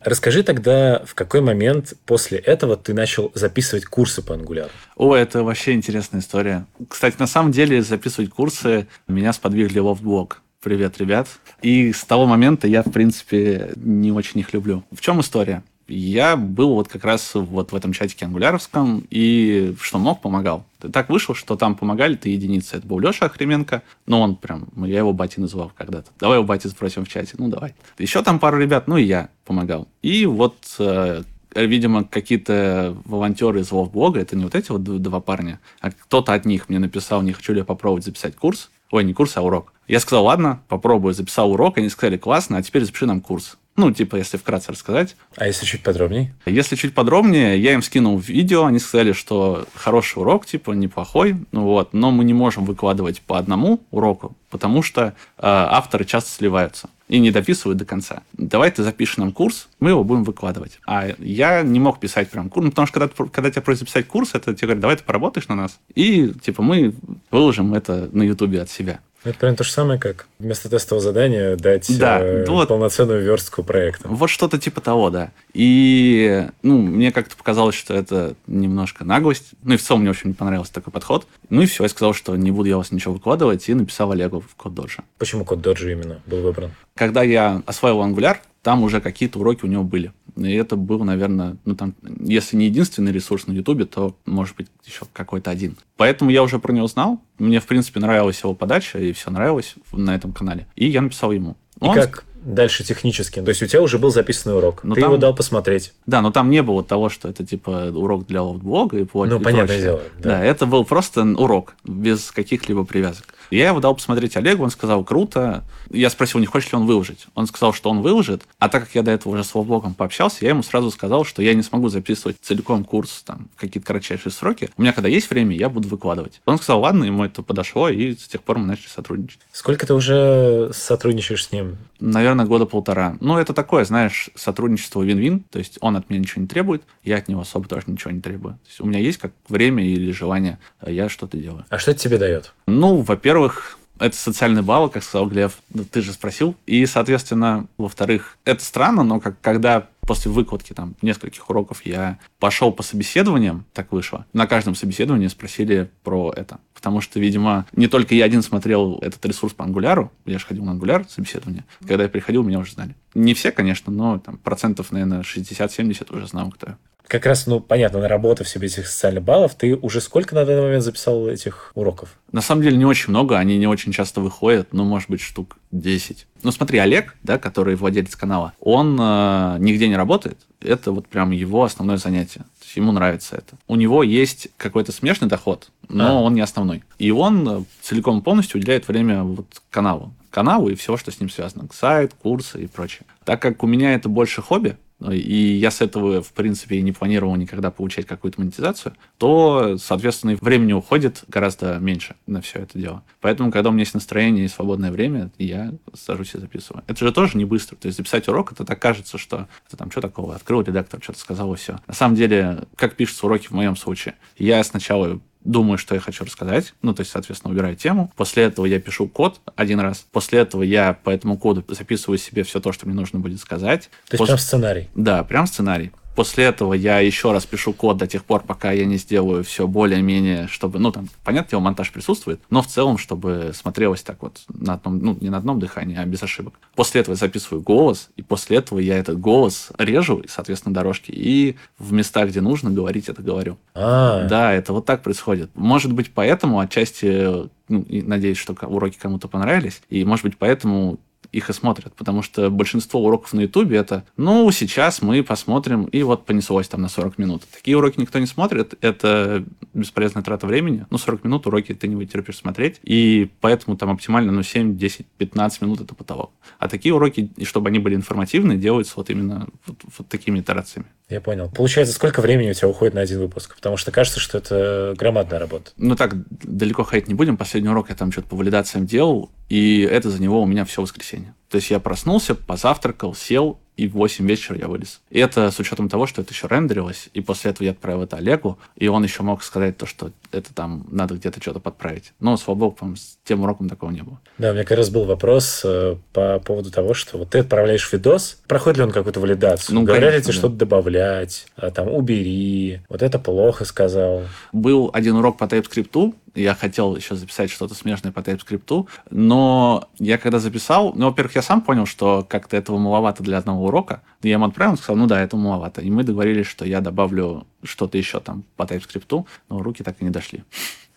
Расскажи 0.00 0.42
тогда, 0.42 1.02
в 1.06 1.14
какой 1.14 1.40
момент 1.40 1.94
после 2.04 2.36
этого 2.36 2.76
ты 2.76 2.92
начал 2.92 3.32
записывать 3.34 3.86
курсы 3.86 4.20
по 4.20 4.34
ангуляру? 4.34 4.68
О, 4.94 5.14
это 5.14 5.42
вообще 5.42 5.72
интересная 5.72 6.20
история. 6.20 6.66
Кстати, 6.86 7.16
на 7.18 7.26
самом 7.26 7.52
деле 7.52 7.80
записывать 7.80 8.28
курсы 8.28 8.86
меня 9.08 9.32
сподвигли 9.32 9.78
лофтблог. 9.78 10.42
Привет, 10.62 10.98
ребят. 10.98 11.28
И 11.62 11.94
с 11.94 12.04
того 12.04 12.26
момента 12.26 12.68
я, 12.68 12.82
в 12.82 12.90
принципе, 12.90 13.72
не 13.76 14.12
очень 14.12 14.40
их 14.40 14.52
люблю. 14.52 14.84
В 14.90 15.00
чем 15.00 15.22
история? 15.22 15.62
Я 15.90 16.36
был 16.36 16.74
вот 16.74 16.88
как 16.88 17.04
раз 17.04 17.32
вот 17.34 17.72
в 17.72 17.76
этом 17.76 17.92
чатике 17.92 18.24
ангуляровском, 18.24 19.04
и 19.10 19.74
что 19.80 19.98
мог, 19.98 20.20
помогал. 20.20 20.64
Так 20.92 21.10
вышло, 21.10 21.34
что 21.34 21.56
там 21.56 21.74
помогали 21.74 22.14
ты 22.14 22.30
единицы. 22.30 22.76
Это 22.76 22.86
был 22.86 22.98
Леша 22.98 23.26
Охременко, 23.26 23.82
ну, 24.06 24.20
он 24.20 24.36
прям, 24.36 24.68
я 24.76 24.98
его 24.98 25.12
Бати 25.12 25.40
называл 25.40 25.72
когда-то. 25.76 26.10
Давай 26.18 26.38
его 26.38 26.46
Бати 26.46 26.68
спросим 26.68 27.04
в 27.04 27.08
чате, 27.08 27.34
ну, 27.38 27.48
давай. 27.48 27.74
Еще 27.98 28.22
там 28.22 28.38
пару 28.38 28.58
ребят, 28.58 28.88
ну, 28.88 28.96
и 28.96 29.04
я 29.04 29.28
помогал. 29.44 29.88
И 30.02 30.26
вот 30.26 30.56
э, 30.78 31.22
видимо, 31.54 32.04
какие-то 32.04 32.96
волонтеры 33.04 33.60
из 33.60 33.70
блога, 33.70 34.20
это 34.20 34.36
не 34.36 34.44
вот 34.44 34.54
эти 34.54 34.70
вот 34.70 34.82
два 34.84 35.20
парня, 35.20 35.60
а 35.80 35.90
кто-то 35.90 36.32
от 36.32 36.44
них 36.44 36.68
мне 36.68 36.78
написал, 36.78 37.22
не 37.22 37.32
хочу 37.32 37.52
ли 37.52 37.58
я 37.60 37.64
попробовать 37.64 38.04
записать 38.04 38.36
курс. 38.36 38.70
Ой, 38.90 39.04
не 39.04 39.14
курс, 39.14 39.36
а 39.36 39.42
урок. 39.42 39.72
Я 39.86 40.00
сказал, 40.00 40.24
ладно, 40.24 40.62
попробую, 40.68 41.14
записал 41.14 41.52
урок. 41.52 41.78
Они 41.78 41.88
сказали, 41.88 42.16
классно, 42.16 42.56
а 42.56 42.62
теперь 42.62 42.84
запиши 42.84 43.06
нам 43.06 43.20
курс. 43.20 43.56
Ну, 43.76 43.90
типа, 43.92 44.16
если 44.16 44.36
вкратце 44.36 44.72
рассказать. 44.72 45.16
А 45.36 45.46
если 45.46 45.64
чуть 45.64 45.82
подробнее? 45.82 46.34
Если 46.44 46.76
чуть 46.76 46.94
подробнее, 46.94 47.58
я 47.58 47.72
им 47.72 47.82
скинул 47.82 48.18
видео, 48.18 48.66
они 48.66 48.78
сказали, 48.78 49.12
что 49.12 49.66
хороший 49.74 50.18
урок, 50.18 50.44
типа, 50.44 50.72
неплохой, 50.72 51.36
ну 51.52 51.62
вот, 51.62 51.94
но 51.94 52.10
мы 52.10 52.24
не 52.24 52.34
можем 52.34 52.64
выкладывать 52.64 53.22
по 53.22 53.38
одному 53.38 53.80
уроку, 53.90 54.36
потому 54.50 54.82
что 54.82 55.02
э, 55.02 55.12
авторы 55.38 56.04
часто 56.04 56.30
сливаются 56.30 56.90
и 57.08 57.18
не 57.18 57.30
дописывают 57.30 57.78
до 57.78 57.84
конца. 57.84 58.22
Давай 58.34 58.70
ты 58.70 58.82
запишешь 58.82 59.16
нам 59.16 59.32
курс, 59.32 59.68
мы 59.80 59.90
его 59.90 60.04
будем 60.04 60.24
выкладывать. 60.24 60.78
А 60.86 61.08
я 61.18 61.62
не 61.62 61.80
мог 61.80 62.00
писать 62.00 62.30
прям 62.30 62.50
курс, 62.50 62.64
ну, 62.64 62.70
потому 62.70 62.86
что 62.86 63.00
когда, 63.00 63.24
когда 63.30 63.50
тебя 63.50 63.62
просят 63.62 63.80
записать 63.80 64.06
курс, 64.06 64.30
это 64.34 64.54
тебе 64.54 64.68
говорят, 64.68 64.80
давай 64.80 64.96
ты 64.96 65.04
поработаешь 65.04 65.48
на 65.48 65.56
нас, 65.56 65.80
и, 65.94 66.32
типа, 66.42 66.62
мы 66.62 66.94
выложим 67.30 67.74
это 67.74 68.08
на 68.12 68.22
ютубе 68.22 68.60
от 68.60 68.70
себя. 68.70 69.00
Это 69.22 69.38
прям 69.38 69.54
то 69.54 69.64
же 69.64 69.70
самое, 69.70 70.00
как 70.00 70.26
вместо 70.38 70.70
тестового 70.70 71.02
задания 71.02 71.56
дать 71.56 71.98
да, 71.98 72.20
э, 72.20 72.46
вот, 72.46 72.68
полноценную 72.68 73.22
верстку 73.22 73.62
проекта. 73.62 74.08
Вот 74.08 74.30
что-то 74.30 74.58
типа 74.58 74.80
того, 74.80 75.10
да. 75.10 75.30
И 75.52 76.46
ну, 76.62 76.78
мне 76.78 77.12
как-то 77.12 77.36
показалось, 77.36 77.74
что 77.74 77.92
это 77.92 78.34
немножко 78.46 79.04
наглость. 79.04 79.50
Ну 79.62 79.74
и 79.74 79.76
в 79.76 79.82
целом 79.82 80.00
мне 80.00 80.10
очень 80.10 80.28
не 80.28 80.34
понравился 80.34 80.72
такой 80.72 80.92
подход. 80.92 81.26
Ну 81.50 81.60
и 81.60 81.66
все, 81.66 81.82
я 81.82 81.88
сказал, 81.90 82.14
что 82.14 82.34
не 82.34 82.50
буду 82.50 82.70
я 82.70 82.78
вас 82.78 82.92
ничего 82.92 83.14
выкладывать, 83.14 83.68
и 83.68 83.74
написал 83.74 84.10
Олегу 84.12 84.40
в 84.40 84.54
код 84.56 84.74
Доджа. 84.74 85.02
Почему 85.18 85.44
код 85.44 85.60
Доджа 85.60 85.90
именно 85.90 86.20
был 86.26 86.40
выбран? 86.40 86.70
Когда 86.94 87.22
я 87.22 87.62
осваивал 87.66 88.08
Angular, 88.08 88.38
там 88.62 88.82
уже 88.82 89.00
какие-то 89.00 89.38
уроки 89.38 89.64
у 89.64 89.68
него 89.68 89.84
были. 89.84 90.12
И 90.36 90.52
это 90.52 90.76
был, 90.76 91.04
наверное, 91.04 91.56
ну 91.64 91.74
там, 91.74 91.94
если 92.20 92.56
не 92.56 92.66
единственный 92.66 93.12
ресурс 93.12 93.46
на 93.46 93.52
Ютубе, 93.52 93.84
то, 93.84 94.16
может 94.26 94.56
быть, 94.56 94.68
еще 94.86 95.06
какой-то 95.12 95.50
один. 95.50 95.76
Поэтому 95.96 96.30
я 96.30 96.42
уже 96.42 96.58
про 96.58 96.72
него 96.72 96.86
знал. 96.86 97.20
Мне, 97.38 97.60
в 97.60 97.66
принципе, 97.66 98.00
нравилась 98.00 98.40
его 98.42 98.54
подача, 98.54 98.98
и 98.98 99.12
все 99.12 99.30
нравилось 99.30 99.74
на 99.92 100.14
этом 100.14 100.32
канале. 100.32 100.66
И 100.76 100.88
я 100.88 101.00
написал 101.00 101.32
ему. 101.32 101.56
И 101.80 101.84
Он... 101.84 101.94
как 101.94 102.24
дальше 102.42 102.84
технически? 102.84 103.40
То 103.40 103.48
есть 103.48 103.62
у 103.62 103.66
тебя 103.66 103.82
уже 103.82 103.98
был 103.98 104.10
записанный 104.10 104.56
урок, 104.56 104.82
но 104.82 104.90
ну, 104.90 104.94
ты 104.94 105.00
там... 105.02 105.10
его 105.10 105.20
дал 105.20 105.34
посмотреть. 105.34 105.92
Да, 106.06 106.22
но 106.22 106.30
там 106.30 106.50
не 106.50 106.62
было 106.62 106.82
того, 106.82 107.08
что 107.08 107.28
это 107.28 107.46
типа 107.46 107.90
урок 107.94 108.26
для 108.26 108.42
лофтблога 108.42 108.98
и, 108.98 109.06
ну, 109.12 109.24
и 109.24 109.28
понятное 109.28 109.66
прочее. 109.66 109.82
дело. 109.82 110.02
Да. 110.18 110.30
да, 110.30 110.44
это 110.44 110.66
был 110.66 110.84
просто 110.84 111.22
урок 111.22 111.74
без 111.84 112.30
каких-либо 112.30 112.84
привязок. 112.84 113.34
Я 113.50 113.68
его 113.68 113.80
дал 113.80 113.94
посмотреть 113.94 114.36
Олегу, 114.36 114.62
он 114.62 114.70
сказал, 114.70 115.04
круто. 115.04 115.64
Я 115.90 116.08
спросил, 116.10 116.38
не 116.38 116.46
хочет 116.46 116.72
ли 116.72 116.78
он 116.78 116.86
выложить. 116.86 117.26
Он 117.34 117.46
сказал, 117.46 117.72
что 117.72 117.90
он 117.90 118.00
выложит. 118.00 118.42
А 118.58 118.68
так 118.68 118.84
как 118.84 118.94
я 118.94 119.02
до 119.02 119.10
этого 119.10 119.32
уже 119.32 119.44
с 119.44 119.52
блогом 119.52 119.94
пообщался, 119.94 120.38
я 120.42 120.50
ему 120.50 120.62
сразу 120.62 120.90
сказал, 120.90 121.24
что 121.24 121.42
я 121.42 121.54
не 121.54 121.62
смогу 121.62 121.88
записывать 121.88 122.36
целиком 122.40 122.84
курс 122.84 123.22
там, 123.26 123.48
какие-то 123.56 123.86
кратчайшие 123.86 124.32
сроки. 124.32 124.70
У 124.76 124.82
меня, 124.82 124.92
когда 124.92 125.08
есть 125.08 125.28
время, 125.30 125.56
я 125.56 125.68
буду 125.68 125.88
выкладывать. 125.88 126.40
Он 126.46 126.58
сказал, 126.58 126.80
ладно, 126.80 127.04
ему 127.04 127.24
это 127.24 127.42
подошло, 127.42 127.88
и 127.88 128.14
с 128.14 128.28
тех 128.28 128.42
пор 128.42 128.58
мы 128.58 128.66
начали 128.66 128.88
сотрудничать. 128.88 129.40
Сколько 129.52 129.86
ты 129.86 129.94
уже 129.94 130.70
сотрудничаешь 130.72 131.46
с 131.46 131.52
ним? 131.52 131.76
Наверное, 131.98 132.29
года 132.36 132.66
полтора. 132.66 133.16
Ну, 133.20 133.36
это 133.38 133.52
такое, 133.52 133.84
знаешь, 133.84 134.30
сотрудничество 134.34 135.02
вин-вин. 135.02 135.40
То 135.50 135.58
есть 135.58 135.78
он 135.80 135.96
от 135.96 136.10
меня 136.10 136.20
ничего 136.20 136.42
не 136.42 136.48
требует, 136.48 136.82
я 137.04 137.16
от 137.16 137.28
него 137.28 137.42
особо 137.42 137.68
тоже 137.68 137.84
ничего 137.86 138.10
не 138.10 138.20
требую. 138.20 138.54
То 138.54 138.68
есть 138.68 138.80
у 138.80 138.86
меня 138.86 138.98
есть 138.98 139.18
как 139.18 139.32
время 139.48 139.84
или 139.84 140.12
желание, 140.12 140.58
а 140.80 140.90
я 140.90 141.08
что-то 141.08 141.36
делаю. 141.36 141.64
А 141.68 141.78
что 141.78 141.90
это 141.90 142.00
тебе 142.00 142.18
дает? 142.18 142.52
Ну, 142.66 142.98
во-первых, 142.98 143.78
это 144.00 144.16
социальный 144.16 144.62
балл, 144.62 144.88
как 144.88 145.04
сказал 145.04 145.28
Глеб, 145.28 145.52
ты 145.92 146.00
же 146.00 146.12
спросил. 146.12 146.56
И, 146.66 146.86
соответственно, 146.86 147.66
во-вторых, 147.76 148.38
это 148.44 148.64
странно, 148.64 149.04
но 149.04 149.20
как, 149.20 149.40
когда 149.40 149.88
после 150.00 150.30
выкладки 150.30 150.72
там 150.72 150.96
нескольких 151.02 151.48
уроков 151.50 151.84
я 151.84 152.18
пошел 152.38 152.72
по 152.72 152.82
собеседованиям, 152.82 153.64
так 153.72 153.92
вышло. 153.92 154.26
На 154.32 154.46
каждом 154.46 154.74
собеседовании 154.74 155.28
спросили 155.28 155.90
про 156.02 156.32
это. 156.36 156.58
Потому 156.74 157.00
что, 157.00 157.20
видимо, 157.20 157.66
не 157.72 157.86
только 157.86 158.14
я 158.14 158.24
один 158.24 158.42
смотрел 158.42 158.98
этот 159.02 159.24
ресурс 159.26 159.52
по 159.52 159.64
ангуляру, 159.64 160.10
я 160.24 160.38
же 160.38 160.46
ходил 160.46 160.64
на 160.64 160.72
ангуляр 160.72 161.06
собеседование. 161.08 161.64
Когда 161.80 162.04
я 162.04 162.08
приходил, 162.08 162.42
меня 162.42 162.58
уже 162.58 162.72
знали. 162.72 162.96
Не 163.14 163.34
все, 163.34 163.52
конечно, 163.52 163.92
но 163.92 164.18
там 164.18 164.38
процентов, 164.38 164.92
наверное, 164.92 165.22
60-70 165.22 166.16
уже 166.16 166.26
знал, 166.26 166.50
кто 166.50 166.68
я. 166.70 166.78
Как 167.06 167.26
раз, 167.26 167.46
ну, 167.46 167.60
понятно, 167.60 167.98
наработав 168.00 168.48
себе 168.48 168.68
этих 168.68 168.86
социальных 168.86 169.24
баллов, 169.24 169.54
ты 169.54 169.74
уже 169.74 170.00
сколько 170.00 170.34
на 170.34 170.44
данный 170.44 170.62
момент 170.62 170.84
записал 170.84 171.28
этих 171.28 171.72
уроков? 171.74 172.16
На 172.32 172.40
самом 172.40 172.62
деле 172.62 172.76
не 172.76 172.84
очень 172.84 173.10
много, 173.10 173.36
они 173.36 173.58
не 173.58 173.66
очень 173.66 173.92
часто 173.92 174.20
выходят, 174.20 174.68
ну, 174.72 174.84
может 174.84 175.10
быть, 175.10 175.20
штук 175.20 175.56
10. 175.72 176.26
Ну, 176.42 176.52
смотри, 176.52 176.78
Олег, 176.78 177.16
да, 177.22 177.38
который 177.38 177.74
владелец 177.74 178.14
канала, 178.14 178.52
он 178.60 178.96
э, 179.00 179.56
нигде 179.58 179.88
не 179.88 179.96
работает, 179.96 180.38
это 180.60 180.92
вот 180.92 181.08
прям 181.08 181.32
его 181.32 181.64
основное 181.64 181.96
занятие. 181.96 182.40
То 182.40 182.64
есть 182.64 182.76
ему 182.76 182.92
нравится 182.92 183.36
это. 183.36 183.56
У 183.66 183.76
него 183.76 184.02
есть 184.02 184.48
какой-то 184.56 184.92
смешный 184.92 185.28
доход, 185.28 185.70
но 185.88 186.18
а. 186.18 186.20
он 186.20 186.34
не 186.34 186.40
основной. 186.40 186.84
И 186.98 187.10
он 187.10 187.48
э, 187.48 187.64
целиком 187.82 188.20
и 188.20 188.22
полностью 188.22 188.60
уделяет 188.60 188.86
время 188.86 189.22
вот 189.22 189.46
каналу. 189.70 190.12
Каналу 190.30 190.68
и 190.68 190.76
всего, 190.76 190.96
что 190.96 191.10
с 191.10 191.18
ним 191.18 191.28
связано. 191.28 191.68
Сайт, 191.72 192.14
курсы 192.14 192.62
и 192.62 192.66
прочее. 192.66 193.02
Так 193.24 193.42
как 193.42 193.62
у 193.62 193.66
меня 193.66 193.94
это 193.94 194.08
больше 194.08 194.42
хобби, 194.42 194.76
и 195.10 195.56
я 195.56 195.70
с 195.70 195.80
этого, 195.80 196.22
в 196.22 196.32
принципе, 196.32 196.80
не 196.82 196.92
планировал 196.92 197.36
никогда 197.36 197.70
получать 197.70 198.06
какую-то 198.06 198.40
монетизацию, 198.40 198.94
то, 199.18 199.76
соответственно, 199.78 200.36
времени 200.40 200.72
уходит 200.72 201.24
гораздо 201.28 201.78
меньше 201.78 202.16
на 202.26 202.40
все 202.40 202.60
это 202.60 202.78
дело. 202.78 203.02
Поэтому, 203.20 203.50
когда 203.50 203.70
у 203.70 203.72
меня 203.72 203.82
есть 203.82 203.94
настроение 203.94 204.44
и 204.44 204.48
свободное 204.48 204.90
время, 204.90 205.30
я 205.38 205.72
сажусь 205.94 206.34
и 206.34 206.38
записываю. 206.38 206.84
Это 206.86 207.04
же 207.04 207.12
тоже 207.12 207.38
не 207.38 207.44
быстро. 207.44 207.76
То 207.76 207.86
есть 207.86 207.98
записать 207.98 208.28
урок, 208.28 208.52
это 208.52 208.64
так 208.64 208.80
кажется, 208.80 209.18
что 209.18 209.48
это 209.66 209.76
там 209.76 209.90
что 209.90 210.00
такого, 210.00 210.34
открыл 210.34 210.62
редактор, 210.62 211.02
что-то 211.02 211.18
сказал 211.18 211.52
и 211.54 211.56
все. 211.56 211.78
На 211.86 211.94
самом 211.94 212.16
деле, 212.16 212.64
как 212.76 212.96
пишутся 212.96 213.26
уроки 213.26 213.46
в 213.48 213.52
моем 213.52 213.76
случае, 213.76 214.14
я 214.36 214.62
сначала 214.64 215.20
думаю, 215.44 215.78
что 215.78 215.94
я 215.94 216.00
хочу 216.00 216.24
рассказать, 216.24 216.74
ну, 216.82 216.94
то 216.94 217.00
есть, 217.00 217.10
соответственно, 217.12 217.52
убираю 217.52 217.76
тему. 217.76 218.12
После 218.16 218.44
этого 218.44 218.66
я 218.66 218.80
пишу 218.80 219.08
код 219.08 219.40
один 219.56 219.80
раз. 219.80 220.06
После 220.12 220.40
этого 220.40 220.62
я 220.62 220.92
по 220.92 221.10
этому 221.10 221.38
коду 221.38 221.64
записываю 221.68 222.18
себе 222.18 222.42
все 222.42 222.60
то, 222.60 222.72
что 222.72 222.86
мне 222.86 222.94
нужно 222.94 223.18
будет 223.18 223.40
сказать. 223.40 223.90
То 224.08 224.14
есть 224.14 224.18
После... 224.18 224.34
прям 224.34 224.38
сценарий? 224.38 224.88
Да, 224.94 225.24
прям 225.24 225.46
сценарий. 225.46 225.92
После 226.14 226.44
этого 226.44 226.74
я 226.74 226.98
еще 226.98 227.32
раз 227.32 227.46
пишу 227.46 227.72
код 227.72 227.96
до 227.96 228.06
тех 228.06 228.24
пор, 228.24 228.42
пока 228.42 228.72
я 228.72 228.84
не 228.84 228.96
сделаю 228.96 229.44
все 229.44 229.66
более-менее, 229.66 230.48
чтобы, 230.48 230.78
ну, 230.78 230.90
там, 230.92 231.08
понятно, 231.24 231.54
его 231.54 231.62
монтаж 231.62 231.92
присутствует, 231.92 232.40
но 232.50 232.62
в 232.62 232.66
целом, 232.66 232.98
чтобы 232.98 233.52
смотрелось 233.54 234.02
так 234.02 234.22
вот 234.22 234.40
на 234.48 234.74
одном, 234.74 234.98
ну, 234.98 235.16
не 235.20 235.30
на 235.30 235.38
одном 235.38 235.60
дыхании, 235.60 235.96
а 235.96 236.04
без 236.04 236.22
ошибок. 236.22 236.54
После 236.74 237.00
этого 237.00 237.14
я 237.14 237.18
записываю 237.18 237.62
голос, 237.62 238.10
и 238.16 238.22
после 238.22 238.58
этого 238.58 238.78
я 238.78 238.98
этот 238.98 239.20
голос 239.20 239.70
режу, 239.78 240.22
соответственно, 240.28 240.74
дорожки, 240.74 241.10
и 241.10 241.56
в 241.78 241.92
местах, 241.92 242.28
где 242.28 242.40
нужно 242.40 242.70
говорить, 242.70 243.08
это 243.08 243.22
говорю. 243.22 243.56
А-а-а. 243.74 244.28
Да, 244.28 244.52
это 244.52 244.72
вот 244.72 244.86
так 244.86 245.02
происходит. 245.02 245.50
Может 245.54 245.92
быть, 245.92 246.12
поэтому 246.12 246.58
отчасти 246.58 247.48
ну, 247.68 247.86
надеюсь, 247.88 248.36
что 248.36 248.54
уроки 248.66 248.98
кому-то 249.00 249.28
понравились. 249.28 249.80
И, 249.88 250.04
может 250.04 250.24
быть, 250.24 250.36
поэтому 250.36 250.98
их 251.32 251.50
и 251.50 251.52
смотрят, 251.52 251.94
потому 251.94 252.22
что 252.22 252.50
большинство 252.50 253.04
уроков 253.04 253.32
на 253.32 253.40
Ютубе 253.40 253.78
это, 253.78 254.04
ну, 254.16 254.50
сейчас 254.50 255.02
мы 255.02 255.22
посмотрим, 255.22 255.84
и 255.84 256.02
вот 256.02 256.26
понеслось 256.26 256.68
там 256.68 256.82
на 256.82 256.88
40 256.88 257.18
минут. 257.18 257.42
Такие 257.52 257.76
уроки 257.76 258.00
никто 258.00 258.18
не 258.18 258.26
смотрит, 258.26 258.74
это 258.80 259.44
бесполезная 259.74 260.22
трата 260.22 260.46
времени. 260.46 260.86
Ну, 260.90 260.98
40 260.98 261.24
минут 261.24 261.46
уроки 261.46 261.74
ты 261.74 261.88
не 261.88 261.96
вытерпишь 261.96 262.38
смотреть, 262.38 262.80
и 262.82 263.30
поэтому 263.40 263.76
там 263.76 263.90
оптимально, 263.90 264.32
ну, 264.32 264.42
7, 264.42 264.76
10, 264.76 265.06
15 265.18 265.62
минут 265.62 265.80
это 265.80 265.94
потолок. 265.94 266.32
А 266.58 266.68
такие 266.68 266.94
уроки, 266.94 267.30
и 267.36 267.44
чтобы 267.44 267.68
они 267.68 267.78
были 267.78 267.94
информативны, 267.94 268.56
делаются 268.56 268.94
вот 268.96 269.10
именно 269.10 269.46
вот, 269.66 269.76
вот 269.98 270.08
такими 270.08 270.40
итерациями. 270.40 270.86
Я 271.10 271.20
понял. 271.20 271.50
Получается, 271.50 271.92
сколько 271.92 272.20
времени 272.20 272.50
у 272.50 272.54
тебя 272.54 272.68
уходит 272.68 272.94
на 272.94 273.00
один 273.00 273.18
выпуск? 273.18 273.56
Потому 273.56 273.76
что 273.76 273.90
кажется, 273.90 274.20
что 274.20 274.38
это 274.38 274.94
громадная 274.96 275.40
работа. 275.40 275.72
Ну 275.76 275.96
так, 275.96 276.14
далеко 276.30 276.84
ходить 276.84 277.08
не 277.08 277.14
будем. 277.14 277.36
Последний 277.36 277.68
урок 277.68 277.90
я 277.90 277.96
там 277.96 278.12
что-то 278.12 278.28
по 278.28 278.36
валидациям 278.36 278.86
делал, 278.86 279.28
и 279.48 279.80
это 279.80 280.08
за 280.08 280.22
него 280.22 280.40
у 280.40 280.46
меня 280.46 280.64
все 280.64 280.80
воскресенье 280.80 281.19
день. 281.20 281.39
То 281.50 281.56
есть 281.56 281.70
я 281.70 281.80
проснулся, 281.80 282.34
позавтракал, 282.34 283.14
сел, 283.14 283.58
и 283.80 283.88
в 283.88 283.92
8 283.92 284.26
вечера 284.26 284.58
я 284.58 284.68
вылез. 284.68 285.00
И 285.08 285.18
это 285.18 285.50
с 285.50 285.58
учетом 285.58 285.88
того, 285.88 286.06
что 286.06 286.20
это 286.20 286.32
еще 286.32 286.46
рендерилось, 286.48 287.08
и 287.14 287.22
после 287.22 287.50
этого 287.50 287.64
я 287.64 287.70
отправил 287.70 288.02
это 288.02 288.16
Олегу, 288.18 288.58
и 288.76 288.88
он 288.88 289.02
еще 289.02 289.22
мог 289.22 289.42
сказать 289.42 289.78
то, 289.78 289.86
что 289.86 290.12
это 290.32 290.52
там 290.52 290.86
надо 290.90 291.14
где-то 291.14 291.40
что-то 291.40 291.60
подправить. 291.60 292.12
Но, 292.20 292.36
слава 292.36 292.58
богу, 292.58 292.76
по 292.76 292.94
с 292.94 293.18
тем 293.24 293.40
уроком 293.40 293.70
такого 293.70 293.90
не 293.90 294.02
было. 294.02 294.20
Да, 294.36 294.50
у 294.50 294.52
меня 294.52 294.64
как 294.64 294.76
раз 294.76 294.90
был 294.90 295.04
вопрос 295.04 295.62
э, 295.64 295.96
по 296.12 296.40
поводу 296.40 296.70
того, 296.70 296.92
что 296.92 297.16
вот 297.16 297.30
ты 297.30 297.38
отправляешь 297.38 297.90
видос, 297.90 298.42
проходит 298.46 298.78
ли 298.78 298.84
он 298.84 298.92
какую-то 298.92 299.20
валидацию? 299.20 299.74
Ну, 299.74 299.84
Говорят 299.84 300.14
ли 300.14 300.20
тебе 300.20 300.32
да. 300.34 300.38
что-то 300.38 300.56
добавлять, 300.56 301.46
а, 301.56 301.70
там, 301.70 301.88
убери, 301.88 302.80
вот 302.90 303.02
это 303.02 303.18
плохо 303.18 303.64
сказал. 303.64 304.24
Был 304.52 304.90
один 304.92 305.16
урок 305.16 305.38
по 305.38 305.44
TypeScript, 305.44 306.14
я 306.34 306.54
хотел 306.54 306.96
еще 306.96 307.14
записать 307.14 307.50
что-то 307.50 307.74
смежное 307.74 308.12
по 308.12 308.20
TypeScript, 308.20 308.88
но 309.10 309.88
я 309.98 310.18
когда 310.18 310.38
записал, 310.38 310.92
ну, 310.94 311.06
во-первых, 311.06 311.36
я 311.36 311.39
сам 311.42 311.60
понял, 311.60 311.86
что 311.86 312.24
как-то 312.28 312.56
этого 312.56 312.78
маловато 312.78 313.22
для 313.22 313.38
одного 313.38 313.66
урока. 313.66 314.02
Я 314.22 314.32
ему 314.32 314.46
отправил, 314.46 314.72
он 314.72 314.78
сказал, 314.78 314.96
ну 314.96 315.06
да, 315.06 315.20
это 315.20 315.36
маловато. 315.36 315.80
И 315.80 315.90
мы 315.90 316.04
договорились, 316.04 316.46
что 316.46 316.64
я 316.64 316.80
добавлю 316.80 317.46
что-то 317.62 317.98
еще 317.98 318.20
там 318.20 318.44
по 318.56 318.64
TypeScript, 318.64 319.26
но 319.48 319.62
руки 319.62 319.82
так 319.82 319.96
и 320.00 320.04
не 320.04 320.10
дошли. 320.10 320.44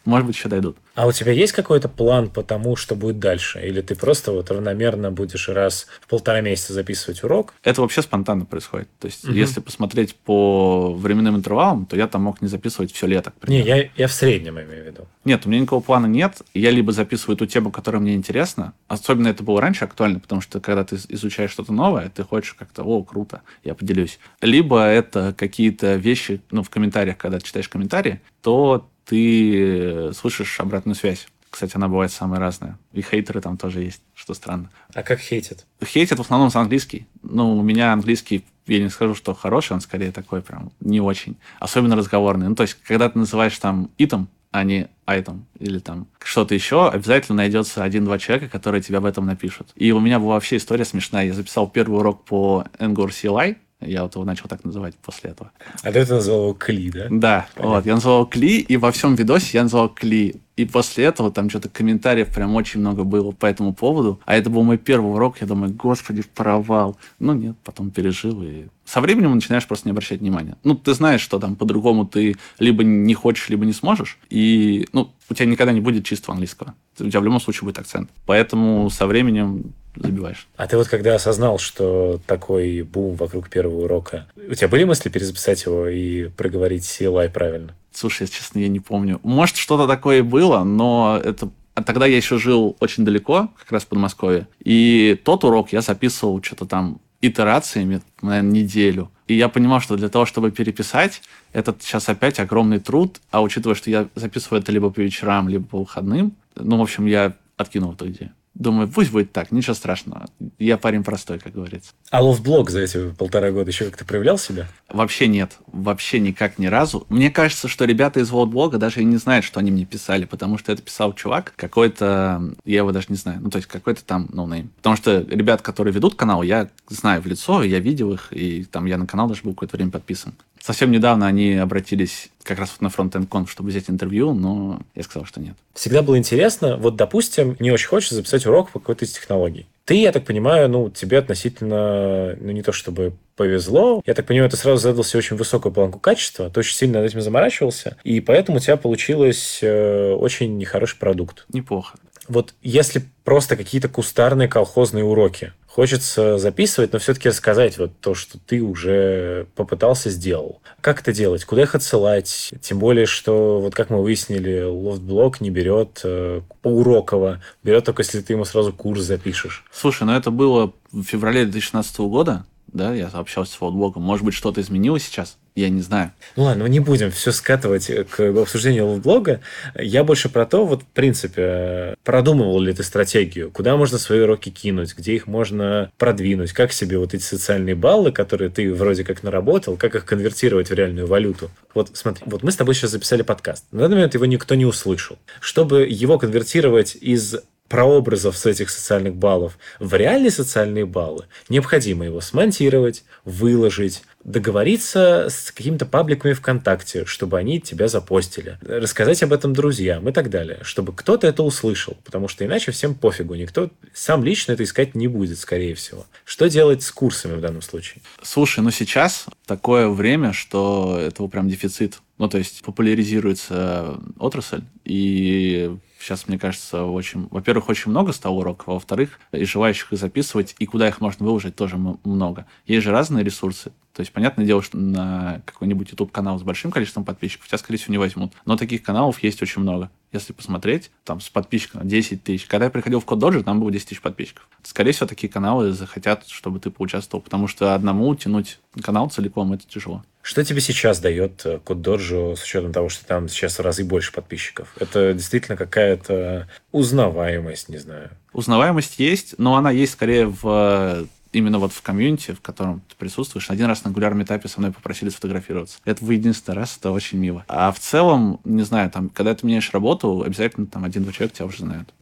Может 0.06 0.28
быть, 0.28 0.36
еще 0.36 0.50
дойдут. 0.50 0.78
А 0.96 1.08
у 1.08 1.12
тебя 1.12 1.32
есть 1.32 1.54
какой-то 1.54 1.90
план 1.90 2.30
по 2.30 2.44
тому, 2.44 2.76
что 2.76 2.96
будет 2.96 3.20
дальше? 3.20 3.62
Или 3.66 3.82
ты 3.82 3.96
просто 3.96 4.32
вот 4.32 4.52
равномерно 4.52 5.12
будешь 5.12 5.50
раз 5.50 5.88
в 6.02 6.08
полтора 6.08 6.42
месяца 6.42 6.74
записывать 6.74 7.24
урок? 7.24 7.54
Это 7.64 7.82
вообще 7.82 8.02
спонтанно 8.02 8.46
происходит. 8.46 8.90
То 9.00 9.08
есть, 9.08 9.24
угу. 9.24 9.34
если 9.34 9.60
посмотреть 9.60 10.16
по 10.16 10.94
временным 10.94 11.36
интервалам, 11.38 11.86
то 11.86 11.96
я 11.96 12.08
там 12.08 12.24
мог 12.24 12.42
не 12.42 12.48
записывать 12.48 12.92
все 12.92 13.08
лето. 13.08 13.34
Не, 13.48 13.62
я, 13.62 13.90
я 13.96 14.08
в 14.08 14.14
среднем 14.14 14.60
имею 14.60 14.84
в 14.84 14.88
виду. 14.88 15.08
Нет, 15.26 15.46
у 15.46 15.50
меня 15.50 15.62
никакого 15.62 15.82
плана 15.82 16.06
нет. 16.06 16.42
Я 16.54 16.70
либо 16.70 16.92
записываю 16.92 17.38
ту 17.38 17.46
тему, 17.46 17.72
которая 17.72 18.02
мне 18.02 18.14
интересна. 18.14 18.74
Особенно 18.88 19.30
это 19.30 19.42
было 19.42 19.62
раньше 19.62 19.86
актуально, 19.86 20.20
потому 20.20 20.42
что 20.42 20.60
когда 20.60 20.84
ты 20.84 20.98
изучаешь 21.10 21.52
что-то 21.52 21.74
новое, 21.74 22.10
ты 22.10 22.24
хочешь 22.24 22.54
как-то, 22.54 22.84
о, 22.84 23.04
круто, 23.04 23.42
я 23.64 23.74
поделюсь. 23.74 24.20
Либо 24.42 24.86
это 24.86 25.34
какие-то 25.36 25.96
вещи, 25.96 26.42
ну, 26.52 26.62
в 26.62 26.70
комментариях, 26.70 27.18
когда 27.18 27.40
ты 27.40 27.46
читаешь 27.46 27.70
комментарии, 27.70 28.22
то 28.42 28.90
ты 29.06 30.12
слышишь 30.14 30.60
обратную 30.60 30.96
связь. 30.96 31.28
Кстати, 31.50 31.74
она 31.76 31.88
бывает 31.88 32.12
самая 32.12 32.40
разная. 32.40 32.80
И 32.94 33.04
хейтеры 33.04 33.40
там 33.40 33.58
тоже 33.58 33.84
есть, 33.84 34.02
что 34.16 34.34
странно. 34.34 34.72
А 34.94 35.04
как 35.04 35.20
хейтят? 35.20 35.68
Хейтят 35.86 36.18
в 36.18 36.22
основном 36.22 36.50
с 36.50 36.56
английский. 36.56 37.06
Ну, 37.22 37.58
у 37.58 37.62
меня 37.62 37.94
английский, 37.94 38.44
я 38.66 38.80
не 38.80 38.90
скажу, 38.90 39.14
что 39.14 39.36
хороший, 39.36 39.74
он 39.74 39.82
скорее 39.82 40.12
такой 40.12 40.42
прям 40.42 40.72
не 40.80 41.00
очень. 41.00 41.36
Особенно 41.60 41.96
разговорный. 41.96 42.50
Ну, 42.50 42.56
то 42.56 42.64
есть, 42.64 42.76
когда 42.84 43.08
ты 43.08 43.20
называешь 43.20 43.56
там 43.60 43.92
итом, 44.00 44.30
а 44.50 44.64
не 44.64 44.88
айтом 45.06 45.46
или 45.60 45.80
там 45.80 46.08
что-то 46.24 46.56
еще, 46.56 46.88
обязательно 46.88 47.38
найдется 47.38 47.84
один-два 47.84 48.20
человека, 48.20 48.50
которые 48.50 48.82
тебе 48.82 48.98
об 48.98 49.06
этом 49.06 49.26
напишут. 49.26 49.70
И 49.76 49.92
у 49.92 50.00
меня 50.00 50.20
была 50.20 50.36
вообще 50.36 50.58
история 50.58 50.86
смешная. 50.86 51.26
Я 51.26 51.34
записал 51.34 51.68
первый 51.68 52.00
урок 52.00 52.24
по 52.24 52.66
Angular 52.80 53.10
CLI, 53.10 53.58
я 53.86 54.04
вот 54.04 54.16
его 54.16 54.26
начал 54.26 54.48
так 54.48 54.64
называть 54.64 54.96
после 54.96 55.32
этого. 55.32 55.52
А 55.82 55.92
ты 55.92 56.00
это 56.00 56.16
называл 56.16 56.42
его 56.44 56.54
Кли, 56.54 56.92
да? 56.92 57.08
Да, 57.10 57.48
Понятно. 57.56 57.76
вот. 57.76 57.86
Я 57.86 57.96
называл 57.96 58.26
Кли, 58.26 58.60
и 58.60 58.78
во 58.78 58.92
всем 58.92 59.16
видосе 59.16 59.58
я 59.58 59.64
называл 59.64 59.90
Кли. 59.90 60.36
И 60.56 60.66
после 60.66 61.06
этого 61.06 61.32
там 61.32 61.50
что-то 61.50 61.68
комментариев 61.68 62.30
прям 62.34 62.56
очень 62.56 62.80
много 62.80 63.04
было 63.04 63.32
по 63.32 63.48
этому 63.48 63.74
поводу. 63.74 64.20
А 64.26 64.36
это 64.36 64.52
был 64.52 64.62
мой 64.64 64.78
первый 64.78 65.12
урок. 65.12 65.38
Я 65.42 65.48
думаю, 65.48 65.74
господи, 65.74 66.24
провал. 66.36 66.96
Ну 67.20 67.34
нет, 67.34 67.56
потом 67.64 67.90
пережил. 67.90 68.44
И 68.44 68.68
со 68.86 69.02
временем 69.02 69.34
начинаешь 69.34 69.66
просто 69.66 69.88
не 69.88 69.92
обращать 69.92 70.20
внимания. 70.20 70.56
Ну, 70.64 70.76
ты 70.76 70.94
знаешь, 70.94 71.22
что 71.22 71.40
там 71.40 71.56
по-другому 71.56 72.06
ты 72.06 72.36
либо 72.60 72.84
не 72.84 73.16
хочешь, 73.16 73.50
либо 73.50 73.66
не 73.66 73.74
сможешь. 73.74 74.20
И, 74.30 74.88
ну, 74.94 75.12
у 75.30 75.34
тебя 75.34 75.48
никогда 75.48 75.74
не 75.74 75.82
будет 75.82 76.06
чистого 76.06 76.34
английского. 76.34 76.76
У 77.00 77.10
тебя 77.10 77.20
в 77.20 77.24
любом 77.24 77.40
случае 77.40 77.64
будет 77.66 77.80
акцент. 77.80 78.12
Поэтому 78.28 78.92
со 78.92 79.08
временем 79.08 79.74
забиваешь. 79.96 80.48
А 80.56 80.68
ты 80.68 80.78
вот 80.78 80.88
когда 80.88 81.16
осознал, 81.16 81.60
что 81.60 82.20
такой 82.26 82.82
бум 82.82 83.16
вокруг 83.16 83.50
первого 83.50 83.86
урока, 83.86 84.28
у 84.36 84.54
тебя 84.54 84.68
были 84.68 84.84
мысли 84.84 85.10
перезаписать 85.10 85.66
его 85.66 85.88
и 85.88 86.30
проговорить 86.30 86.84
CLI 86.84 87.30
правильно? 87.30 87.76
Слушай, 87.92 88.24
если 88.24 88.38
честно, 88.38 88.60
я 88.60 88.68
не 88.68 88.80
помню. 88.80 89.20
Может, 89.24 89.58
что-то 89.58 89.88
такое 89.88 90.24
было, 90.24 90.64
но 90.64 91.20
это 91.24 91.50
а 91.76 91.82
тогда 91.82 92.06
я 92.06 92.18
еще 92.18 92.38
жил 92.38 92.78
очень 92.80 93.04
далеко, 93.04 93.50
как 93.58 93.72
раз 93.72 93.84
в 93.84 93.88
Подмосковье. 93.88 94.48
И 94.64 95.20
тот 95.24 95.44
урок 95.44 95.74
я 95.74 95.82
записывал 95.82 96.42
что-то 96.44 96.66
там 96.66 97.02
итерациями, 97.20 98.02
наверное, 98.22 98.52
неделю. 98.52 99.12
И 99.28 99.36
я 99.36 99.50
понимал, 99.50 99.80
что 99.80 99.96
для 99.96 100.10
того, 100.10 100.26
чтобы 100.26 100.52
переписать, 100.52 101.22
это 101.52 101.76
сейчас 101.80 102.10
опять 102.10 102.40
огромный 102.40 102.80
труд. 102.80 103.22
А 103.32 103.42
учитывая, 103.42 103.76
что 103.76 103.90
я 103.90 104.08
записываю 104.16 104.62
это 104.62 104.72
либо 104.72 104.92
по 104.92 105.00
вечерам, 105.00 105.50
либо 105.50 105.66
по 105.66 105.80
выходным, 105.80 106.36
ну, 106.56 106.78
в 106.78 106.82
общем, 106.82 107.06
я 107.06 107.34
откинул 107.58 107.94
эту 107.94 108.10
идею. 108.10 108.34
Думаю, 108.56 108.88
пусть 108.88 109.12
будет 109.12 109.32
так, 109.32 109.52
ничего 109.52 109.74
страшного. 109.74 110.28
Я 110.60 110.78
парень 110.78 111.04
простой, 111.04 111.40
как 111.40 111.54
говорится. 111.54 111.92
А 112.12 112.22
лофтблог 112.22 112.70
за 112.70 112.82
эти 112.82 113.10
полтора 113.12 113.52
года 113.52 113.72
еще 113.72 113.86
как-то 113.86 114.06
проявлял 114.06 114.38
себя? 114.38 114.68
Вообще 114.90 115.28
нет. 115.28 115.58
Вообще 115.68 116.20
никак 116.20 116.60
ни 116.60 116.68
разу. 116.68 117.06
Мне 117.10 117.32
кажется, 117.32 117.68
что 117.68 117.86
ребята 117.86 118.20
из 118.20 118.30
лофтблога 118.30 118.78
даже 118.78 119.02
и 119.02 119.06
не 119.06 119.18
знают, 119.18 119.44
что 119.44 119.60
они 119.60 119.72
мне 119.72 119.86
писали, 119.86 120.26
потому 120.26 120.60
что 120.60 120.72
это 120.72 120.84
писал 120.84 121.14
чувак 121.14 121.54
какой-то, 121.56 122.54
я 122.64 122.78
его 122.78 122.92
даже 122.92 123.08
не 123.10 123.16
знаю, 123.16 123.40
ну, 123.42 123.50
то 123.50 123.58
есть 123.58 123.68
какой-то 123.68 124.04
там 124.04 124.30
no-name. 124.32 124.66
Но 124.66 124.72
потому 124.78 124.98
что 124.98 125.36
ребят, 125.36 125.62
которые 125.62 125.94
ведут 125.94 126.16
канал, 126.16 126.44
я 126.44 126.70
знаю 126.90 127.22
в 127.22 127.26
лицо, 127.26 127.64
я 127.64 127.80
видел 127.80 128.14
их, 128.14 128.28
и 128.32 128.66
там 128.66 128.86
я 128.86 128.98
на 128.98 129.08
канал 129.08 129.28
даже 129.28 129.42
был 129.44 129.54
какое-то 129.54 129.78
время 129.78 129.92
подписан. 129.92 130.34
Совсем 130.64 130.92
недавно 130.92 131.28
они 131.28 131.56
обратились 131.56 132.30
как 132.42 132.58
раз 132.58 132.78
вот 132.80 132.90
на 133.14 133.26
конф, 133.26 133.52
чтобы 133.52 133.68
взять 133.68 133.90
интервью, 133.90 134.34
но 134.34 134.80
я 134.96 135.04
сказал, 135.04 135.26
что 135.26 135.42
нет. 135.42 135.56
Всегда 135.74 136.02
было 136.02 136.18
интересно, 136.18 136.78
вот, 136.78 136.96
допустим, 136.96 137.58
не 137.60 137.70
очень 137.70 137.90
хочется 137.90 138.16
записать 138.16 138.46
урок 138.46 138.72
по 138.72 138.80
какой-то 138.80 139.04
из 139.04 139.12
технологий. 139.12 139.68
Ты, 139.84 139.96
я 139.96 140.14
так 140.14 140.24
понимаю, 140.24 140.70
ну, 140.70 140.90
тебе 140.90 141.18
относительно, 141.18 142.38
ну, 142.40 142.52
не 142.52 142.62
то 142.62 142.72
чтобы 142.72 143.12
повезло. 143.36 144.02
Я 144.06 144.14
так 144.14 144.26
понимаю, 144.26 144.50
ты 144.50 144.56
сразу 144.56 144.82
задал 144.82 145.04
себе 145.04 145.18
очень 145.18 145.36
высокую 145.36 145.74
планку 145.74 146.00
качества, 146.00 146.50
ты 146.50 146.62
очень 146.62 146.78
сильно 146.78 147.02
над 147.02 147.10
этим 147.10 147.20
заморачивался, 147.20 147.98
и 148.06 148.22
поэтому 148.22 148.60
у 148.60 148.62
тебя 148.62 148.78
получилось 148.78 149.60
э, 149.62 150.14
очень 150.14 150.58
нехороший 150.58 150.98
продукт. 150.98 151.44
Неплохо. 151.52 151.98
Вот 152.30 152.54
если 152.62 153.04
просто 153.26 153.58
какие-то 153.58 153.90
кустарные 153.90 154.48
колхозные 154.48 155.04
уроки, 155.04 155.52
хочется 155.74 156.38
записывать, 156.38 156.94
но 156.94 157.00
все-таки 157.00 157.30
рассказать 157.30 157.80
вот 157.80 158.00
то, 158.00 158.14
что 158.14 158.38
ты 158.38 158.62
уже 158.62 159.48
попытался, 159.56 160.12
сделал. 160.12 160.62
Как 160.82 161.02
это 161.02 161.12
делать? 161.12 161.46
Куда 161.46 161.64
их 161.64 161.74
отсылать? 161.74 162.54
Тем 162.62 162.78
более, 162.78 163.08
что, 163.08 163.60
вот 163.60 163.74
как 163.74 163.90
мы 163.90 164.04
выяснили, 164.04 164.62
лофтблог 164.62 165.42
не 165.42 165.50
берет 165.50 166.02
э, 166.04 166.42
уроков, 166.62 167.42
берет 167.64 167.86
только 167.86 168.04
если 168.04 168.22
ты 168.22 168.34
ему 168.34 168.46
сразу 168.46 168.72
курс 168.72 169.02
запишешь. 169.02 169.66
Слушай, 169.72 170.04
ну 170.04 170.14
это 170.14 170.30
было 170.30 170.74
в 170.92 171.04
феврале 171.04 171.44
2016 171.46 171.98
года, 172.02 172.46
да, 172.68 172.94
я 172.94 173.08
общался 173.08 173.54
с 173.54 173.56
лофтблогом. 173.56 174.04
Может 174.04 174.26
быть, 174.26 174.36
что-то 174.36 174.62
изменилось 174.62 175.04
сейчас? 175.04 175.38
Я 175.56 175.70
не 175.70 175.82
знаю. 175.82 176.12
Ну 176.36 176.44
ладно, 176.44 176.64
ну 176.64 176.70
не 176.70 176.80
будем 176.80 177.12
все 177.12 177.32
скатывать 177.32 177.92
к 178.10 178.20
обсуждению 178.20 178.88
лофтблога. 178.88 179.42
Я 179.76 180.04
больше 180.04 180.30
про 180.30 180.46
то, 180.46 180.66
вот 180.66 180.82
в 180.82 180.86
принципе, 180.88 181.96
продумывал 182.04 182.60
ли 182.60 182.74
ты 182.74 182.84
стратегию, 182.84 183.52
куда 183.52 183.78
можно 183.78 184.00
свои 184.00 184.22
уроки 184.22 184.50
кинуть, 184.50 184.96
где 184.98 185.14
их 185.14 185.28
можно 185.28 185.92
продвинуть, 185.98 186.54
как 186.54 186.74
себе 186.74 186.98
вот 186.98 187.14
эти 187.14 187.22
социальные 187.22 187.76
баллы, 187.76 188.12
которые 188.12 188.50
ты 188.50 188.74
вроде 188.74 189.04
как 189.04 189.22
наработал, 189.22 189.78
как 189.78 189.94
их 189.94 190.06
конвертировать 190.06 190.70
в 190.70 190.74
реальную 190.74 191.06
валюту. 191.06 191.52
Вот 191.76 191.92
смотри, 191.94 192.24
вот 192.26 192.42
мы 192.42 192.52
с 192.52 192.56
тобой 192.56 192.74
сейчас 192.74 192.92
записали 192.92 193.22
подкаст. 193.22 193.66
На 193.72 193.82
данный 193.82 193.96
момент 193.96 194.16
его 194.16 194.26
никто 194.26 194.56
не 194.56 194.66
услышал. 194.66 195.18
Чтобы 195.40 195.88
его 195.88 196.18
конвертировать 196.18 196.98
из 197.00 197.36
прообразов 197.74 198.38
с 198.38 198.46
этих 198.46 198.70
социальных 198.70 199.16
баллов 199.16 199.58
в 199.80 199.96
реальные 199.96 200.30
социальные 200.30 200.86
баллы, 200.86 201.26
необходимо 201.50 202.06
его 202.06 202.22
смонтировать, 202.22 203.04
выложить, 203.26 204.04
договориться 204.24 205.26
с 205.28 205.52
какими-то 205.52 205.88
пабликами 205.88 206.34
ВКонтакте, 206.34 207.06
чтобы 207.06 207.40
они 207.40 207.60
тебя 207.60 207.88
запостили, 207.88 208.60
рассказать 208.62 209.24
об 209.24 209.34
этом 209.34 209.54
друзьям 209.54 210.08
и 210.08 210.12
так 210.12 210.30
далее, 210.30 210.60
чтобы 210.62 210.94
кто-то 210.94 211.26
это 211.26 211.42
услышал, 211.42 211.98
потому 212.04 212.28
что 212.28 212.46
иначе 212.46 212.72
всем 212.72 212.94
пофигу, 212.94 213.34
никто 213.34 213.72
сам 213.92 214.24
лично 214.24 214.52
это 214.52 214.64
искать 214.64 214.94
не 214.94 215.08
будет, 215.08 215.40
скорее 215.40 215.74
всего. 215.74 216.06
Что 216.26 216.48
делать 216.48 216.84
с 216.84 216.92
курсами 216.92 217.34
в 217.34 217.42
данном 217.42 217.64
случае? 217.64 218.04
Слушай, 218.22 218.60
ну 218.60 218.70
сейчас 218.70 219.26
такое 219.48 219.90
время, 219.90 220.32
что 220.32 221.00
этого 221.00 221.28
прям 221.28 221.50
дефицит. 221.50 221.96
Ну, 222.20 222.30
то 222.30 222.38
есть 222.38 222.62
популяризируется 222.62 224.00
отрасль, 224.20 224.62
и 224.86 225.76
Сейчас, 226.04 226.28
мне 226.28 226.38
кажется, 226.38 226.84
очень... 226.84 227.30
Во-первых, 227.32 227.70
очень 227.70 227.90
много 227.90 228.12
стало 228.12 228.34
уроков, 228.34 228.68
а 228.68 228.74
во-вторых, 228.74 229.22
и 229.32 229.46
желающих 229.46 229.94
их 229.94 230.00
записывать, 230.00 230.54
и 230.60 230.66
куда 230.66 230.90
их 230.90 231.00
можно 231.00 231.26
выложить, 231.26 231.56
тоже 231.56 231.78
много. 231.78 232.46
Есть 232.66 232.84
же 232.84 232.92
разные 232.92 233.24
ресурсы. 233.24 233.72
То 233.94 234.00
есть, 234.00 234.12
понятное 234.12 234.46
дело, 234.46 234.64
что 234.64 234.78
на 234.78 235.42
какой-нибудь 235.46 235.92
YouTube-канал 235.92 236.40
с 236.40 236.44
большим 236.44 236.72
количеством 236.72 237.06
подписчиков 237.06 237.48
тебя, 237.48 237.60
скорее 237.60 237.78
всего, 237.78 237.92
не 237.92 238.00
возьмут. 238.00 238.34
Но 238.46 238.58
таких 238.58 238.82
каналов 238.82 239.22
есть 239.22 239.42
очень 239.44 239.62
много. 239.62 239.92
Если 240.12 240.34
посмотреть, 240.34 240.90
там 241.04 241.22
с 241.22 241.30
подписчиками 241.30 241.88
10 241.88 242.24
тысяч. 242.24 242.46
Когда 242.46 242.66
я 242.66 242.72
приходил 242.72 243.00
в 243.00 243.06
Код 243.06 243.20
Доджи, 243.20 243.44
там 243.44 243.60
было 243.60 243.72
10 243.72 243.88
тысяч 243.88 244.02
подписчиков. 244.02 244.48
Скорее 244.64 244.94
всего, 244.94 245.08
такие 245.08 245.32
каналы 245.32 245.74
захотят, 245.74 246.28
чтобы 246.28 246.60
ты 246.60 246.72
поучаствовал, 246.72 247.22
потому 247.22 247.48
что 247.48 247.76
одному 247.76 248.14
тянуть 248.16 248.60
канал 248.82 249.10
целиком 249.10 249.54
это 249.54 249.68
тяжело. 249.68 250.04
Что 250.24 250.44
тебе 250.44 250.62
сейчас 250.62 251.00
дает 251.00 251.46
э, 251.46 251.60
Код 251.60 251.82
Доджо 251.82 252.36
с 252.36 252.44
учетом 252.44 252.72
того, 252.72 252.90
что 252.90 253.06
там 253.06 253.28
сейчас 253.28 253.60
в 253.60 253.62
разы 253.62 253.84
больше 253.84 254.12
подписчиков? 254.12 254.74
Это 254.80 255.14
действительно 255.14 255.58
какая-то 255.58 256.50
узнаваемость, 256.72 257.70
не 257.70 257.78
знаю. 257.78 258.10
Узнаваемость 258.32 258.98
есть, 259.00 259.36
но 259.38 259.56
она 259.56 259.70
есть 259.70 259.94
скорее 259.94 260.28
в 260.28 261.08
именно 261.34 261.60
вот 261.60 261.74
в 261.74 261.82
комьюнити, 261.82 262.32
в 262.32 262.42
котором 262.42 262.82
ты 262.88 262.96
присутствуешь. 262.96 263.50
Один 263.50 263.66
раз 263.66 263.84
на 263.84 263.90
регулярном 263.90 264.24
этапе 264.24 264.48
со 264.48 264.60
мной 264.60 264.72
попросили 264.72 265.10
сфотографироваться. 265.10 265.80
Это 265.84 266.06
в 266.06 266.10
единственный 266.10 266.56
раз, 266.56 266.78
это 266.80 266.92
очень 266.92 267.18
мило. 267.18 267.44
А 267.48 267.72
в 267.72 267.80
целом, 267.80 268.40
не 268.44 268.64
знаю, 268.64 268.90
там, 268.90 269.10
когда 269.10 269.36
ты 269.36 269.46
меняешь 269.46 269.72
работу, 269.74 270.24
обязательно 270.26 270.68
там 270.68 270.86
один-два 270.86 271.12
человека 271.12 271.38
тебя 271.38 271.46
уже 271.48 271.60
знают. 271.60 271.94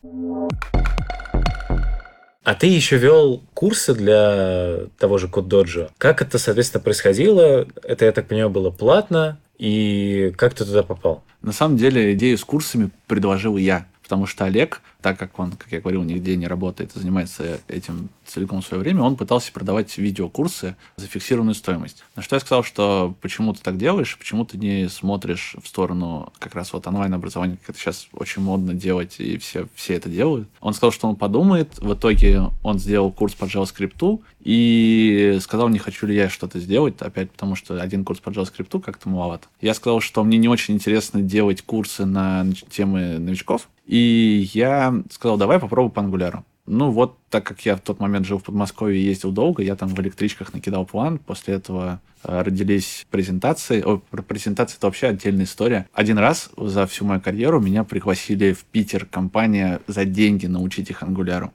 А 2.43 2.55
ты 2.55 2.67
еще 2.67 2.97
вел 2.97 3.43
курсы 3.53 3.93
для 3.93 4.87
того 4.97 5.19
же 5.19 5.27
Код 5.27 5.47
Доджо. 5.47 5.89
Как 5.97 6.21
это, 6.21 6.39
соответственно, 6.39 6.83
происходило? 6.83 7.67
Это, 7.83 8.05
я 8.05 8.11
так 8.11 8.27
понимаю, 8.27 8.49
было 8.49 8.71
платно. 8.71 9.39
И 9.59 10.33
как 10.37 10.55
ты 10.55 10.65
туда 10.65 10.81
попал? 10.81 11.23
На 11.43 11.51
самом 11.51 11.77
деле, 11.77 12.13
идею 12.13 12.39
с 12.39 12.43
курсами 12.43 12.89
предложил 13.05 13.57
я 13.57 13.85
потому 14.11 14.25
что 14.25 14.43
Олег, 14.43 14.81
так 15.01 15.17
как 15.17 15.39
он, 15.39 15.53
как 15.53 15.71
я 15.71 15.79
говорил, 15.79 16.03
нигде 16.03 16.35
не 16.35 16.45
работает 16.45 16.93
и 16.93 16.99
занимается 16.99 17.61
этим 17.69 18.09
целиком 18.25 18.61
в 18.61 18.65
свое 18.65 18.83
время, 18.83 19.03
он 19.03 19.15
пытался 19.15 19.53
продавать 19.53 19.97
видеокурсы 19.97 20.75
за 20.97 21.07
фиксированную 21.07 21.55
стоимость. 21.55 22.03
На 22.17 22.21
что 22.21 22.35
я 22.35 22.41
сказал, 22.41 22.65
что 22.65 23.15
почему 23.21 23.53
ты 23.53 23.61
так 23.61 23.77
делаешь, 23.77 24.17
почему 24.17 24.43
ты 24.43 24.57
не 24.57 24.89
смотришь 24.89 25.55
в 25.63 25.65
сторону 25.65 26.33
как 26.39 26.55
раз 26.55 26.73
вот 26.73 26.87
онлайн-образования, 26.87 27.55
как 27.55 27.69
это 27.69 27.79
сейчас 27.79 28.09
очень 28.11 28.41
модно 28.41 28.73
делать, 28.73 29.15
и 29.17 29.37
все, 29.37 29.69
все 29.75 29.93
это 29.93 30.09
делают. 30.09 30.49
Он 30.59 30.73
сказал, 30.73 30.91
что 30.91 31.07
он 31.07 31.15
подумает, 31.15 31.79
в 31.79 31.93
итоге 31.93 32.49
он 32.63 32.79
сделал 32.79 33.13
курс 33.13 33.33
по 33.33 33.45
JavaScript, 33.45 34.19
и 34.43 35.37
сказал, 35.41 35.69
не 35.69 35.79
хочу 35.79 36.07
ли 36.07 36.15
я 36.15 36.29
что-то 36.29 36.59
сделать, 36.59 36.95
опять 36.99 37.31
потому 37.31 37.55
что 37.55 37.81
один 37.81 38.03
курс 38.03 38.19
по 38.19 38.29
JavaScript 38.29 38.81
как-то 38.81 39.07
маловато. 39.07 39.47
Я 39.61 39.73
сказал, 39.73 40.01
что 40.01 40.23
мне 40.23 40.37
не 40.37 40.47
очень 40.47 40.73
интересно 40.73 41.21
делать 41.21 41.61
курсы 41.61 42.05
на 42.05 42.45
темы 42.69 43.19
новичков, 43.19 43.69
и 43.91 44.49
я 44.53 45.03
сказал, 45.11 45.37
давай 45.37 45.59
попробуй 45.59 45.91
по 45.91 46.01
ангуляру. 46.01 46.45
Ну 46.65 46.91
вот, 46.91 47.17
так 47.29 47.43
как 47.43 47.59
я 47.65 47.75
в 47.75 47.81
тот 47.81 47.99
момент 47.99 48.25
жил 48.25 48.37
в 48.37 48.43
Подмосковье 48.43 49.01
и 49.01 49.03
ездил 49.03 49.33
долго, 49.33 49.61
я 49.63 49.75
там 49.75 49.89
в 49.89 49.99
электричках 49.99 50.53
накидал 50.53 50.85
план. 50.85 51.17
После 51.17 51.55
этого 51.55 51.99
э, 52.23 52.41
родились 52.41 53.05
презентации. 53.11 53.81
О, 53.81 53.97
про 53.97 54.21
презентации 54.21 54.77
это 54.77 54.87
вообще 54.87 55.07
отдельная 55.07 55.43
история. 55.43 55.89
Один 55.91 56.17
раз 56.19 56.51
за 56.55 56.87
всю 56.87 57.03
мою 57.03 57.19
карьеру 57.19 57.59
меня 57.59 57.83
пригласили 57.83 58.53
в 58.53 58.63
Питер 58.63 59.05
компания 59.05 59.81
за 59.87 60.05
деньги 60.05 60.45
научить 60.45 60.89
их 60.89 61.03
ангуляру. 61.03 61.51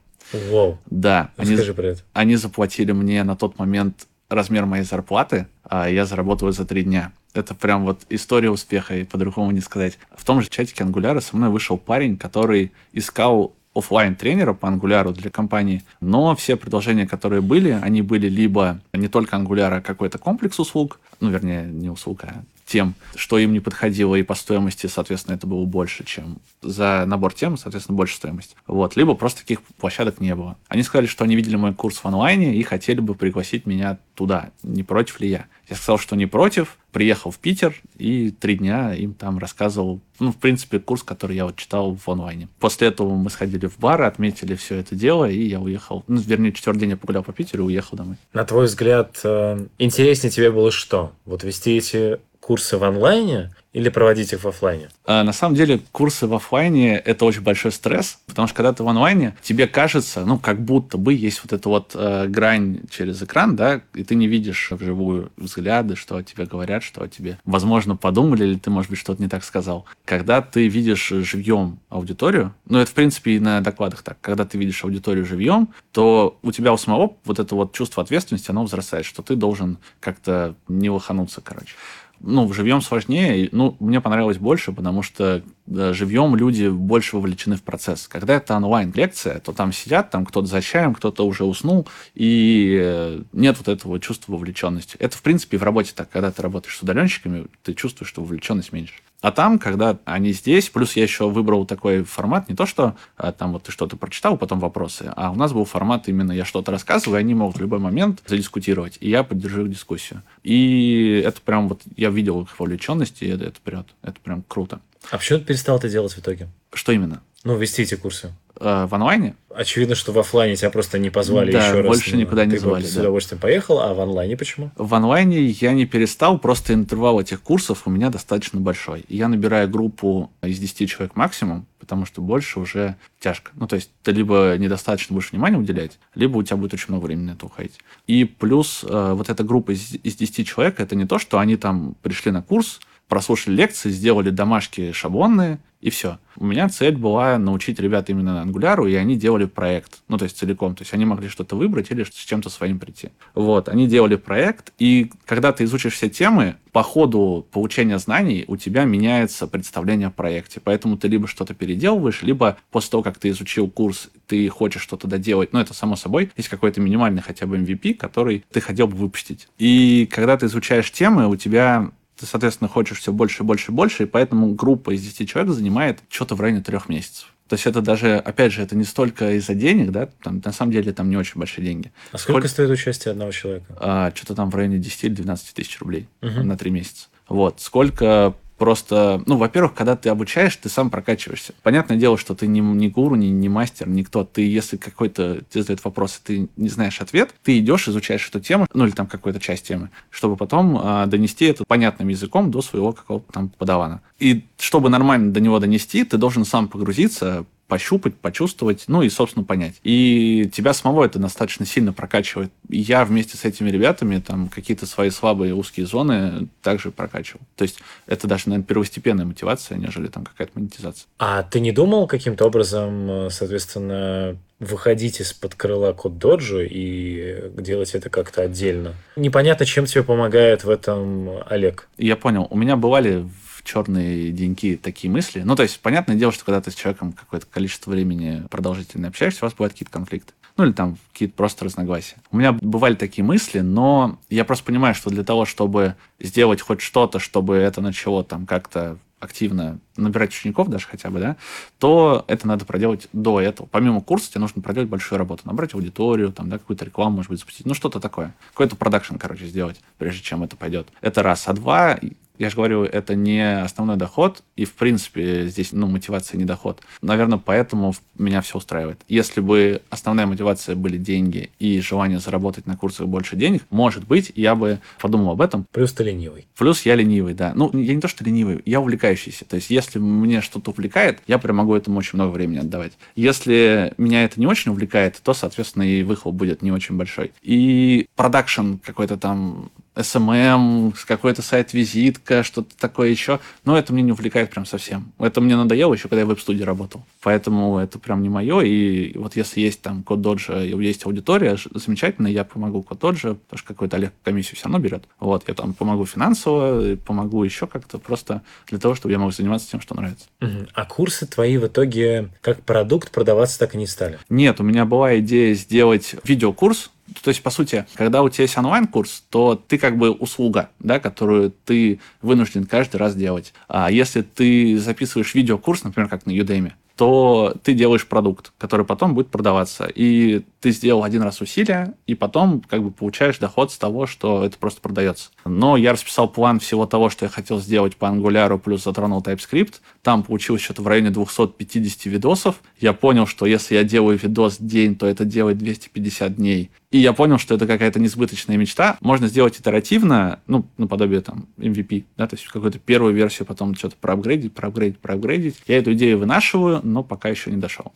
Вау. 0.51 0.77
Да. 0.85 1.31
Расскажи 1.37 1.63
они, 1.63 1.71
про 1.71 1.87
это. 1.87 2.01
Они 2.13 2.35
заплатили 2.35 2.91
мне 2.91 3.23
на 3.23 3.35
тот 3.35 3.57
момент 3.57 4.05
размер 4.29 4.67
моей 4.67 4.83
зарплаты, 4.83 5.47
а 5.63 5.89
я 5.89 6.05
заработал 6.05 6.51
за 6.51 6.65
три 6.65 6.83
дня. 6.83 7.13
Это 7.37 7.55
прям 7.55 7.85
вот 7.85 8.01
история 8.09 8.49
успеха, 8.49 8.95
и 8.95 9.03
по-другому 9.03 9.51
не 9.51 9.61
сказать. 9.61 9.97
В 10.15 10.25
том 10.25 10.41
же 10.41 10.49
чатике 10.49 10.83
Ангуляра 10.83 11.19
со 11.19 11.35
мной 11.37 11.49
вышел 11.49 11.77
парень, 11.77 12.17
который 12.17 12.71
искал 12.93 13.53
офлайн 13.73 14.15
тренера 14.15 14.53
по 14.53 14.67
ангуляру 14.67 15.13
для 15.13 15.29
компании, 15.29 15.83
но 16.01 16.35
все 16.35 16.55
предложения, 16.55 17.07
которые 17.07 17.41
были, 17.41 17.77
они 17.81 18.01
были 18.01 18.27
либо 18.27 18.81
не 18.91 19.07
только 19.07 19.35
ангуляра, 19.35 19.75
а 19.75 19.81
какой-то 19.81 20.17
комплекс 20.17 20.59
услуг, 20.59 20.99
ну, 21.19 21.29
вернее, 21.29 21.67
не 21.67 21.89
услуг, 21.89 22.23
а 22.23 22.43
тем, 22.67 22.95
что 23.15 23.39
им 23.39 23.53
не 23.53 23.59
подходило, 23.59 24.15
и 24.15 24.23
по 24.23 24.35
стоимости, 24.35 24.87
соответственно, 24.87 25.35
это 25.35 25.47
было 25.47 25.65
больше, 25.65 26.03
чем 26.03 26.37
за 26.61 27.05
набор 27.07 27.33
тем, 27.33 27.57
соответственно, 27.57 27.95
больше 27.95 28.15
стоимость. 28.15 28.55
Вот. 28.67 28.95
Либо 28.95 29.15
просто 29.15 29.41
таких 29.41 29.61
площадок 29.61 30.19
не 30.19 30.35
было. 30.35 30.57
Они 30.67 30.83
сказали, 30.83 31.07
что 31.07 31.23
они 31.23 31.35
видели 31.35 31.55
мой 31.55 31.73
курс 31.73 31.97
в 31.97 32.05
онлайне 32.05 32.55
и 32.55 32.63
хотели 32.63 32.99
бы 32.99 33.15
пригласить 33.15 33.65
меня 33.65 33.97
туда. 34.15 34.51
Не 34.63 34.83
против 34.83 35.19
ли 35.19 35.29
я? 35.29 35.45
Я 35.69 35.75
сказал, 35.75 35.97
что 35.97 36.15
не 36.15 36.25
против, 36.25 36.77
приехал 36.91 37.29
в 37.31 37.37
Питер 37.37 37.75
и 37.97 38.31
три 38.31 38.55
дня 38.55 38.93
им 38.93 39.13
там 39.13 39.37
рассказывал, 39.37 39.99
ну, 40.19 40.31
в 40.31 40.37
принципе, 40.37 40.79
курс, 40.79 41.03
который 41.03 41.35
я 41.35 41.45
вот 41.45 41.55
читал 41.55 41.95
в 41.95 42.09
онлайне. 42.09 42.47
После 42.59 42.87
этого 42.87 43.15
мы 43.15 43.29
сходили 43.29 43.67
в 43.67 43.77
бар, 43.77 44.01
отметили 44.01 44.55
все 44.55 44.77
это 44.77 44.95
дело, 44.95 45.29
и 45.29 45.43
я 45.43 45.59
уехал. 45.59 46.03
Ну, 46.07 46.19
вернее, 46.19 46.53
четвертый 46.53 46.81
день 46.81 46.89
я 46.91 46.97
погулял 46.97 47.23
по 47.23 47.33
Питеру 47.33 47.65
и 47.65 47.67
уехал 47.67 47.97
домой. 47.97 48.15
На 48.33 48.45
твой 48.45 48.65
взгляд, 48.65 49.19
э, 49.23 49.67
интереснее 49.77 50.31
тебе 50.31 50.51
было 50.51 50.71
что? 50.71 51.11
Вот 51.25 51.43
вести 51.43 51.77
эти 51.77 52.19
курсы 52.47 52.77
в 52.77 52.83
онлайне 52.85 53.51
или 53.73 53.89
проводить 53.89 54.31
их 54.31 54.41
в 54.41 54.47
офлайне? 54.47 54.87
А, 55.05 55.23
на 55.23 55.33
самом 55.33 55.55
деле, 55.55 55.81
курсы 55.91 56.27
в 56.27 56.33
офлайне– 56.33 56.95
это 57.05 57.25
очень 57.25 57.41
большой 57.41 57.73
стресс, 57.73 58.19
потому 58.25 58.47
что 58.47 58.55
когда 58.55 58.71
ты 58.71 58.83
в 58.83 58.87
онлайне, 58.87 59.35
тебе 59.43 59.67
кажется, 59.67 60.23
ну, 60.23 60.39
как 60.39 60.61
будто 60.61 60.97
бы 60.97 61.13
есть 61.13 61.41
вот 61.43 61.51
эта 61.51 61.67
вот 61.67 61.91
э, 61.93 62.27
грань 62.27 62.79
через 62.89 63.21
экран, 63.21 63.57
да, 63.57 63.81
и 63.93 64.05
ты 64.05 64.15
не 64.15 64.27
видишь 64.27 64.71
вживую 64.71 65.29
взгляды, 65.35 65.97
что 65.97 66.15
о 66.15 66.23
тебе 66.23 66.45
говорят, 66.45 66.83
что 66.83 67.03
о 67.03 67.09
тебе, 67.09 67.37
возможно, 67.43 67.97
подумали, 67.97 68.45
или 68.45 68.57
ты, 68.57 68.69
может 68.69 68.89
быть, 68.89 68.99
что-то 68.99 69.21
не 69.21 69.27
так 69.27 69.43
сказал. 69.43 69.85
Когда 70.05 70.41
ты 70.41 70.69
видишь 70.69 71.09
живьем 71.09 71.79
аудиторию, 71.89 72.53
ну, 72.65 72.79
это, 72.79 72.89
в 72.89 72.93
принципе, 72.93 73.31
и 73.31 73.39
на 73.41 73.59
докладах 73.59 74.03
так, 74.03 74.19
когда 74.21 74.45
ты 74.45 74.57
видишь 74.57 74.85
аудиторию 74.85 75.25
живьем, 75.25 75.67
то 75.91 76.39
у 76.43 76.53
тебя 76.53 76.71
у 76.71 76.77
самого 76.77 77.17
вот 77.25 77.39
это 77.39 77.55
вот 77.55 77.73
чувство 77.73 78.03
ответственности, 78.03 78.51
оно 78.51 78.61
возрастает, 78.61 79.05
что 79.05 79.21
ты 79.21 79.35
должен 79.35 79.79
как-то 79.99 80.55
не 80.69 80.89
лохануться, 80.89 81.41
короче 81.41 81.73
ну, 82.19 82.45
в 82.45 82.53
живьем 82.53 82.81
сложнее. 82.81 83.49
Ну, 83.51 83.75
мне 83.79 84.01
понравилось 84.01 84.37
больше, 84.37 84.71
потому 84.71 85.01
что 85.01 85.43
живьем 85.69 86.35
люди 86.35 86.67
больше 86.67 87.15
вовлечены 87.15 87.57
в 87.57 87.63
процесс. 87.63 88.07
Когда 88.07 88.35
это 88.35 88.55
онлайн-лекция, 88.55 89.39
то 89.39 89.53
там 89.53 89.71
сидят, 89.73 90.09
там 90.09 90.25
кто-то 90.25 90.47
за 90.47 90.61
чаем, 90.61 90.93
кто-то 90.93 91.25
уже 91.25 91.43
уснул, 91.43 91.87
и 92.15 92.77
э, 92.81 93.21
нет 93.33 93.57
вот 93.57 93.67
этого 93.67 93.99
чувства 93.99 94.33
вовлеченности. 94.33 94.95
Это, 94.97 95.17
в 95.17 95.21
принципе, 95.21 95.57
в 95.57 95.63
работе 95.63 95.91
так. 95.95 96.09
Когда 96.09 96.31
ты 96.31 96.41
работаешь 96.41 96.77
с 96.77 96.81
удаленщиками, 96.81 97.47
ты 97.63 97.73
чувствуешь, 97.73 98.09
что 98.09 98.21
вовлеченность 98.21 98.71
меньше. 98.71 98.95
А 99.21 99.31
там, 99.31 99.57
когда 99.57 99.97
они 100.05 100.31
здесь, 100.31 100.69
плюс 100.69 100.95
я 100.95 101.03
еще 101.03 101.27
выбрал 101.27 101.65
такой 101.65 102.03
формат, 102.03 102.49
не 102.49 102.55
то, 102.55 102.67
что 102.67 102.95
а, 103.17 103.31
там 103.31 103.53
вот 103.53 103.63
ты 103.63 103.71
что-то 103.71 103.97
прочитал, 103.97 104.37
потом 104.37 104.59
вопросы, 104.59 105.11
а 105.15 105.31
у 105.31 105.35
нас 105.35 105.53
был 105.53 105.65
формат 105.65 106.07
именно 106.07 106.31
я 106.31 106.45
что-то 106.45 106.71
рассказываю, 106.71 107.17
и 107.17 107.21
они 107.21 107.33
могут 107.33 107.57
в 107.57 107.61
любой 107.61 107.79
момент 107.79 108.21
задискутировать, 108.27 108.97
и 108.99 109.09
я 109.09 109.23
поддержу 109.23 109.63
их 109.63 109.71
дискуссию. 109.71 110.21
И 110.43 111.21
это 111.25 111.41
прям 111.41 111.67
вот, 111.67 111.81
я 111.95 112.11
видел 112.11 112.41
их 112.43 112.59
вовлеченность, 112.59 113.23
и 113.23 113.27
это, 113.27 113.45
это 113.45 113.55
вперед. 113.55 113.87
Это 114.03 114.19
прям 114.19 114.43
круто. 114.47 114.81
А 115.09 115.17
почему 115.17 115.39
ты 115.39 115.45
перестал 115.45 115.77
это 115.77 115.89
делать 115.89 116.13
в 116.13 116.19
итоге? 116.19 116.49
Что 116.73 116.91
именно? 116.91 117.21
Ну, 117.43 117.55
вести 117.57 117.83
эти 117.83 117.95
курсы. 117.95 118.33
Э, 118.59 118.87
в 118.87 118.93
онлайне? 118.95 119.35
Очевидно, 119.55 119.95
что 119.95 120.11
в 120.11 120.19
офлайне 120.19 120.55
тебя 120.55 120.69
просто 120.69 120.99
не 120.99 121.09
позвали 121.09 121.51
да, 121.51 121.65
еще 121.65 121.81
раз. 121.81 121.87
больше 121.87 122.17
никуда 122.17 122.45
не 122.45 122.51
ты 122.51 122.59
звали. 122.59 122.83
С 122.83 122.93
да. 122.93 123.01
удовольствием 123.01 123.39
поехал, 123.39 123.79
а 123.79 123.93
в 123.93 124.01
онлайне 124.01 124.35
почему? 124.35 124.71
В 124.75 124.93
онлайне 124.93 125.41
я 125.45 125.71
не 125.71 125.85
перестал, 125.85 126.39
просто 126.39 126.73
интервал 126.73 127.21
этих 127.21 127.41
курсов 127.41 127.83
у 127.85 127.89
меня 127.89 128.09
достаточно 128.09 128.59
большой. 128.59 129.05
И 129.07 129.15
я 129.15 129.27
набираю 129.27 129.69
группу 129.69 130.31
из 130.41 130.59
10 130.59 130.89
человек 130.89 131.15
максимум, 131.15 131.67
потому 131.79 132.05
что 132.05 132.21
больше 132.21 132.59
уже 132.59 132.95
тяжко. 133.19 133.51
Ну, 133.55 133.67
то 133.67 133.75
есть 133.75 133.91
ты 134.03 134.11
либо 134.11 134.55
недостаточно 134.57 135.13
будешь 135.13 135.31
внимания 135.31 135.57
уделять, 135.57 135.99
либо 136.15 136.37
у 136.37 136.43
тебя 136.43 136.57
будет 136.57 136.73
очень 136.73 136.87
много 136.89 137.05
времени 137.05 137.27
на 137.27 137.31
это 137.31 137.45
уходить. 137.45 137.79
И 138.07 138.25
плюс 138.25 138.83
э, 138.83 139.13
вот 139.13 139.29
эта 139.29 139.43
группа 139.43 139.71
из, 139.71 139.93
из 140.03 140.15
10 140.15 140.45
человек, 140.47 140.79
это 140.79 140.95
не 140.95 141.05
то, 141.05 141.17
что 141.19 141.39
они 141.39 141.55
там 141.55 141.95
пришли 142.01 142.31
на 142.31 142.41
курс, 142.41 142.79
прослушали 143.07 143.55
лекции, 143.55 143.89
сделали 143.89 144.29
домашки 144.29 144.91
шаблонные, 144.91 145.59
и 145.79 145.89
все. 145.89 146.17
У 146.35 146.45
меня 146.45 146.69
цель 146.69 146.95
была 146.97 147.37
научить 147.37 147.79
ребят 147.79 148.09
именно 148.09 148.41
ангуляру, 148.41 148.87
и 148.87 148.95
они 148.95 149.15
делали 149.15 149.45
проект. 149.45 149.99
Ну, 150.07 150.17
то 150.17 150.23
есть 150.23 150.37
целиком. 150.37 150.75
То 150.75 150.81
есть 150.81 150.93
они 150.93 151.05
могли 151.05 151.29
что-то 151.29 151.55
выбрать 151.55 151.91
или 151.91 152.03
с 152.03 152.09
чем-то 152.09 152.49
своим 152.49 152.79
прийти. 152.79 153.09
Вот. 153.35 153.69
Они 153.69 153.87
делали 153.87 154.15
проект, 154.15 154.73
и 154.79 155.11
когда 155.25 155.51
ты 155.53 155.65
изучишь 155.65 155.93
все 155.93 156.09
темы, 156.09 156.55
по 156.71 156.83
ходу 156.83 157.47
получения 157.51 157.97
знаний 157.99 158.45
у 158.47 158.57
тебя 158.57 158.85
меняется 158.85 159.47
представление 159.47 160.07
о 160.07 160.11
проекте. 160.11 160.59
Поэтому 160.63 160.97
ты 160.97 161.07
либо 161.07 161.27
что-то 161.27 161.53
переделываешь, 161.53 162.21
либо 162.23 162.57
после 162.71 162.91
того, 162.91 163.03
как 163.03 163.17
ты 163.19 163.29
изучил 163.29 163.69
курс, 163.69 164.09
ты 164.27 164.49
хочешь 164.49 164.81
что-то 164.81 165.07
доделать. 165.07 165.53
Ну, 165.53 165.59
это 165.59 165.73
само 165.73 165.95
собой. 165.95 166.31
Есть 166.37 166.49
какой-то 166.49 166.81
минимальный 166.81 167.21
хотя 167.21 167.45
бы 167.45 167.57
MVP, 167.57 167.95
который 167.95 168.45
ты 168.51 168.61
хотел 168.61 168.87
бы 168.87 168.95
выпустить. 168.95 169.47
И 169.57 170.07
когда 170.11 170.37
ты 170.37 170.47
изучаешь 170.47 170.91
темы, 170.91 171.27
у 171.27 171.35
тебя 171.35 171.91
ты, 172.19 172.25
соответственно, 172.25 172.67
хочешь 172.67 172.99
все 172.99 173.11
больше 173.11 173.43
и 173.43 173.45
больше 173.45 173.71
и 173.71 173.75
больше, 173.75 174.03
и 174.03 174.05
поэтому 174.05 174.53
группа 174.53 174.93
из 174.93 175.01
10 175.01 175.29
человек 175.29 175.53
занимает 175.53 175.99
что-то 176.09 176.35
в 176.35 176.41
районе 176.41 176.61
трех 176.61 176.89
месяцев. 176.89 177.33
То 177.47 177.53
есть 177.53 177.65
это 177.65 177.81
даже, 177.81 178.17
опять 178.17 178.51
же, 178.51 178.61
это 178.61 178.75
не 178.75 178.83
столько 178.83 179.33
из-за 179.37 179.53
денег, 179.53 179.91
да, 179.91 180.09
там, 180.21 180.41
на 180.43 180.51
самом 180.51 180.73
деле 180.73 180.91
там 180.91 181.09
не 181.09 181.15
очень 181.15 181.39
большие 181.39 181.63
деньги. 181.63 181.93
А 182.11 182.17
сколько, 182.17 182.31
сколько 182.31 182.47
стоит 182.49 182.69
участие 182.69 183.11
одного 183.13 183.31
человека? 183.31 183.65
А, 183.79 184.11
что-то 184.13 184.35
там 184.35 184.49
в 184.49 184.55
районе 184.55 184.79
10 184.79 185.03
или 185.05 185.13
12 185.13 185.53
тысяч 185.53 185.79
рублей 185.79 186.07
угу. 186.21 186.43
на 186.43 186.57
три 186.57 186.71
месяца. 186.71 187.07
Вот. 187.29 187.61
Сколько 187.61 188.35
Просто, 188.57 189.21
ну, 189.25 189.37
во-первых, 189.37 189.73
когда 189.73 189.95
ты 189.95 190.09
обучаешь, 190.09 190.55
ты 190.55 190.69
сам 190.69 190.89
прокачиваешься. 190.89 191.53
Понятное 191.61 191.97
дело, 191.97 192.17
что 192.17 192.33
ты 192.33 192.47
не, 192.47 192.59
не 192.59 192.89
гуру, 192.89 193.15
не, 193.15 193.29
не 193.29 193.49
мастер, 193.49 193.87
никто. 193.87 194.23
Ты, 194.23 194.49
если 194.49 194.77
какой-то 194.77 195.41
тебе 195.49 195.61
задает 195.61 195.83
вопрос, 195.85 196.17
и 196.17 196.27
ты 196.27 196.49
не 196.57 196.69
знаешь 196.69 196.99
ответ, 197.01 197.33
ты 197.43 197.59
идешь, 197.59 197.87
изучаешь 197.87 198.27
эту 198.27 198.39
тему, 198.39 198.67
ну, 198.73 198.85
или 198.85 198.91
там 198.91 199.07
какую-то 199.07 199.39
часть 199.39 199.67
темы, 199.67 199.89
чтобы 200.09 200.35
потом 200.35 200.77
э, 200.77 201.05
донести 201.07 201.45
это 201.45 201.65
понятным 201.65 202.07
языком 202.07 202.49
до 202.49 202.61
своего 202.61 202.93
какого-то 202.93 203.31
там 203.31 203.49
подавана. 203.49 204.01
И 204.19 204.45
чтобы 204.57 204.89
нормально 204.89 205.31
до 205.31 205.39
него 205.39 205.59
донести, 205.59 206.03
ты 206.03 206.17
должен 206.17 206.43
сам 206.43 206.67
погрузиться, 206.67 207.45
пощупать, 207.67 208.15
почувствовать, 208.15 208.85
ну 208.87 209.01
и, 209.01 209.09
собственно, 209.09 209.45
понять. 209.45 209.75
И 209.83 210.49
тебя 210.53 210.73
самого 210.73 211.03
это 211.03 211.19
достаточно 211.19 211.65
сильно 211.65 211.93
прокачивает. 211.93 212.51
И 212.69 212.79
я 212.79 213.03
вместе 213.03 213.37
с 213.37 213.45
этими 213.45 213.69
ребятами 213.69 214.19
там 214.19 214.49
какие-то 214.49 214.85
свои 214.85 215.09
слабые 215.09 215.53
узкие 215.53 215.85
зоны 215.85 216.47
также 216.61 216.91
прокачивал. 216.91 217.41
То 217.55 217.63
есть 217.63 217.79
это 218.05 218.27
даже, 218.27 218.43
наверное, 218.47 218.65
первостепенная 218.65 219.25
мотивация, 219.25 219.77
нежели 219.77 220.07
там 220.07 220.25
какая-то 220.25 220.53
монетизация. 220.55 221.07
А 221.19 221.43
ты 221.43 221.59
не 221.59 221.71
думал 221.71 222.07
каким-то 222.07 222.45
образом, 222.45 223.29
соответственно, 223.29 224.37
выходить 224.59 225.19
из-под 225.19 225.55
крыла 225.55 225.93
код 225.93 226.17
доджи 226.17 226.67
и 226.69 227.51
делать 227.57 227.93
это 227.93 228.09
как-то 228.09 228.41
отдельно? 228.41 228.95
Непонятно, 229.15 229.65
чем 229.65 229.85
тебе 229.85 230.03
помогает 230.03 230.63
в 230.63 230.69
этом 230.69 231.43
Олег. 231.47 231.89
Я 231.97 232.15
понял. 232.15 232.47
У 232.49 232.57
меня 232.57 232.75
бывали 232.75 233.27
черные 233.67 234.31
деньки 234.31 234.79
такие 234.81 235.11
мысли. 235.11 235.41
Ну, 235.41 235.55
то 235.55 235.63
есть, 235.63 235.79
понятное 235.81 236.15
дело, 236.15 236.31
что 236.31 236.45
когда 236.45 236.61
ты 236.61 236.71
с 236.71 236.75
человеком 236.75 237.11
какое-то 237.11 237.45
количество 237.45 237.91
времени 237.91 238.43
продолжительно 238.49 239.09
общаешься, 239.09 239.43
у 239.43 239.45
вас 239.45 239.53
бывают 239.53 239.73
какие-то 239.73 239.91
конфликты. 239.91 240.33
Ну, 240.55 240.65
или 240.65 240.71
там 240.71 240.97
какие-то 241.13 241.35
просто 241.35 241.65
разногласия. 241.65 242.15
У 242.31 242.37
меня 242.37 242.53
бывали 242.53 242.95
такие 242.95 243.23
мысли, 243.23 243.59
но 243.59 244.17
я 244.29 244.43
просто 244.43 244.65
понимаю, 244.65 244.95
что 244.95 245.11
для 245.11 245.23
того, 245.23 245.45
чтобы 245.45 245.95
сделать 246.19 246.61
хоть 246.61 246.81
что-то, 246.81 247.19
чтобы 247.19 247.57
это 247.57 247.81
начало 247.81 248.23
там 248.23 248.47
как-то 248.47 248.97
активно 249.19 249.79
набирать 249.95 250.29
учеников 250.29 250.67
даже 250.67 250.85
хотя 250.87 251.09
бы, 251.09 251.19
да, 251.19 251.37
то 251.79 252.23
это 252.27 252.47
надо 252.47 252.65
проделать 252.65 253.07
до 253.13 253.41
этого. 253.41 253.67
Помимо 253.67 254.01
курса 254.01 254.29
тебе 254.29 254.41
нужно 254.41 254.61
проделать 254.61 254.89
большую 254.89 255.17
работу, 255.17 255.41
набрать 255.45 255.73
аудиторию, 255.73 256.31
там, 256.31 256.49
да, 256.49 256.59
какую-то 256.59 256.85
рекламу, 256.85 257.17
может 257.17 257.31
быть, 257.31 257.39
запустить, 257.39 257.65
ну, 257.65 257.73
что-то 257.73 257.99
такое. 257.99 258.33
Какой-то 258.49 258.75
продакшн, 258.75 259.15
короче, 259.15 259.47
сделать, 259.47 259.79
прежде 259.97 260.21
чем 260.21 260.43
это 260.43 260.55
пойдет. 260.55 260.87
Это 261.01 261.23
раз. 261.23 261.47
А 261.47 261.53
два, 261.53 261.99
я 262.39 262.49
же 262.49 262.55
говорю, 262.55 262.83
это 262.83 263.15
не 263.15 263.61
основной 263.61 263.97
доход, 263.97 264.43
и, 264.55 264.65
в 264.65 264.73
принципе, 264.73 265.47
здесь, 265.47 265.71
ну, 265.71 265.87
мотивация 265.87 266.37
не 266.37 266.45
доход. 266.45 266.81
Наверное, 267.01 267.37
поэтому 267.37 267.93
меня 268.17 268.41
все 268.41 268.57
устраивает. 268.57 268.99
Если 269.07 269.41
бы 269.41 269.81
основная 269.89 270.25
мотивация 270.25 270.75
были 270.75 270.97
деньги 270.97 271.49
и 271.59 271.79
желание 271.81 272.19
заработать 272.19 272.65
на 272.67 272.75
курсах 272.75 273.07
больше 273.07 273.35
денег, 273.35 273.63
может 273.69 274.07
быть, 274.07 274.31
я 274.35 274.55
бы 274.55 274.79
подумал 274.99 275.31
об 275.31 275.41
этом. 275.41 275.65
Плюс 275.71 275.93
ты 275.93 276.03
ленивый. 276.03 276.47
Плюс 276.57 276.85
я 276.85 276.95
ленивый, 276.95 277.33
да. 277.33 277.53
Ну, 277.55 277.71
я 277.77 277.93
не 277.93 278.01
то, 278.01 278.07
что 278.07 278.23
ленивый, 278.23 278.61
я 278.65 278.81
увлекающийся. 278.81 279.45
То 279.45 279.55
есть, 279.55 279.69
если 279.69 279.99
мне 279.99 280.41
что-то 280.41 280.71
увлекает, 280.71 281.19
я 281.27 281.37
прям 281.37 281.57
могу 281.57 281.75
этому 281.75 281.97
очень 281.99 282.17
много 282.17 282.31
времени 282.31 282.59
отдавать. 282.59 282.93
Если 283.15 283.93
меня 283.97 284.23
это 284.23 284.39
не 284.39 284.47
очень 284.47 284.71
увлекает, 284.71 285.19
то, 285.23 285.33
соответственно, 285.33 285.83
и 285.83 286.03
выхлоп 286.03 286.35
будет 286.35 286.61
не 286.61 286.71
очень 286.71 286.95
большой. 286.95 287.31
И 287.41 288.07
продакшн 288.15 288.75
какой-то 288.83 289.17
там 289.17 289.71
SMM, 289.97 290.93
какой-то 291.05 291.41
сайт-визитка, 291.41 292.43
что-то 292.43 292.75
такое 292.77 293.09
еще. 293.09 293.39
Но 293.65 293.77
это 293.77 293.93
мне 293.93 294.03
не 294.03 294.11
увлекает 294.11 294.49
прям 294.49 294.65
совсем. 294.65 295.11
Это 295.19 295.41
мне 295.41 295.55
надоело 295.55 295.93
еще, 295.93 296.07
когда 296.07 296.21
я 296.21 296.25
в 296.25 296.29
веб-студии 296.29 296.63
работал. 296.63 297.03
Поэтому 297.21 297.77
это 297.77 297.99
прям 297.99 298.21
не 298.21 298.29
мое. 298.29 298.61
И 298.61 299.17
вот 299.17 299.35
если 299.35 299.61
есть 299.61 299.81
там 299.81 300.03
код 300.03 300.21
доджа, 300.21 300.59
есть 300.59 301.05
аудитория, 301.05 301.57
замечательно, 301.73 302.27
я 302.27 302.43
помогу 302.43 302.83
код 302.83 302.99
доджа, 302.99 303.35
потому 303.35 303.57
что 303.57 303.67
какой-то 303.67 303.97
Олег 303.97 304.13
комиссию 304.23 304.55
все 304.55 304.65
равно 304.65 304.79
берет. 304.79 305.03
Вот, 305.19 305.43
я 305.47 305.53
там 305.53 305.73
помогу 305.73 306.05
финансово, 306.05 306.95
помогу 306.95 307.43
еще 307.43 307.67
как-то, 307.67 307.97
просто 307.97 308.41
для 308.67 308.79
того, 308.79 308.95
чтобы 308.95 309.11
я 309.11 309.19
мог 309.19 309.33
заниматься 309.33 309.69
тем, 309.69 309.81
что 309.81 309.95
нравится. 309.95 310.27
Угу. 310.41 310.67
А 310.73 310.85
курсы 310.85 311.25
твои 311.25 311.57
в 311.57 311.67
итоге 311.67 312.29
как 312.41 312.61
продукт 312.63 313.11
продаваться 313.11 313.59
так 313.59 313.75
и 313.75 313.77
не 313.77 313.87
стали? 313.87 314.19
Нет, 314.29 314.59
у 314.59 314.63
меня 314.63 314.85
была 314.85 315.19
идея 315.19 315.53
сделать 315.53 316.15
видеокурс, 316.23 316.91
то 317.21 317.29
есть, 317.29 317.41
по 317.41 317.49
сути, 317.49 317.85
когда 317.93 318.21
у 318.21 318.29
тебя 318.29 318.43
есть 318.43 318.57
онлайн-курс, 318.57 319.23
то 319.29 319.55
ты 319.55 319.77
как 319.77 319.97
бы 319.97 320.11
услуга, 320.11 320.69
да, 320.79 320.99
которую 320.99 321.51
ты 321.51 321.99
вынужден 322.21 322.65
каждый 322.65 322.97
раз 322.97 323.15
делать. 323.15 323.53
А 323.67 323.89
если 323.89 324.21
ты 324.21 324.77
записываешь 324.77 325.33
видеокурс, 325.33 325.83
например, 325.83 326.09
как 326.09 326.25
на 326.25 326.31
Udemy, 326.31 326.73
то 326.97 327.55
ты 327.63 327.73
делаешь 327.73 328.07
продукт, 328.07 328.51
который 328.57 328.85
потом 328.85 329.13
будет 329.13 329.29
продаваться. 329.29 329.87
И 329.93 330.41
ты 330.59 330.71
сделал 330.71 331.03
один 331.03 331.21
раз 331.21 331.39
усилия, 331.41 331.93
и 332.07 332.15
потом 332.15 332.61
как 332.67 332.81
бы 332.81 332.89
получаешь 332.89 333.37
доход 333.37 333.71
с 333.71 333.77
того, 333.77 334.07
что 334.07 334.43
это 334.43 334.57
просто 334.57 334.81
продается. 334.81 335.29
Но 335.45 335.77
я 335.77 335.93
расписал 335.93 336.27
план 336.27 336.59
всего 336.59 336.87
того, 336.87 337.11
что 337.11 337.25
я 337.25 337.29
хотел 337.29 337.59
сделать 337.59 337.95
по 337.95 338.05
Angular, 338.05 338.57
плюс 338.57 338.83
затронул 338.83 339.21
TypeScript. 339.21 339.75
Там 340.01 340.23
получилось 340.23 340.63
что-то 340.63 340.81
в 340.81 340.87
районе 340.87 341.11
250 341.11 342.05
видосов. 342.05 342.61
Я 342.79 342.93
понял, 342.93 343.27
что 343.27 343.45
если 343.45 343.75
я 343.75 343.83
делаю 343.83 344.17
видос 344.17 344.57
день, 344.57 344.95
то 344.95 345.05
это 345.05 345.23
делает 345.23 345.59
250 345.59 346.35
дней. 346.35 346.71
И 346.89 346.99
я 346.99 347.11
понял, 347.11 347.37
что 347.37 347.55
это 347.55 347.67
какая-то 347.67 347.99
несбыточная 347.99 348.55
мечта. 348.55 348.97
Можно 349.01 349.27
сделать 349.27 349.59
итеративно, 349.59 350.39
ну, 350.47 350.65
наподобие 350.77 351.19
там 351.19 351.47
MVP, 351.57 352.05
да, 352.15 352.27
то 352.27 352.37
есть 352.37 352.47
какую-то 352.47 352.79
первую 352.79 353.13
версию, 353.13 353.45
потом 353.45 353.75
что-то 353.75 353.97
проапгрейдить, 353.99 354.53
проапгрейдить, 354.53 354.99
проапгрейдить. 354.99 355.57
Я 355.67 355.79
эту 355.79 355.93
идею 355.93 356.19
вынашиваю, 356.19 356.79
но 356.87 357.03
пока 357.03 357.29
еще 357.29 357.51
не 357.51 357.57
дошел. 357.57 357.91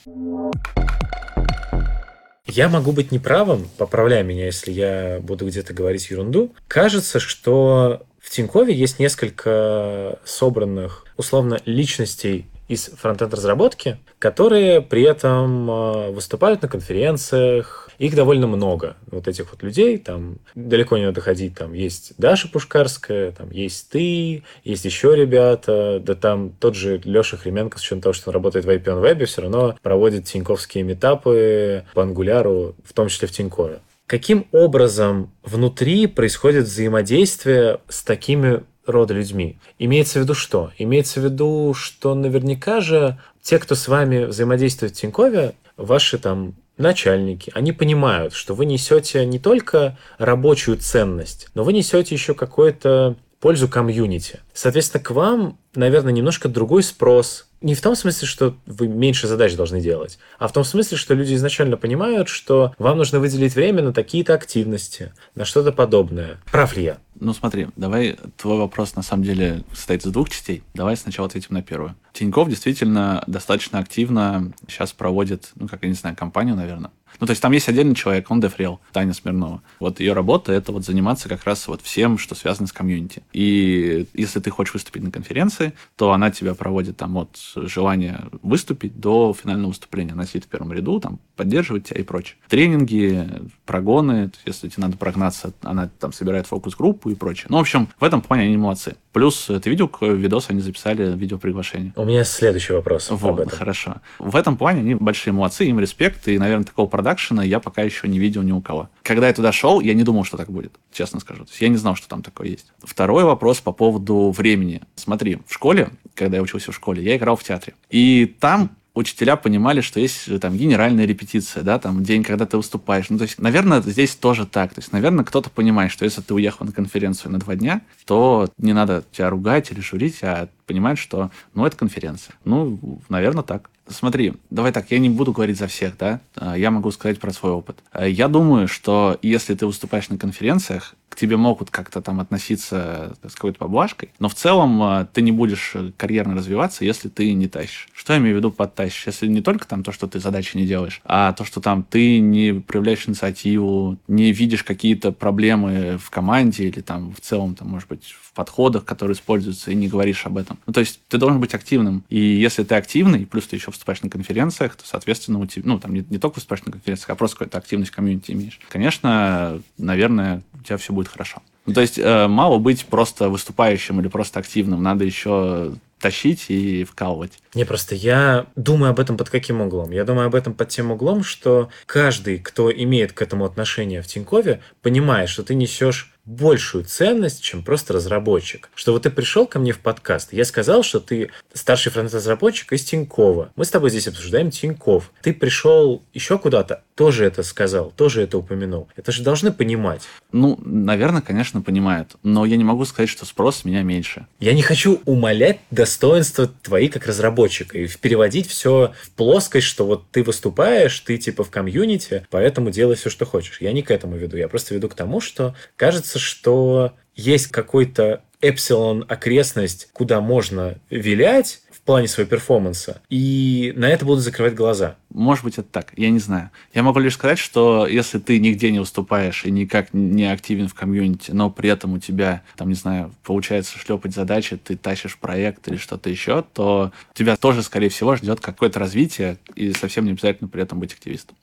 Я 2.46 2.68
могу 2.70 2.92
быть 2.92 3.12
неправым, 3.12 3.68
поправляй 3.78 4.24
меня, 4.24 4.46
если 4.46 4.72
я 4.72 5.20
буду 5.22 5.48
где-то 5.48 5.74
говорить 5.74 6.10
ерунду. 6.10 6.54
Кажется, 6.68 7.20
что 7.20 8.06
в 8.20 8.30
Тинькове 8.30 8.74
есть 8.74 9.00
несколько 9.00 10.20
собранных, 10.26 11.06
условно, 11.18 11.62
личностей 11.66 12.51
из 12.72 12.86
фронтенд-разработки, 12.86 13.98
которые 14.18 14.82
при 14.82 15.04
этом 15.04 15.70
э, 15.70 16.12
выступают 16.12 16.62
на 16.62 16.70
конференциях. 16.70 17.90
Их 17.98 18.16
довольно 18.16 18.48
много, 18.48 18.96
вот 19.08 19.28
этих 19.28 19.52
вот 19.52 19.62
людей. 19.62 19.98
Там 19.98 20.38
далеко 20.56 20.98
не 20.98 21.06
надо 21.06 21.20
ходить. 21.20 21.56
Там 21.56 21.74
есть 21.74 22.14
Даша 22.18 22.48
Пушкарская, 22.48 23.34
там 23.34 23.52
есть 23.52 23.90
ты, 23.90 24.44
есть 24.64 24.86
еще 24.86 25.18
ребята. 25.18 26.02
Да 26.02 26.16
там 26.16 26.52
тот 26.52 26.76
же 26.76 27.02
Леша 27.04 27.36
Хременко, 27.36 27.78
с 27.78 27.82
учетом 27.82 28.02
того, 28.02 28.14
что 28.14 28.30
он 28.30 28.36
работает 28.36 28.64
в 28.64 28.70
IPN 28.70 29.04
Web, 29.04 29.26
все 29.26 29.42
равно 29.42 29.76
проводит 29.82 30.24
тиньковские 30.24 30.86
метапы 30.86 31.84
по 31.94 32.04
ангуляру, 32.04 32.76
в 32.86 32.94
том 32.94 33.10
числе 33.10 33.28
в 33.28 33.32
Тинькове. 33.32 33.80
Каким 34.08 34.48
образом 34.54 35.32
внутри 35.44 36.08
происходит 36.08 36.66
взаимодействие 36.66 37.80
с 37.90 38.02
такими 38.04 38.64
рода 38.86 39.14
людьми. 39.14 39.60
Имеется 39.80 40.20
в 40.20 40.24
виду 40.24 40.34
что? 40.34 40.72
Имеется 40.78 41.20
в 41.20 41.24
виду, 41.24 41.74
что 41.74 42.16
наверняка 42.16 42.82
же 42.82 43.20
те, 43.42 43.60
кто 43.60 43.76
с 43.76 43.88
вами 43.88 44.26
взаимодействует 44.26 44.94
в 44.94 45.00
Тинькове, 45.00 45.54
ваши 45.78 46.18
там 46.18 46.56
начальники, 46.78 47.52
они 47.54 47.72
понимают, 47.72 48.34
что 48.34 48.56
вы 48.56 48.66
несете 48.66 49.26
не 49.26 49.40
только 49.40 49.98
рабочую 50.18 50.78
ценность, 50.78 51.48
но 51.54 51.64
вы 51.64 51.74
несете 51.74 52.16
еще 52.16 52.34
какую-то 52.34 53.16
пользу 53.40 53.68
комьюнити. 53.68 54.40
Соответственно, 54.54 55.04
к 55.04 55.12
вам, 55.12 55.58
наверное, 55.74 56.14
немножко 56.14 56.48
другой 56.48 56.84
спрос, 56.84 57.48
не 57.60 57.76
в 57.76 57.82
том 57.82 57.96
смысле, 57.96 58.28
что 58.28 58.56
вы 58.66 58.88
меньше 58.88 59.28
задач 59.28 59.56
должны 59.56 59.82
делать, 59.82 60.20
а 60.40 60.48
в 60.48 60.54
том 60.54 60.64
смысле, 60.64 60.98
что 60.98 61.14
люди 61.14 61.34
изначально 61.34 61.76
понимают, 61.76 62.30
что 62.30 62.74
вам 62.78 62.98
нужно 62.98 63.20
выделить 63.20 63.56
время 63.56 63.82
на 63.82 63.94
такие-то 63.94 64.34
активности, 64.34 65.14
на 65.36 65.46
что-то 65.46 65.72
подобное. 65.72 66.40
Прав 66.52 66.78
ли 66.78 66.84
я? 66.84 66.98
Ну 67.22 67.34
смотри, 67.34 67.68
давай 67.76 68.18
твой 68.36 68.58
вопрос 68.58 68.96
на 68.96 69.04
самом 69.04 69.24
деле 69.24 69.64
состоит 69.74 70.04
из 70.04 70.12
двух 70.12 70.32
частей. 70.32 70.64
Давай 70.74 70.98
сначала 70.98 71.28
ответим 71.28 71.54
на 71.54 71.62
первую. 71.62 71.96
Тиньков 72.14 72.50
действительно 72.50 73.24
достаточно 73.28 73.78
активно 73.78 74.52
сейчас 74.68 74.92
проводит, 74.92 75.52
ну 75.54 75.68
как 75.68 75.84
я 75.84 75.90
не 75.90 75.94
знаю, 75.94 76.16
компанию, 76.16 76.56
наверное, 76.56 76.90
ну, 77.20 77.28
то 77.28 77.32
есть 77.32 77.42
там 77.42 77.52
есть 77.52 77.68
отдельный 77.70 77.96
человек, 77.96 78.30
он 78.30 78.40
дефрел, 78.40 78.80
Таня 78.92 79.14
Смирнова. 79.14 79.62
Вот 79.80 80.00
ее 80.00 80.14
работа— 80.14 80.52
это 80.54 80.72
вот 80.72 80.86
заниматься 80.86 81.30
как 81.30 81.44
раз 81.44 81.68
вот 81.68 81.82
всем, 81.82 82.18
что 82.18 82.36
связано 82.36 82.68
с 82.68 82.72
комьюнити. 82.72 83.24
И 83.34 84.08
если 84.14 84.40
ты 84.40 84.50
хочешь 84.50 84.74
выступить 84.74 85.04
на 85.04 85.12
конференции, 85.12 85.74
то 85.96 86.12
она 86.12 86.32
тебя 86.32 86.54
проводит 86.54 86.98
там 86.98 87.18
от 87.18 87.38
желания 87.56 88.26
выступить 88.42 89.00
до 89.00 89.34
финального 89.34 89.70
выступления. 89.70 90.14
Она 90.14 90.26
сидит 90.26 90.46
в 90.46 90.48
первом 90.48 90.74
ряду, 90.74 91.00
там, 91.00 91.20
поддерживает 91.36 91.86
тебя 91.86 92.02
и 92.02 92.04
прочее. 92.04 92.38
Тренинги, 92.48 93.28
прогоны, 93.66 94.32
если 94.46 94.70
тебе 94.70 94.84
надо 94.84 94.98
прогнаться, 94.98 95.54
она 95.62 95.90
там 96.00 96.14
собирает 96.14 96.48
фокус-группу 96.48 97.10
и 97.10 97.16
прочее. 97.16 97.48
Ну, 97.50 97.58
в 97.58 97.62
общем, 97.62 97.90
в 98.00 98.04
этом 98.04 98.22
плане 98.22 98.44
они 98.44 98.58
молодцы. 98.58 98.96
Плюс 99.14 99.46
ты 99.46 99.70
видел, 99.70 99.92
видос 100.02 100.50
они 100.50 100.62
записали, 100.62 101.16
видео 101.18 101.38
приглашение. 101.38 101.94
У 101.96 102.06
меня 102.06 102.24
следующий 102.24 102.74
вопрос 102.74 103.10
вот, 103.10 103.30
об 103.30 103.40
этом. 103.42 103.58
Хорошо. 103.58 103.96
В 104.20 104.36
этом 104.36 104.58
плане 104.58 104.82
они 104.82 104.96
большие 104.96 105.34
молодцы, 105.34 105.66
им 105.66 105.80
респект, 105.80 106.28
и, 106.28 106.38
наверное, 106.38 106.66
такого 106.66 106.88
продакшена 107.02 107.44
я 107.44 107.60
пока 107.60 107.82
еще 107.82 108.08
не 108.08 108.20
видел 108.20 108.44
ни 108.44 108.52
у 108.52 108.62
кого. 108.62 108.88
Когда 109.02 109.28
я 109.28 109.34
туда 109.34 109.52
шел, 109.52 109.82
я 109.82 109.96
не 109.96 110.04
думал, 110.04 110.24
что 110.24 110.38
так 110.38 110.52
будет, 110.52 110.74
честно 110.94 111.20
скажу. 111.20 111.46
То 111.46 111.50
есть 111.50 111.62
я 111.62 111.70
не 111.70 111.78
знал, 111.78 111.96
что 111.96 112.08
там 112.08 112.22
такое 112.22 112.50
есть. 112.50 112.72
Второй 112.84 113.24
вопрос 113.24 113.60
по 113.60 113.72
поводу 113.72 114.30
времени. 114.30 114.82
Смотри, 114.96 115.40
в 115.48 115.54
школе, 115.54 115.90
когда 116.14 116.38
я 116.38 116.44
учился 116.44 116.72
в 116.72 116.76
школе, 116.76 117.04
я 117.04 117.18
играл 117.18 117.36
в 117.36 117.44
театре. 117.44 117.74
И 117.90 118.36
там 118.40 118.70
учителя 118.94 119.36
понимали, 119.36 119.82
что 119.82 120.00
есть 120.00 120.28
э, 120.28 120.38
там 120.38 120.56
генеральная 120.56 121.06
репетиция, 121.06 121.64
да, 121.64 121.80
там 121.80 122.04
день, 122.04 122.24
когда 122.24 122.46
ты 122.46 122.58
выступаешь. 122.58 123.10
Ну, 123.10 123.18
то 123.18 123.24
есть, 123.24 123.40
наверное, 123.40 123.82
здесь 123.82 124.16
тоже 124.16 124.46
так. 124.46 124.76
То 124.76 124.80
есть, 124.80 124.92
наверное, 124.92 125.26
кто-то 125.26 125.50
понимает, 125.50 125.92
что 125.92 126.06
если 126.06 126.22
ты 126.22 126.36
уехал 126.36 126.68
на 126.68 126.72
конференцию 126.72 127.32
на 127.32 127.40
два 127.40 127.56
дня, 127.56 127.82
то 128.06 128.48
не 128.60 128.74
надо 128.74 129.04
тебя 129.12 129.32
ругать 129.32 129.72
или 129.72 129.80
журить, 129.80 130.20
а 130.22 130.50
понимает, 130.68 131.00
что, 131.00 131.32
ну, 131.56 131.66
это 131.66 131.76
конференция. 131.78 132.36
Ну, 132.46 133.02
наверное, 133.10 133.44
так. 133.44 133.71
Смотри, 133.92 134.34
давай 134.50 134.72
так, 134.72 134.92
я 134.92 135.00
не 135.00 135.10
буду 135.10 135.32
говорить 135.32 135.58
за 135.58 135.68
всех, 135.68 135.98
да, 135.98 136.22
а, 136.36 136.58
я 136.58 136.72
могу 136.72 136.92
сказать 136.92 137.20
про 137.20 137.32
свой 137.32 137.52
опыт. 137.52 137.78
А, 137.92 138.08
я 138.08 138.28
думаю, 138.28 138.68
что 138.68 139.18
если 139.22 139.54
ты 139.56 139.66
выступаешь 139.66 140.10
на 140.10 140.18
конференциях, 140.18 140.96
к 141.12 141.16
тебе 141.18 141.36
могут 141.36 141.70
как-то 141.70 142.02
там 142.02 142.22
относиться 142.22 143.18
с 143.22 143.36
какой-то 143.36 143.60
поблажкой, 143.60 144.12
но 144.20 144.30
в 144.30 144.34
целом 144.34 144.82
а, 144.82 145.06
ты 145.06 145.22
не 145.22 145.34
будешь 145.34 145.72
э, 145.74 145.92
карьерно 145.98 146.36
развиваться, 146.36 146.86
если 146.86 147.10
ты 147.10 147.34
не 147.34 147.50
тащишь. 147.50 147.90
Что 147.94 148.14
я 148.14 148.20
имею 148.20 148.36
в 148.36 148.38
виду 148.38 148.50
под 148.50 148.74
тащишь? 148.76 149.08
Если 149.08 149.28
не 149.28 149.42
только 149.42 149.68
там 149.68 149.84
то, 149.84 149.92
что 149.92 150.08
ты 150.08 150.22
задачи 150.22 150.56
не 150.56 150.66
делаешь, 150.66 151.02
а 151.04 151.34
то, 151.34 151.44
что 151.44 151.60
там 151.60 151.84
ты 151.84 152.20
не 152.20 152.54
проявляешь 152.54 153.10
инициативу, 153.10 153.98
не 154.08 154.32
видишь 154.32 154.64
какие-то 154.64 155.12
проблемы 155.12 155.98
в 155.98 156.10
команде 156.10 156.70
или 156.70 156.80
там 156.80 157.14
в 157.14 157.20
целом, 157.20 157.56
там, 157.56 157.68
может 157.68 157.90
быть, 157.90 158.06
в 158.06 158.32
подходах, 158.34 158.86
которые 158.86 159.16
используются, 159.16 159.72
и 159.72 159.76
не 159.76 159.90
говоришь 159.90 160.26
об 160.26 160.38
этом. 160.38 160.60
Ну, 160.66 160.72
то 160.72 160.80
есть 160.80 161.02
ты 161.10 161.18
должен 161.18 161.42
быть 161.42 161.54
активным. 161.54 162.06
И 162.08 162.20
если 162.20 162.64
ты 162.64 162.76
активный, 162.76 163.26
плюс 163.26 163.48
ты 163.48 163.58
еще 163.58 163.72
выступаешь 163.72 164.02
на 164.02 164.10
конференциях, 164.10 164.76
то, 164.78 164.84
соответственно, 164.86 165.40
у 165.40 165.46
тебя, 165.46 165.64
ну, 165.66 165.78
там 165.78 165.94
не, 165.94 166.06
не 166.10 166.20
только 166.20 166.36
выступаешь 166.36 166.64
на 166.64 166.72
конференциях, 166.72 167.10
а 167.10 167.16
просто 167.16 167.36
какую-то 167.36 167.58
активность 167.58 167.92
в 167.92 167.96
комьюнити 167.96 168.32
имеешь. 168.32 168.60
Конечно, 168.70 169.62
наверное, 169.78 170.44
у 170.54 170.64
тебя 170.64 170.78
все 170.78 170.94
будет 170.94 171.01
хорошо. 171.08 171.42
Ну, 171.66 171.74
то 171.74 171.82
есть 171.82 172.00
э, 172.00 172.28
мало 172.28 172.58
быть 172.58 172.86
просто 172.86 173.30
выступающим 173.30 174.00
или 174.00 174.08
просто 174.08 174.40
активным, 174.40 174.82
надо 174.82 175.06
еще 175.06 175.74
тащить 176.00 176.46
и 176.50 176.84
вкалывать. 176.84 177.34
Не, 177.54 177.64
просто 177.64 177.96
я 177.96 178.48
думаю 178.56 178.90
об 178.90 179.00
этом 179.00 179.18
под 179.18 179.30
каким 179.30 179.62
углом? 179.62 179.92
Я 179.92 180.04
думаю 180.04 180.28
об 180.28 180.36
этом 180.36 180.54
под 180.54 180.70
тем 180.70 180.92
углом, 180.92 181.24
что 181.24 181.70
каждый, 181.86 182.40
кто 182.40 182.72
имеет 182.72 183.14
к 183.14 183.22
этому 183.22 183.46
отношение 183.46 184.02
в 184.02 184.08
Тинькове, 184.08 184.62
понимает, 184.82 185.30
что 185.30 185.44
ты 185.44 185.54
несешь 185.54 186.12
большую 186.32 186.86
ценность, 186.86 187.42
чем 187.42 187.64
просто 187.64 187.94
разработчик. 187.94 188.70
Что 188.74 188.94
вот 188.94 189.04
ты 189.04 189.10
пришел 189.10 189.46
ко 189.46 189.60
мне 189.60 189.74
в 189.74 189.80
подкаст, 189.80 190.32
я 190.32 190.46
сказал, 190.46 190.84
что 190.84 191.00
ты 191.00 191.30
старший 191.54 191.92
фронтенд-разработчик 191.92 192.72
из 192.74 192.84
Тинькова. 192.86 193.52
Мы 193.56 193.66
с 193.66 193.70
тобой 193.70 193.90
здесь 193.90 194.08
обсуждаем 194.08 194.50
Тиньков. 194.50 195.12
Ты 195.22 195.34
пришел 195.34 196.02
еще 196.14 196.38
куда-то, 196.38 196.84
тоже 196.96 197.26
это 197.26 197.44
сказал, 197.44 197.92
тоже 197.92 198.22
это 198.22 198.38
упомянул. 198.38 198.88
Это 198.96 199.12
же 199.12 199.24
должны 199.24 199.52
понимать. 199.52 200.04
Ну, 200.32 200.58
наверное, 200.64 201.22
конечно, 201.22 201.62
понимают. 201.62 202.16
Но 202.24 202.46
я 202.46 202.56
не 202.56 202.64
могу 202.64 202.86
сказать, 202.86 203.10
что 203.10 203.26
спрос 203.26 203.66
меня 203.66 203.82
меньше. 203.84 204.26
Я 204.40 204.54
не 204.54 204.62
хочу 204.62 205.02
умалять 205.06 205.60
достоинства 205.70 206.48
твои 206.48 206.88
как 206.88 207.08
разработчика 207.08 207.78
и 207.78 207.88
переводить 207.88 208.48
все 208.48 208.94
в 209.04 209.12
плоскость, 209.12 209.68
что 209.68 209.86
вот 209.86 210.10
ты 210.12 210.24
выступаешь, 210.24 210.98
ты 211.02 211.18
типа 211.18 211.44
в 211.44 211.50
комьюнити, 211.50 212.26
поэтому 212.30 212.72
делай 212.72 212.96
все, 212.96 213.10
что 213.10 213.26
хочешь. 213.26 213.60
Я 213.60 213.74
не 213.74 213.82
к 213.82 213.92
этому 213.92 214.16
веду. 214.16 214.38
Я 214.38 214.48
просто 214.48 214.74
веду 214.74 214.88
к 214.88 214.96
тому, 214.96 215.20
что 215.20 215.56
кажется, 215.76 216.21
что 216.22 216.94
есть 217.16 217.48
какой-то 217.48 218.24
эпсилон 218.42 219.06
окрестность, 219.08 219.90
куда 219.94 220.20
можно 220.22 220.78
вилять 220.90 221.62
в 221.72 221.84
плане 221.84 222.08
своего 222.08 222.30
перформанса, 222.30 223.02
и 223.10 223.74
на 223.76 223.86
это 223.86 224.06
будут 224.06 224.24
закрывать 224.24 224.54
глаза. 224.54 224.98
Может 225.10 225.44
быть, 225.44 225.58
это 225.58 225.68
так, 225.72 225.94
я 225.98 226.12
не 226.12 226.20
знаю. 226.20 226.52
Я 226.76 226.84
могу 226.84 227.00
лишь 227.00 227.16
сказать, 227.16 227.40
что 227.40 227.88
если 227.88 228.20
ты 228.20 228.40
нигде 228.40 228.72
не 228.72 228.80
выступаешь 228.80 229.46
и 229.46 229.52
никак 229.52 229.92
не 229.92 230.32
активен 230.32 230.68
в 230.68 230.76
комьюнити, 230.76 231.32
но 231.32 231.50
при 231.50 231.72
этом 231.72 231.94
у 231.94 232.00
тебя, 232.00 232.44
там, 232.56 232.70
не 232.70 232.76
знаю, 232.76 233.12
получается 233.24 233.80
шлепать 233.80 234.14
задачи, 234.14 234.58
ты 234.58 234.78
тащишь 234.78 235.18
проект 235.18 235.68
или 235.68 235.78
что-то 235.78 236.12
еще, 236.12 236.44
то 236.54 236.92
тебя 237.16 237.36
тоже, 237.36 237.64
скорее 237.64 237.90
всего, 237.90 238.16
ждет 238.16 238.42
какое-то 238.42 238.80
развитие, 238.80 239.38
и 239.56 239.74
совсем 239.74 240.06
не 240.06 240.12
обязательно 240.12 240.50
при 240.50 240.62
этом 240.62 240.80
быть 240.80 240.94
активистом. 240.94 241.36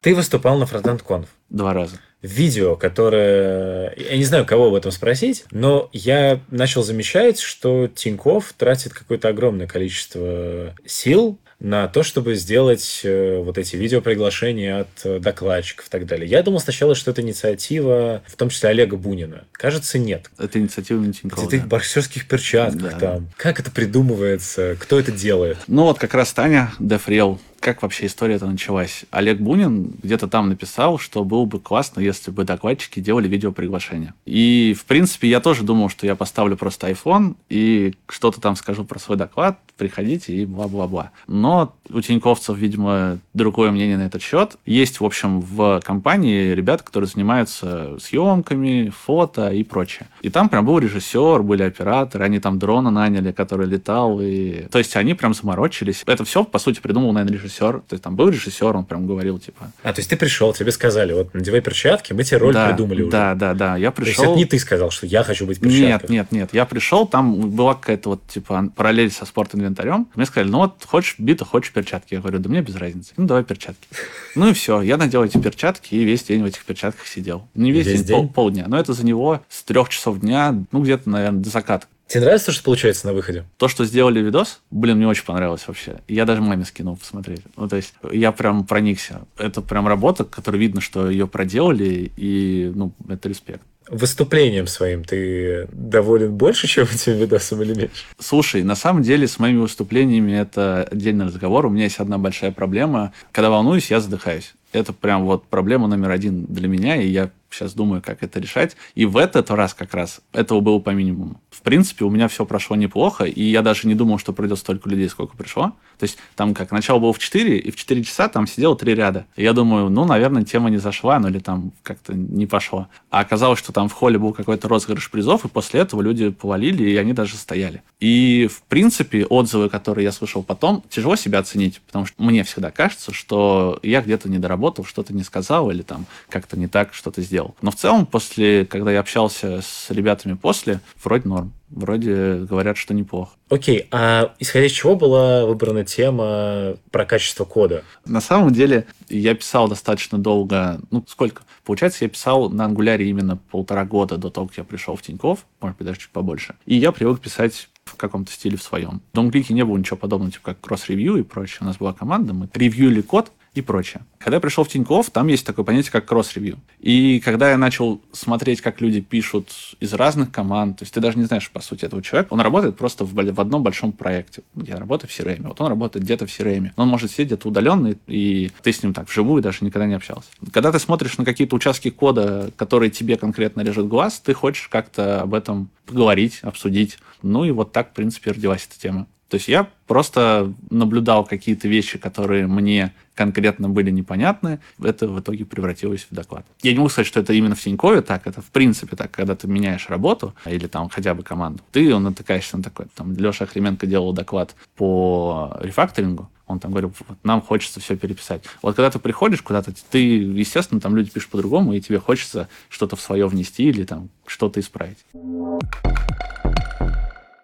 Ты 0.00 0.14
выступал 0.14 0.58
на 0.58 0.64
Frontend 0.64 1.04
Conf. 1.04 1.26
Два 1.48 1.74
раза 1.74 1.98
видео, 2.22 2.76
которое... 2.76 3.94
Я 3.96 4.16
не 4.16 4.24
знаю, 4.24 4.44
кого 4.44 4.68
об 4.68 4.74
этом 4.74 4.92
спросить, 4.92 5.44
но 5.50 5.88
я 5.92 6.40
начал 6.50 6.82
замечать, 6.82 7.40
что 7.40 7.88
Тиньков 7.88 8.52
тратит 8.56 8.92
какое-то 8.92 9.28
огромное 9.28 9.66
количество 9.66 10.74
сил 10.84 11.38
на 11.60 11.88
то, 11.88 12.02
чтобы 12.02 12.36
сделать 12.36 13.02
э, 13.04 13.38
вот 13.38 13.58
эти 13.58 13.76
видеоприглашения 13.76 14.80
от 14.80 14.88
э, 15.04 15.18
докладчиков 15.18 15.86
и 15.86 15.90
так 15.90 16.06
далее. 16.06 16.26
Я 16.26 16.42
думал 16.42 16.58
сначала, 16.58 16.94
что 16.94 17.10
это 17.10 17.20
инициатива, 17.20 18.22
в 18.26 18.36
том 18.36 18.48
числе 18.48 18.70
Олега 18.70 18.96
Бунина. 18.96 19.44
Кажется, 19.52 19.98
нет. 19.98 20.30
Это 20.38 20.58
инициатива 20.58 20.98
не 21.00 21.12
Тинькова. 21.12 21.46
Это 21.46 21.58
да. 21.58 21.62
в 21.64 21.68
боксерских 21.68 22.26
перчатках 22.26 22.92
да. 22.92 22.98
там. 22.98 23.28
Как 23.36 23.60
это 23.60 23.70
придумывается? 23.70 24.76
Кто 24.80 24.98
это 24.98 25.12
делает? 25.12 25.58
Ну 25.66 25.84
вот 25.84 25.98
как 25.98 26.14
раз 26.14 26.32
Таня 26.32 26.72
Дефрел 26.78 27.38
как 27.60 27.82
вообще 27.82 28.06
история 28.06 28.36
это 28.36 28.46
началась? 28.46 29.04
Олег 29.10 29.38
Бунин 29.38 29.92
где-то 30.02 30.28
там 30.28 30.48
написал, 30.48 30.98
что 30.98 31.24
было 31.24 31.44
бы 31.44 31.60
классно, 31.60 32.00
если 32.00 32.30
бы 32.30 32.44
докладчики 32.44 33.00
делали 33.00 33.28
видеоприглашение. 33.28 34.14
И, 34.24 34.74
в 34.78 34.86
принципе, 34.86 35.28
я 35.28 35.40
тоже 35.40 35.62
думал, 35.62 35.90
что 35.90 36.06
я 36.06 36.16
поставлю 36.16 36.56
просто 36.56 36.90
iPhone 36.90 37.36
и 37.50 37.94
что-то 38.08 38.40
там 38.40 38.56
скажу 38.56 38.84
про 38.84 38.98
свой 38.98 39.18
доклад, 39.18 39.58
приходите 39.76 40.34
и 40.34 40.46
бла-бла-бла. 40.46 41.10
Но 41.26 41.74
у 41.90 42.00
тиньковцев, 42.00 42.56
видимо, 42.56 43.18
другое 43.34 43.70
мнение 43.70 43.98
на 43.98 44.06
этот 44.06 44.22
счет. 44.22 44.56
Есть, 44.64 45.00
в 45.00 45.04
общем, 45.04 45.40
в 45.40 45.80
компании 45.84 46.52
ребята, 46.52 46.82
которые 46.82 47.08
занимаются 47.08 47.98
съемками, 48.00 48.90
фото 49.04 49.50
и 49.50 49.62
прочее. 49.64 50.08
И 50.22 50.30
там 50.30 50.48
прям 50.48 50.64
был 50.64 50.78
режиссер, 50.78 51.42
были 51.42 51.62
операторы, 51.62 52.24
они 52.24 52.40
там 52.40 52.58
дрона 52.58 52.90
наняли, 52.90 53.32
который 53.32 53.66
летал. 53.66 54.20
И... 54.20 54.66
То 54.70 54.78
есть 54.78 54.96
они 54.96 55.14
прям 55.14 55.34
заморочились. 55.34 56.02
Это 56.06 56.24
все, 56.24 56.44
по 56.44 56.58
сути, 56.58 56.80
придумал, 56.80 57.12
наверное, 57.12 57.36
режиссер 57.36 57.49
режиссер, 57.50 57.80
то 57.80 57.94
есть 57.94 58.02
там 58.02 58.16
был 58.16 58.28
режиссер, 58.28 58.76
он 58.76 58.84
прям 58.84 59.06
говорил, 59.06 59.38
типа... 59.38 59.72
А, 59.82 59.92
то 59.92 60.00
есть 60.00 60.10
ты 60.10 60.16
пришел, 60.16 60.52
тебе 60.52 60.72
сказали, 60.72 61.12
вот, 61.12 61.34
надевай 61.34 61.60
перчатки, 61.60 62.12
мы 62.12 62.24
тебе 62.24 62.38
роль 62.38 62.54
да, 62.54 62.68
придумали 62.68 63.02
уже. 63.02 63.10
Да, 63.10 63.34
да, 63.34 63.54
да, 63.54 63.76
я 63.76 63.90
пришел... 63.90 64.14
То 64.14 64.20
есть 64.20 64.30
это 64.32 64.38
не 64.38 64.44
ты 64.44 64.58
сказал, 64.58 64.90
что 64.90 65.06
я 65.06 65.22
хочу 65.22 65.46
быть 65.46 65.58
в 65.58 65.60
перчатках? 65.60 66.10
Нет, 66.10 66.30
нет, 66.30 66.32
нет, 66.32 66.50
я 66.52 66.64
пришел, 66.64 67.06
там 67.06 67.50
была 67.50 67.74
какая-то 67.74 68.10
вот, 68.10 68.26
типа, 68.28 68.70
параллель 68.74 69.10
со 69.10 69.26
спорт-инвентарем. 69.26 70.08
Мне 70.14 70.26
сказали, 70.26 70.50
ну 70.50 70.58
вот, 70.58 70.84
хочешь 70.86 71.16
бита, 71.18 71.44
хочешь 71.44 71.72
перчатки. 71.72 72.14
Я 72.14 72.20
говорю, 72.20 72.38
да 72.38 72.48
мне 72.48 72.62
без 72.62 72.76
разницы. 72.76 73.12
Ну, 73.16 73.26
давай 73.26 73.44
перчатки. 73.44 73.88
Ну 74.36 74.48
и 74.48 74.52
все, 74.52 74.80
я 74.80 74.96
надел 74.96 75.24
эти 75.24 75.38
перчатки 75.38 75.92
и 75.92 76.04
весь 76.04 76.22
день 76.22 76.42
в 76.42 76.46
этих 76.46 76.64
перчатках 76.64 77.04
сидел. 77.06 77.48
Не 77.54 77.72
весь, 77.72 77.86
весь 77.86 78.04
день, 78.04 78.06
день? 78.06 78.16
Пол, 78.16 78.28
полдня, 78.28 78.66
но 78.68 78.78
это 78.78 78.92
за 78.92 79.04
него 79.04 79.42
с 79.48 79.64
трех 79.64 79.88
часов 79.88 80.20
дня, 80.20 80.54
ну, 80.70 80.82
где-то, 80.82 81.10
наверное, 81.10 81.40
до 81.40 81.50
заката. 81.50 81.86
Тебе 82.10 82.22
нравится 82.22 82.46
то, 82.46 82.52
что 82.52 82.64
получается 82.64 83.06
на 83.06 83.12
выходе? 83.12 83.44
То, 83.56 83.68
что 83.68 83.84
сделали 83.84 84.18
видос, 84.18 84.62
блин, 84.72 84.96
мне 84.96 85.06
очень 85.06 85.24
понравилось 85.24 85.62
вообще. 85.68 86.00
Я 86.08 86.24
даже 86.24 86.40
маме 86.40 86.64
скинул 86.64 86.96
посмотреть. 86.96 87.42
Ну, 87.56 87.68
то 87.68 87.76
есть, 87.76 87.94
я 88.10 88.32
прям 88.32 88.66
проникся. 88.66 89.20
Это 89.38 89.62
прям 89.62 89.86
работа, 89.86 90.24
которая 90.24 90.60
видно, 90.60 90.80
что 90.80 91.08
ее 91.08 91.28
проделали, 91.28 92.10
и, 92.16 92.72
ну, 92.74 92.92
это 93.08 93.28
респект 93.28 93.62
выступлением 93.90 94.68
своим 94.68 95.02
ты 95.02 95.66
доволен 95.72 96.32
больше, 96.36 96.68
чем 96.68 96.84
этим 96.84 97.14
видосом 97.14 97.60
или 97.62 97.74
меньше? 97.74 98.04
Слушай, 98.20 98.62
на 98.62 98.76
самом 98.76 99.02
деле 99.02 99.26
с 99.26 99.40
моими 99.40 99.58
выступлениями 99.58 100.32
это 100.32 100.84
отдельный 100.84 101.26
разговор. 101.26 101.66
У 101.66 101.70
меня 101.70 101.84
есть 101.84 101.98
одна 101.98 102.16
большая 102.16 102.52
проблема. 102.52 103.12
Когда 103.32 103.50
волнуюсь, 103.50 103.90
я 103.90 103.98
задыхаюсь. 103.98 104.54
Это 104.72 104.92
прям 104.92 105.24
вот 105.24 105.46
проблема 105.46 105.88
номер 105.88 106.10
один 106.10 106.44
для 106.46 106.68
меня, 106.68 106.94
и 106.94 107.08
я 107.08 107.30
сейчас 107.50 107.72
думаю, 107.74 108.00
как 108.00 108.22
это 108.22 108.38
решать. 108.38 108.76
И 108.94 109.04
в 109.04 109.16
этот 109.16 109.50
раз 109.50 109.74
как 109.74 109.92
раз 109.94 110.20
этого 110.32 110.60
было 110.60 110.78
по 110.78 110.90
минимуму. 110.90 111.40
В 111.50 111.62
принципе, 111.62 112.04
у 112.04 112.10
меня 112.10 112.28
все 112.28 112.46
прошло 112.46 112.76
неплохо, 112.76 113.24
и 113.24 113.42
я 113.42 113.62
даже 113.62 113.88
не 113.88 113.94
думал, 113.94 114.18
что 114.18 114.32
придет 114.32 114.58
столько 114.58 114.88
людей, 114.88 115.08
сколько 115.08 115.36
пришло. 115.36 115.72
То 115.98 116.04
есть 116.04 116.16
там 116.34 116.54
как, 116.54 116.70
начало 116.70 116.98
было 116.98 117.12
в 117.12 117.18
4, 117.18 117.58
и 117.58 117.70
в 117.70 117.76
4 117.76 118.04
часа 118.04 118.28
там 118.28 118.46
сидело 118.46 118.76
3 118.76 118.94
ряда. 118.94 119.26
И 119.36 119.42
я 119.42 119.52
думаю, 119.52 119.90
ну, 119.90 120.04
наверное, 120.04 120.44
тема 120.44 120.70
не 120.70 120.78
зашла, 120.78 121.18
ну 121.18 121.28
или 121.28 121.40
там 121.40 121.72
как-то 121.82 122.14
не 122.14 122.46
пошло. 122.46 122.88
А 123.10 123.20
оказалось, 123.20 123.58
что 123.58 123.72
там 123.72 123.88
в 123.88 123.92
холле 123.92 124.18
был 124.18 124.32
какой-то 124.32 124.68
розыгрыш 124.68 125.10
призов, 125.10 125.44
и 125.44 125.48
после 125.48 125.80
этого 125.80 126.00
люди 126.00 126.30
повалили, 126.30 126.88
и 126.88 126.96
они 126.96 127.12
даже 127.12 127.36
стояли. 127.36 127.82
И, 127.98 128.48
в 128.50 128.62
принципе, 128.62 129.26
отзывы, 129.26 129.68
которые 129.68 130.04
я 130.04 130.12
слышал 130.12 130.42
потом, 130.42 130.82
тяжело 130.88 131.16
себя 131.16 131.40
оценить, 131.40 131.80
потому 131.86 132.06
что 132.06 132.22
мне 132.22 132.44
всегда 132.44 132.70
кажется, 132.70 133.12
что 133.12 133.78
я 133.82 134.00
где-то 134.00 134.30
не 134.30 134.38
доработал, 134.38 134.84
что-то 134.84 135.12
не 135.12 135.22
сказал, 135.22 135.70
или 135.70 135.82
там 135.82 136.06
как-то 136.28 136.58
не 136.58 136.68
так 136.68 136.94
что-то 136.94 137.20
сделал. 137.20 137.54
Но 137.60 137.70
в 137.70 137.76
целом, 137.76 138.06
после, 138.06 138.64
когда 138.64 138.92
я 138.92 139.00
общался 139.00 139.60
с 139.60 139.90
ребятами 139.90 140.34
после, 140.34 140.80
вроде 141.02 141.28
норм. 141.40 141.54
Вроде 141.70 142.46
говорят, 142.48 142.76
что 142.76 142.94
неплохо. 142.94 143.36
Окей, 143.48 143.86
а 143.90 144.34
исходя 144.38 144.66
из 144.66 144.72
чего 144.72 144.96
была 144.96 145.46
выбрана 145.46 145.84
тема 145.84 146.74
про 146.90 147.04
качество 147.04 147.44
кода? 147.44 147.84
На 148.04 148.20
самом 148.20 148.52
деле, 148.52 148.86
я 149.08 149.34
писал 149.34 149.68
достаточно 149.68 150.18
долго, 150.18 150.80
ну, 150.90 151.04
сколько? 151.06 151.42
Получается, 151.64 152.04
я 152.04 152.08
писал 152.08 152.50
на 152.50 152.64
ангуляре 152.64 153.08
именно 153.08 153.36
полтора 153.36 153.84
года 153.84 154.16
до 154.16 154.30
того, 154.30 154.48
как 154.48 154.58
я 154.58 154.64
пришел 154.64 154.96
в 154.96 155.02
Тиньков, 155.02 155.46
может 155.60 155.78
быть, 155.78 155.86
даже 155.86 156.00
чуть 156.00 156.10
побольше. 156.10 156.56
И 156.66 156.74
я 156.74 156.90
привык 156.90 157.20
писать 157.20 157.68
в 157.84 157.96
каком-то 157.96 158.32
стиле 158.32 158.56
в 158.56 158.62
своем. 158.62 159.00
В 159.12 159.14
Домклике 159.14 159.54
не 159.54 159.64
было 159.64 159.76
ничего 159.76 159.96
подобного, 159.96 160.32
типа 160.32 160.54
как 160.54 160.60
кросс-ревью 160.60 161.16
и 161.16 161.22
прочее. 161.22 161.58
У 161.62 161.64
нас 161.64 161.76
была 161.76 161.92
команда, 161.92 162.34
мы 162.34 162.48
ревьюли 162.52 163.00
код, 163.00 163.30
и 163.54 163.62
прочее. 163.62 164.04
Когда 164.18 164.36
я 164.36 164.40
пришел 164.40 164.64
в 164.64 164.68
Тинькофф, 164.68 165.10
там 165.10 165.26
есть 165.26 165.44
такое 165.44 165.64
понятие, 165.64 165.90
как 165.90 166.06
кросс-ревью. 166.06 166.58
И 166.78 167.20
когда 167.20 167.50
я 167.50 167.58
начал 167.58 168.00
смотреть, 168.12 168.60
как 168.60 168.80
люди 168.80 169.00
пишут 169.00 169.50
из 169.80 169.92
разных 169.92 170.30
команд, 170.30 170.78
то 170.78 170.82
есть 170.84 170.94
ты 170.94 171.00
даже 171.00 171.18
не 171.18 171.24
знаешь, 171.24 171.50
по 171.50 171.60
сути, 171.60 171.84
этого 171.84 172.02
человека, 172.02 172.32
он 172.32 172.40
работает 172.40 172.76
просто 172.76 173.04
в, 173.04 173.12
в 173.12 173.40
одном 173.40 173.62
большом 173.62 173.92
проекте. 173.92 174.42
Я 174.54 174.76
работаю 174.76 175.10
в 175.10 175.18
CRM, 175.18 175.48
вот 175.48 175.60
он 175.60 175.66
работает 175.68 176.04
где-то 176.04 176.26
в 176.26 176.30
CRM. 176.30 176.70
Он 176.76 176.88
может 176.88 177.10
сидеть 177.10 177.28
где-то 177.28 177.48
удаленно, 177.48 177.94
и 178.06 178.50
ты 178.62 178.72
с 178.72 178.82
ним 178.82 178.94
так 178.94 179.08
вживую 179.08 179.42
даже 179.42 179.64
никогда 179.64 179.86
не 179.86 179.94
общался. 179.94 180.28
Когда 180.52 180.70
ты 180.70 180.78
смотришь 180.78 181.18
на 181.18 181.24
какие-то 181.24 181.56
участки 181.56 181.90
кода, 181.90 182.50
которые 182.56 182.90
тебе 182.90 183.16
конкретно 183.16 183.62
режет 183.62 183.88
глаз, 183.88 184.20
ты 184.20 184.32
хочешь 184.32 184.68
как-то 184.68 185.22
об 185.22 185.34
этом 185.34 185.70
поговорить, 185.86 186.38
обсудить. 186.42 186.98
Ну 187.22 187.44
и 187.44 187.50
вот 187.50 187.72
так, 187.72 187.90
в 187.90 187.94
принципе, 187.94 188.30
родилась 188.30 188.68
эта 188.70 188.80
тема. 188.80 189.06
То 189.30 189.36
есть 189.36 189.46
я 189.46 189.68
просто 189.86 190.52
наблюдал 190.70 191.24
какие-то 191.24 191.68
вещи, 191.68 191.98
которые 191.98 192.48
мне 192.48 192.92
конкретно 193.14 193.68
были 193.68 193.90
непонятны. 193.90 194.58
Это 194.82 195.06
в 195.06 195.20
итоге 195.20 195.44
превратилось 195.44 196.06
в 196.10 196.14
доклад. 196.14 196.44
Я 196.62 196.72
не 196.72 196.78
могу 196.78 196.88
сказать, 196.88 197.06
что 197.06 197.20
это 197.20 197.32
именно 197.32 197.54
в 197.54 197.60
Тинькове 197.60 198.02
так. 198.02 198.26
Это 198.26 198.42
в 198.42 198.46
принципе 198.46 198.96
так, 198.96 199.12
когда 199.12 199.36
ты 199.36 199.46
меняешь 199.46 199.88
работу 199.88 200.34
или 200.46 200.66
там 200.66 200.88
хотя 200.88 201.14
бы 201.14 201.22
команду. 201.22 201.62
Ты 201.70 201.96
натыкаешься 201.96 202.56
на 202.56 202.64
такой. 202.64 202.86
Там 202.96 203.14
Леша 203.14 203.44
Охременко 203.44 203.86
делал 203.86 204.12
доклад 204.12 204.56
по 204.74 205.56
рефакторингу. 205.60 206.28
Он 206.48 206.58
там 206.58 206.72
говорил, 206.72 206.92
вот, 207.06 207.18
нам 207.22 207.40
хочется 207.40 207.78
все 207.78 207.96
переписать. 207.96 208.42
Вот 208.62 208.74
когда 208.74 208.90
ты 208.90 208.98
приходишь 208.98 209.42
куда-то, 209.42 209.72
ты, 209.90 209.98
естественно, 209.98 210.80
там 210.80 210.96
люди 210.96 211.08
пишут 211.08 211.30
по-другому, 211.30 211.74
и 211.74 211.80
тебе 211.80 212.00
хочется 212.00 212.48
что-то 212.68 212.96
в 212.96 213.00
свое 213.00 213.28
внести 213.28 213.62
или 213.62 213.84
там 213.84 214.08
что-то 214.26 214.58
исправить. 214.58 214.98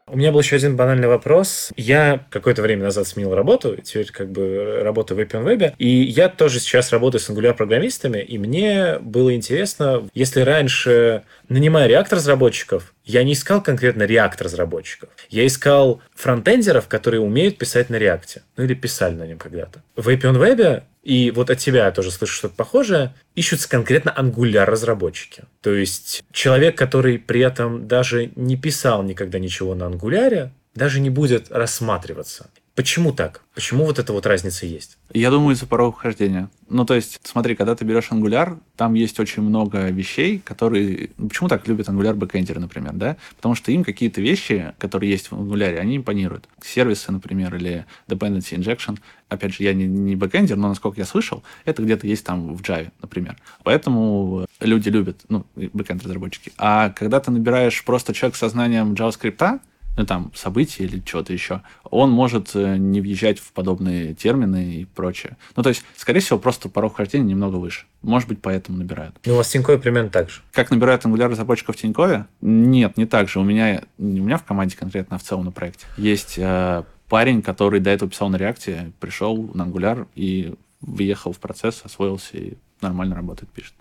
У 0.09 0.17
меня 0.17 0.31
был 0.31 0.39
еще 0.39 0.55
один 0.55 0.77
банальный 0.77 1.09
вопрос. 1.09 1.73
Я 1.77 2.25
какое-то 2.31 2.63
время 2.63 2.85
назад 2.85 3.09
сменил 3.09 3.35
работу, 3.35 3.77
теперь 3.83 4.13
как 4.13 4.31
бы 4.31 4.79
работаю 4.81 5.19
в 5.19 5.21
Web 5.21 5.75
и 5.79 5.89
я 5.89 6.29
тоже 6.29 6.61
сейчас 6.61 6.93
работаю 6.93 7.21
с 7.21 7.29
Angular 7.29 7.55
программистами, 7.55 8.19
и 8.21 8.39
мне 8.39 9.01
было 9.01 9.35
интересно, 9.35 10.09
если 10.15 10.43
раньше, 10.43 11.25
нанимая 11.49 11.89
реактор-разработчиков, 11.89 12.95
я 13.05 13.25
не 13.25 13.33
искал 13.33 13.61
конкретно 13.61 14.05
реактор-разработчиков. 14.05 15.09
Я 15.29 15.45
искал 15.45 16.01
фронтендеров, 16.15 16.87
которые 16.87 17.21
умеют 17.21 17.59
писать 17.59 17.91
на 17.91 17.97
реакте. 17.97 18.43
Ну 18.57 18.63
или 18.63 18.75
писали 18.75 19.15
на 19.15 19.27
нем 19.27 19.39
когда-то. 19.39 19.83
В 19.97 20.09
Web 20.09 20.85
и 21.07 21.31
вот 21.31 21.51
от 21.51 21.59
тебя 21.59 21.85
я 21.87 21.93
тоже 21.93 22.11
слышу 22.11 22.35
что-то 22.35 22.57
похожее, 22.57 23.15
ищутся 23.37 23.69
конкретно 23.69 24.13
Angular-разработчики. 24.17 25.45
То 25.61 25.73
есть 25.73 26.25
человек, 26.33 26.77
который 26.77 27.17
при 27.21 27.43
этом 27.43 27.87
даже 27.87 28.33
не 28.35 28.57
писал 28.57 29.05
никогда 29.05 29.39
ничего 29.39 29.77
на 29.77 29.85
Angular, 29.85 30.51
даже 30.75 30.99
не 30.99 31.09
будет 31.09 31.53
рассматриваться. 31.53 32.51
Почему 32.77 33.11
так? 33.11 33.41
Почему 33.55 33.87
вот 33.87 33.99
эта 33.99 34.13
вот 34.13 34.27
разница 34.27 34.67
есть? 34.67 34.99
Я 35.15 35.31
думаю, 35.31 35.55
из-за 35.55 35.67
порога 35.67 35.97
вхождения. 35.97 36.51
Ну, 36.69 36.85
то 36.85 36.95
есть, 36.95 37.19
смотри, 37.23 37.57
когда 37.57 37.75
ты 37.75 37.87
берешь 37.87 38.09
Angular, 38.11 38.59
там 38.77 38.93
есть 38.93 39.19
очень 39.19 39.43
много 39.43 39.89
вещей, 39.89 40.39
которые... 40.45 41.09
Ну, 41.17 41.29
почему 41.31 41.49
так 41.49 41.67
любят 41.67 41.89
Angular 41.89 42.13
бэкэндеры, 42.13 42.61
например, 42.61 42.93
да? 42.93 43.17
Потому 43.37 43.55
что 43.55 43.73
им 43.73 43.83
какие-то 43.83 44.21
вещи, 44.21 44.75
которые 44.77 45.11
есть 45.11 45.31
в 45.31 45.35
Angular, 45.35 45.79
они 45.79 45.97
импонируют. 45.97 46.51
Сервисы, 46.63 47.11
например, 47.11 47.55
или 47.57 47.87
dependency 48.09 48.59
injection. 48.59 48.99
Опять 49.31 49.55
же, 49.55 49.63
я 49.63 49.73
не, 49.73 49.87
не 49.87 50.15
бэкэндер, 50.15 50.59
но, 50.59 50.69
насколько 50.69 51.01
я 51.01 51.07
слышал, 51.07 51.43
это 51.65 51.83
где-то 51.83 52.07
есть 52.07 52.27
там 52.27 52.55
в 52.55 52.61
Java, 52.61 52.91
например. 53.01 53.39
Поэтому 53.65 54.47
люди 54.61 54.91
любят, 54.91 55.23
ну, 55.31 55.47
бэкэнд-разработчики. 55.57 56.53
А 56.59 56.91
когда 56.91 57.21
ты 57.21 57.31
набираешь 57.31 57.83
просто 57.87 58.13
человек 58.13 58.37
со 58.37 58.51
знанием 58.51 58.93
JavaScript, 58.93 59.61
ну, 59.97 60.05
там, 60.05 60.31
события 60.35 60.85
или 60.85 61.03
что-то 61.05 61.33
еще, 61.33 61.63
он 61.85 62.11
может 62.11 62.51
э, 62.55 62.77
не 62.77 63.01
въезжать 63.01 63.39
в 63.39 63.53
подобные 63.53 64.15
термины 64.15 64.75
и 64.75 64.85
прочее. 64.85 65.37
Ну, 65.57 65.63
то 65.63 65.71
есть, 65.71 65.85
скорее 65.97 66.21
всего, 66.21 66.39
просто 66.39 66.69
порог 66.69 66.97
хождения 66.97 67.25
немного 67.25 67.57
выше. 67.57 67.87
Может 68.03 68.29
быть, 68.29 68.41
поэтому 68.43 68.79
набирают. 68.79 69.17
Ну, 69.25 69.35
у 69.35 69.37
вас 69.37 69.49
в 69.49 69.53
Тинькове 69.53 69.79
примерно 69.79 70.11
так 70.11 70.31
же. 70.31 70.43
Как 70.53 70.71
набирают 70.71 71.05
Angular 71.05 71.29
разработчиков 71.29 71.77
в 71.77 71.81
Тинькове? 71.81 72.27
Нет, 72.41 72.97
не 72.97 73.07
так 73.07 73.29
же. 73.29 73.41
У 73.41 73.45
меня, 73.45 73.83
не 73.99 74.21
у 74.21 74.25
меня 74.25 74.37
в 74.37 74.45
команде 74.45 74.77
конкретно, 74.77 75.17
а 75.17 75.19
в 75.19 75.23
целом 75.23 75.47
на 75.47 75.51
проекте. 75.51 75.87
Есть 75.97 76.35
э, 76.37 76.85
парень, 77.09 77.43
который 77.43 77.81
до 77.81 77.91
этого 77.91 78.11
писал 78.11 78.29
на 78.29 78.37
реакте, 78.37 78.93
пришел 79.01 79.51
на 79.55 79.63
Angular 79.63 80.07
и 80.15 80.55
въехал 80.81 81.33
в 81.33 81.39
процесс, 81.39 81.81
освоился 81.85 82.37
и 82.37 82.55
нормально 82.81 83.17
работает, 83.17 83.51
пишет. 83.51 83.75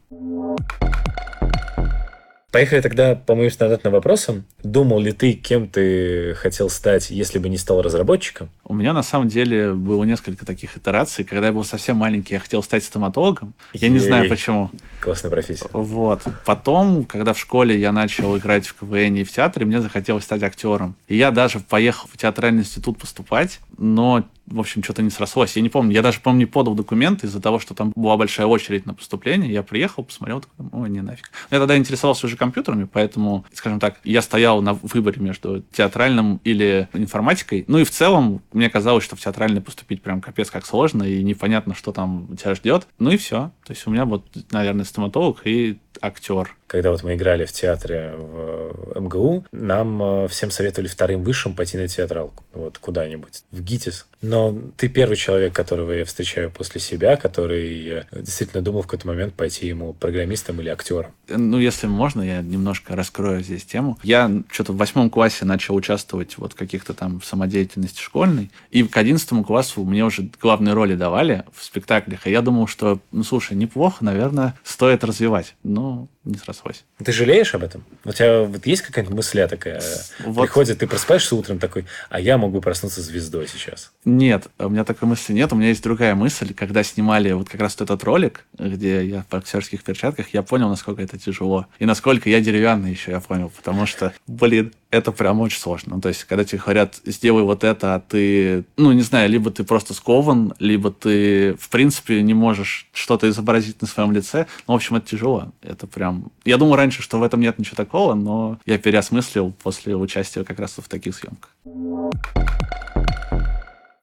Поехали 2.55 2.79
тогда 2.79 3.15
по 3.15 3.35
моим 3.35 3.51
стандартным 3.51 3.91
вопросам. 3.91 4.45
Думал 4.63 5.01
ли 5.01 5.11
ты, 5.11 5.33
кем 5.33 5.67
ты 5.67 6.35
хотел 6.35 6.69
стать, 6.69 7.09
если 7.09 7.37
бы 7.37 7.49
не 7.49 7.57
стал 7.57 7.81
разработчиком? 7.81 8.49
У 8.63 8.73
меня 8.73 8.93
на 8.93 9.03
самом 9.03 9.27
деле 9.27 9.73
было 9.73 10.05
несколько 10.05 10.45
таких 10.45 10.77
итераций. 10.77 11.25
Когда 11.25 11.47
я 11.47 11.51
был 11.51 11.65
совсем 11.65 11.97
маленький, 11.97 12.33
я 12.33 12.39
хотел 12.39 12.63
стать 12.63 12.85
стоматологом. 12.85 13.53
Я 13.73 13.89
не 13.89 13.99
знаю 13.99 14.29
почему. 14.29 14.71
Классная 15.05 15.29
профессия. 15.29 15.67
Вот. 15.71 16.23
Потом, 16.45 17.03
когда 17.03 17.33
в 17.33 17.39
школе 17.39 17.79
я 17.79 17.91
начал 17.91 18.35
играть 18.39 18.65
в 18.65 18.73
КВН 18.73 19.17
и 19.17 19.23
в 19.23 19.31
театре, 19.31 19.63
мне 19.63 19.79
захотелось 19.79 20.23
стать 20.23 20.41
актером. 20.41 20.95
И 21.07 21.15
я 21.15 21.29
даже 21.29 21.59
поехал 21.59 22.09
в 22.11 22.17
театральный 22.17 22.63
институт 22.63 22.97
поступать, 22.97 23.59
но 23.77 24.25
в 24.47 24.59
общем, 24.59 24.83
что-то 24.83 25.01
не 25.01 25.09
срослось. 25.09 25.55
Я 25.55 25.61
не 25.61 25.69
помню. 25.69 25.93
Я 25.93 26.01
даже, 26.01 26.19
помню, 26.19 26.39
не 26.39 26.45
подал 26.45 26.75
документы 26.75 27.27
из-за 27.27 27.41
того, 27.41 27.59
что 27.59 27.73
там 27.73 27.91
была 27.95 28.15
большая 28.17 28.45
очередь 28.45 28.85
на 28.85 28.93
поступление. 28.93 29.51
Я 29.51 29.63
приехал, 29.63 30.03
посмотрел, 30.03 30.41
такой, 30.41 30.67
ой, 30.71 30.89
не 30.89 31.01
нафиг. 31.01 31.31
Я 31.49 31.59
тогда 31.59 31.75
интересовался 31.77 32.27
уже 32.27 32.37
компьютерами, 32.37 32.87
поэтому, 32.91 33.45
скажем 33.53 33.79
так, 33.79 33.99
я 34.03 34.21
стоял 34.21 34.61
на 34.61 34.73
выборе 34.73 35.19
между 35.21 35.61
театральным 35.71 36.39
или 36.43 36.87
информатикой. 36.93 37.65
Ну 37.67 37.79
и 37.79 37.83
в 37.83 37.91
целом, 37.91 38.41
мне 38.53 38.69
казалось, 38.69 39.03
что 39.03 39.15
в 39.15 39.19
театральный 39.19 39.61
поступить 39.61 40.01
прям 40.01 40.21
капец 40.21 40.51
как 40.51 40.65
сложно, 40.65 41.03
и 41.03 41.23
непонятно, 41.23 41.73
что 41.73 41.91
там 41.91 42.37
тебя 42.37 42.53
ждет. 42.55 42.87
Ну 42.99 43.11
и 43.11 43.17
все. 43.17 43.51
То 43.65 43.73
есть 43.73 43.87
у 43.87 43.89
меня 43.89 44.05
вот, 44.05 44.25
наверное, 44.51 44.85
стоматолог 44.95 45.41
и 45.45 45.77
актер. 46.01 46.55
Когда 46.67 46.91
вот 46.91 47.03
мы 47.03 47.13
играли 47.13 47.45
в 47.45 47.51
театре 47.51 48.13
в 48.17 48.99
МГУ, 48.99 49.45
нам 49.51 50.01
э, 50.01 50.27
всем 50.27 50.49
советовали 50.51 50.87
вторым 50.87 51.23
высшим 51.23 51.53
пойти 51.53 51.77
на 51.77 51.87
театралку. 51.87 52.43
Вот 52.53 52.79
куда-нибудь. 52.79 53.43
В 53.51 53.61
ГИТИС. 53.61 54.07
Но 54.21 54.57
ты 54.75 54.89
первый 54.89 55.15
человек, 55.15 55.53
которого 55.53 55.91
я 55.91 56.05
встречаю 56.05 56.49
после 56.49 56.81
себя, 56.81 57.15
который 57.17 57.87
э, 57.87 58.03
действительно 58.11 58.63
думал 58.63 58.81
в 58.81 58.87
какой-то 58.87 59.07
момент 59.07 59.35
пойти 59.35 59.67
ему 59.67 59.93
программистом 59.93 60.59
или 60.59 60.69
актером. 60.69 61.11
Ну, 61.27 61.59
если 61.59 61.85
можно, 61.85 62.23
я 62.23 62.41
немножко 62.41 62.95
раскрою 62.95 63.41
здесь 63.41 63.63
тему. 63.63 63.99
Я 64.01 64.31
что-то 64.51 64.73
в 64.73 64.77
восьмом 64.77 65.11
классе 65.11 65.45
начал 65.45 65.75
участвовать 65.75 66.37
вот 66.37 66.53
в 66.53 66.55
каких-то 66.55 66.93
там 66.93 67.21
самодеятельности 67.21 68.01
школьной, 68.01 68.51
и 68.71 68.83
к 68.83 68.97
одиннадцатому 68.97 69.43
классу 69.43 69.83
мне 69.83 70.03
уже 70.03 70.29
главные 70.41 70.73
роли 70.73 70.95
давали 70.95 71.43
в 71.53 71.63
спектаклях, 71.63 72.25
и 72.25 72.31
я 72.31 72.41
думал, 72.41 72.67
что, 72.67 72.99
ну, 73.11 73.23
слушай, 73.23 73.55
неплохо, 73.55 74.03
наверное, 74.03 74.55
стоит 74.63 75.03
развивать. 75.03 75.55
Но 75.85 76.09
не 76.25 76.37
срослось. 76.37 76.83
Ты 77.03 77.11
жалеешь 77.11 77.53
об 77.53 77.63
этом? 77.63 77.83
У 78.03 78.11
тебя 78.11 78.43
вот 78.43 78.65
есть 78.65 78.81
какая-нибудь 78.81 79.15
мысля 79.15 79.47
такая? 79.47 79.81
Вот. 80.19 80.43
Приходит, 80.43 80.79
ты 80.79 80.87
просыпаешься 80.87 81.35
утром 81.35 81.59
такой, 81.59 81.85
а 82.09 82.19
я 82.19 82.37
могу 82.37 82.61
проснуться 82.61 83.01
звездой 83.01 83.47
сейчас. 83.47 83.91
Нет, 84.03 84.47
у 84.57 84.69
меня 84.69 84.83
такой 84.83 85.07
мысли 85.07 85.33
нет. 85.33 85.53
У 85.53 85.55
меня 85.55 85.69
есть 85.69 85.83
другая 85.83 86.15
мысль. 86.15 86.53
Когда 86.53 86.83
снимали 86.83 87.31
вот 87.31 87.49
как 87.49 87.61
раз 87.61 87.75
этот 87.79 88.03
ролик, 88.03 88.45
где 88.57 89.05
я 89.05 89.21
в 89.21 89.29
боксерских 89.29 89.83
перчатках, 89.83 90.33
я 90.33 90.41
понял, 90.41 90.69
насколько 90.69 91.01
это 91.01 91.17
тяжело. 91.17 91.67
И 91.79 91.85
насколько 91.85 92.29
я 92.29 92.41
деревянный 92.41 92.91
еще, 92.91 93.11
я 93.11 93.19
понял. 93.19 93.51
Потому 93.55 93.85
что, 93.85 94.13
блин, 94.27 94.73
это 94.91 95.11
прям 95.11 95.41
очень 95.41 95.59
сложно. 95.59 95.95
Ну, 95.95 96.01
то 96.01 96.09
есть, 96.09 96.23
когда 96.23 96.43
тебе 96.43 96.59
говорят, 96.59 96.95
сделай 97.05 97.43
вот 97.43 97.63
это, 97.63 97.95
а 97.95 97.99
ты, 97.99 98.63
ну, 98.77 98.91
не 98.93 99.01
знаю, 99.01 99.29
либо 99.29 99.51
ты 99.51 99.63
просто 99.63 99.93
скован, 99.93 100.53
либо 100.59 100.91
ты, 100.91 101.55
в 101.59 101.69
принципе, 101.69 102.21
не 102.21 102.33
можешь 102.33 102.87
что-то 102.93 103.27
изобразить 103.29 103.81
на 103.81 103.87
своем 103.87 104.11
лице. 104.11 104.47
Ну, 104.67 104.73
в 104.73 104.77
общем, 104.77 104.95
это 104.95 105.07
тяжело. 105.07 105.51
Это 105.61 105.85
прям... 105.85 106.14
Я 106.43 106.57
думал 106.57 106.75
раньше, 106.75 107.01
что 107.01 107.19
в 107.19 107.23
этом 107.23 107.41
нет 107.41 107.59
ничего 107.59 107.75
такого, 107.75 108.13
но 108.13 108.59
я 108.65 108.77
переосмыслил 108.77 109.53
после 109.63 109.95
участия 109.95 110.43
как 110.43 110.59
раз 110.59 110.75
в 110.77 110.87
таких 110.87 111.15
съемках. 111.15 111.49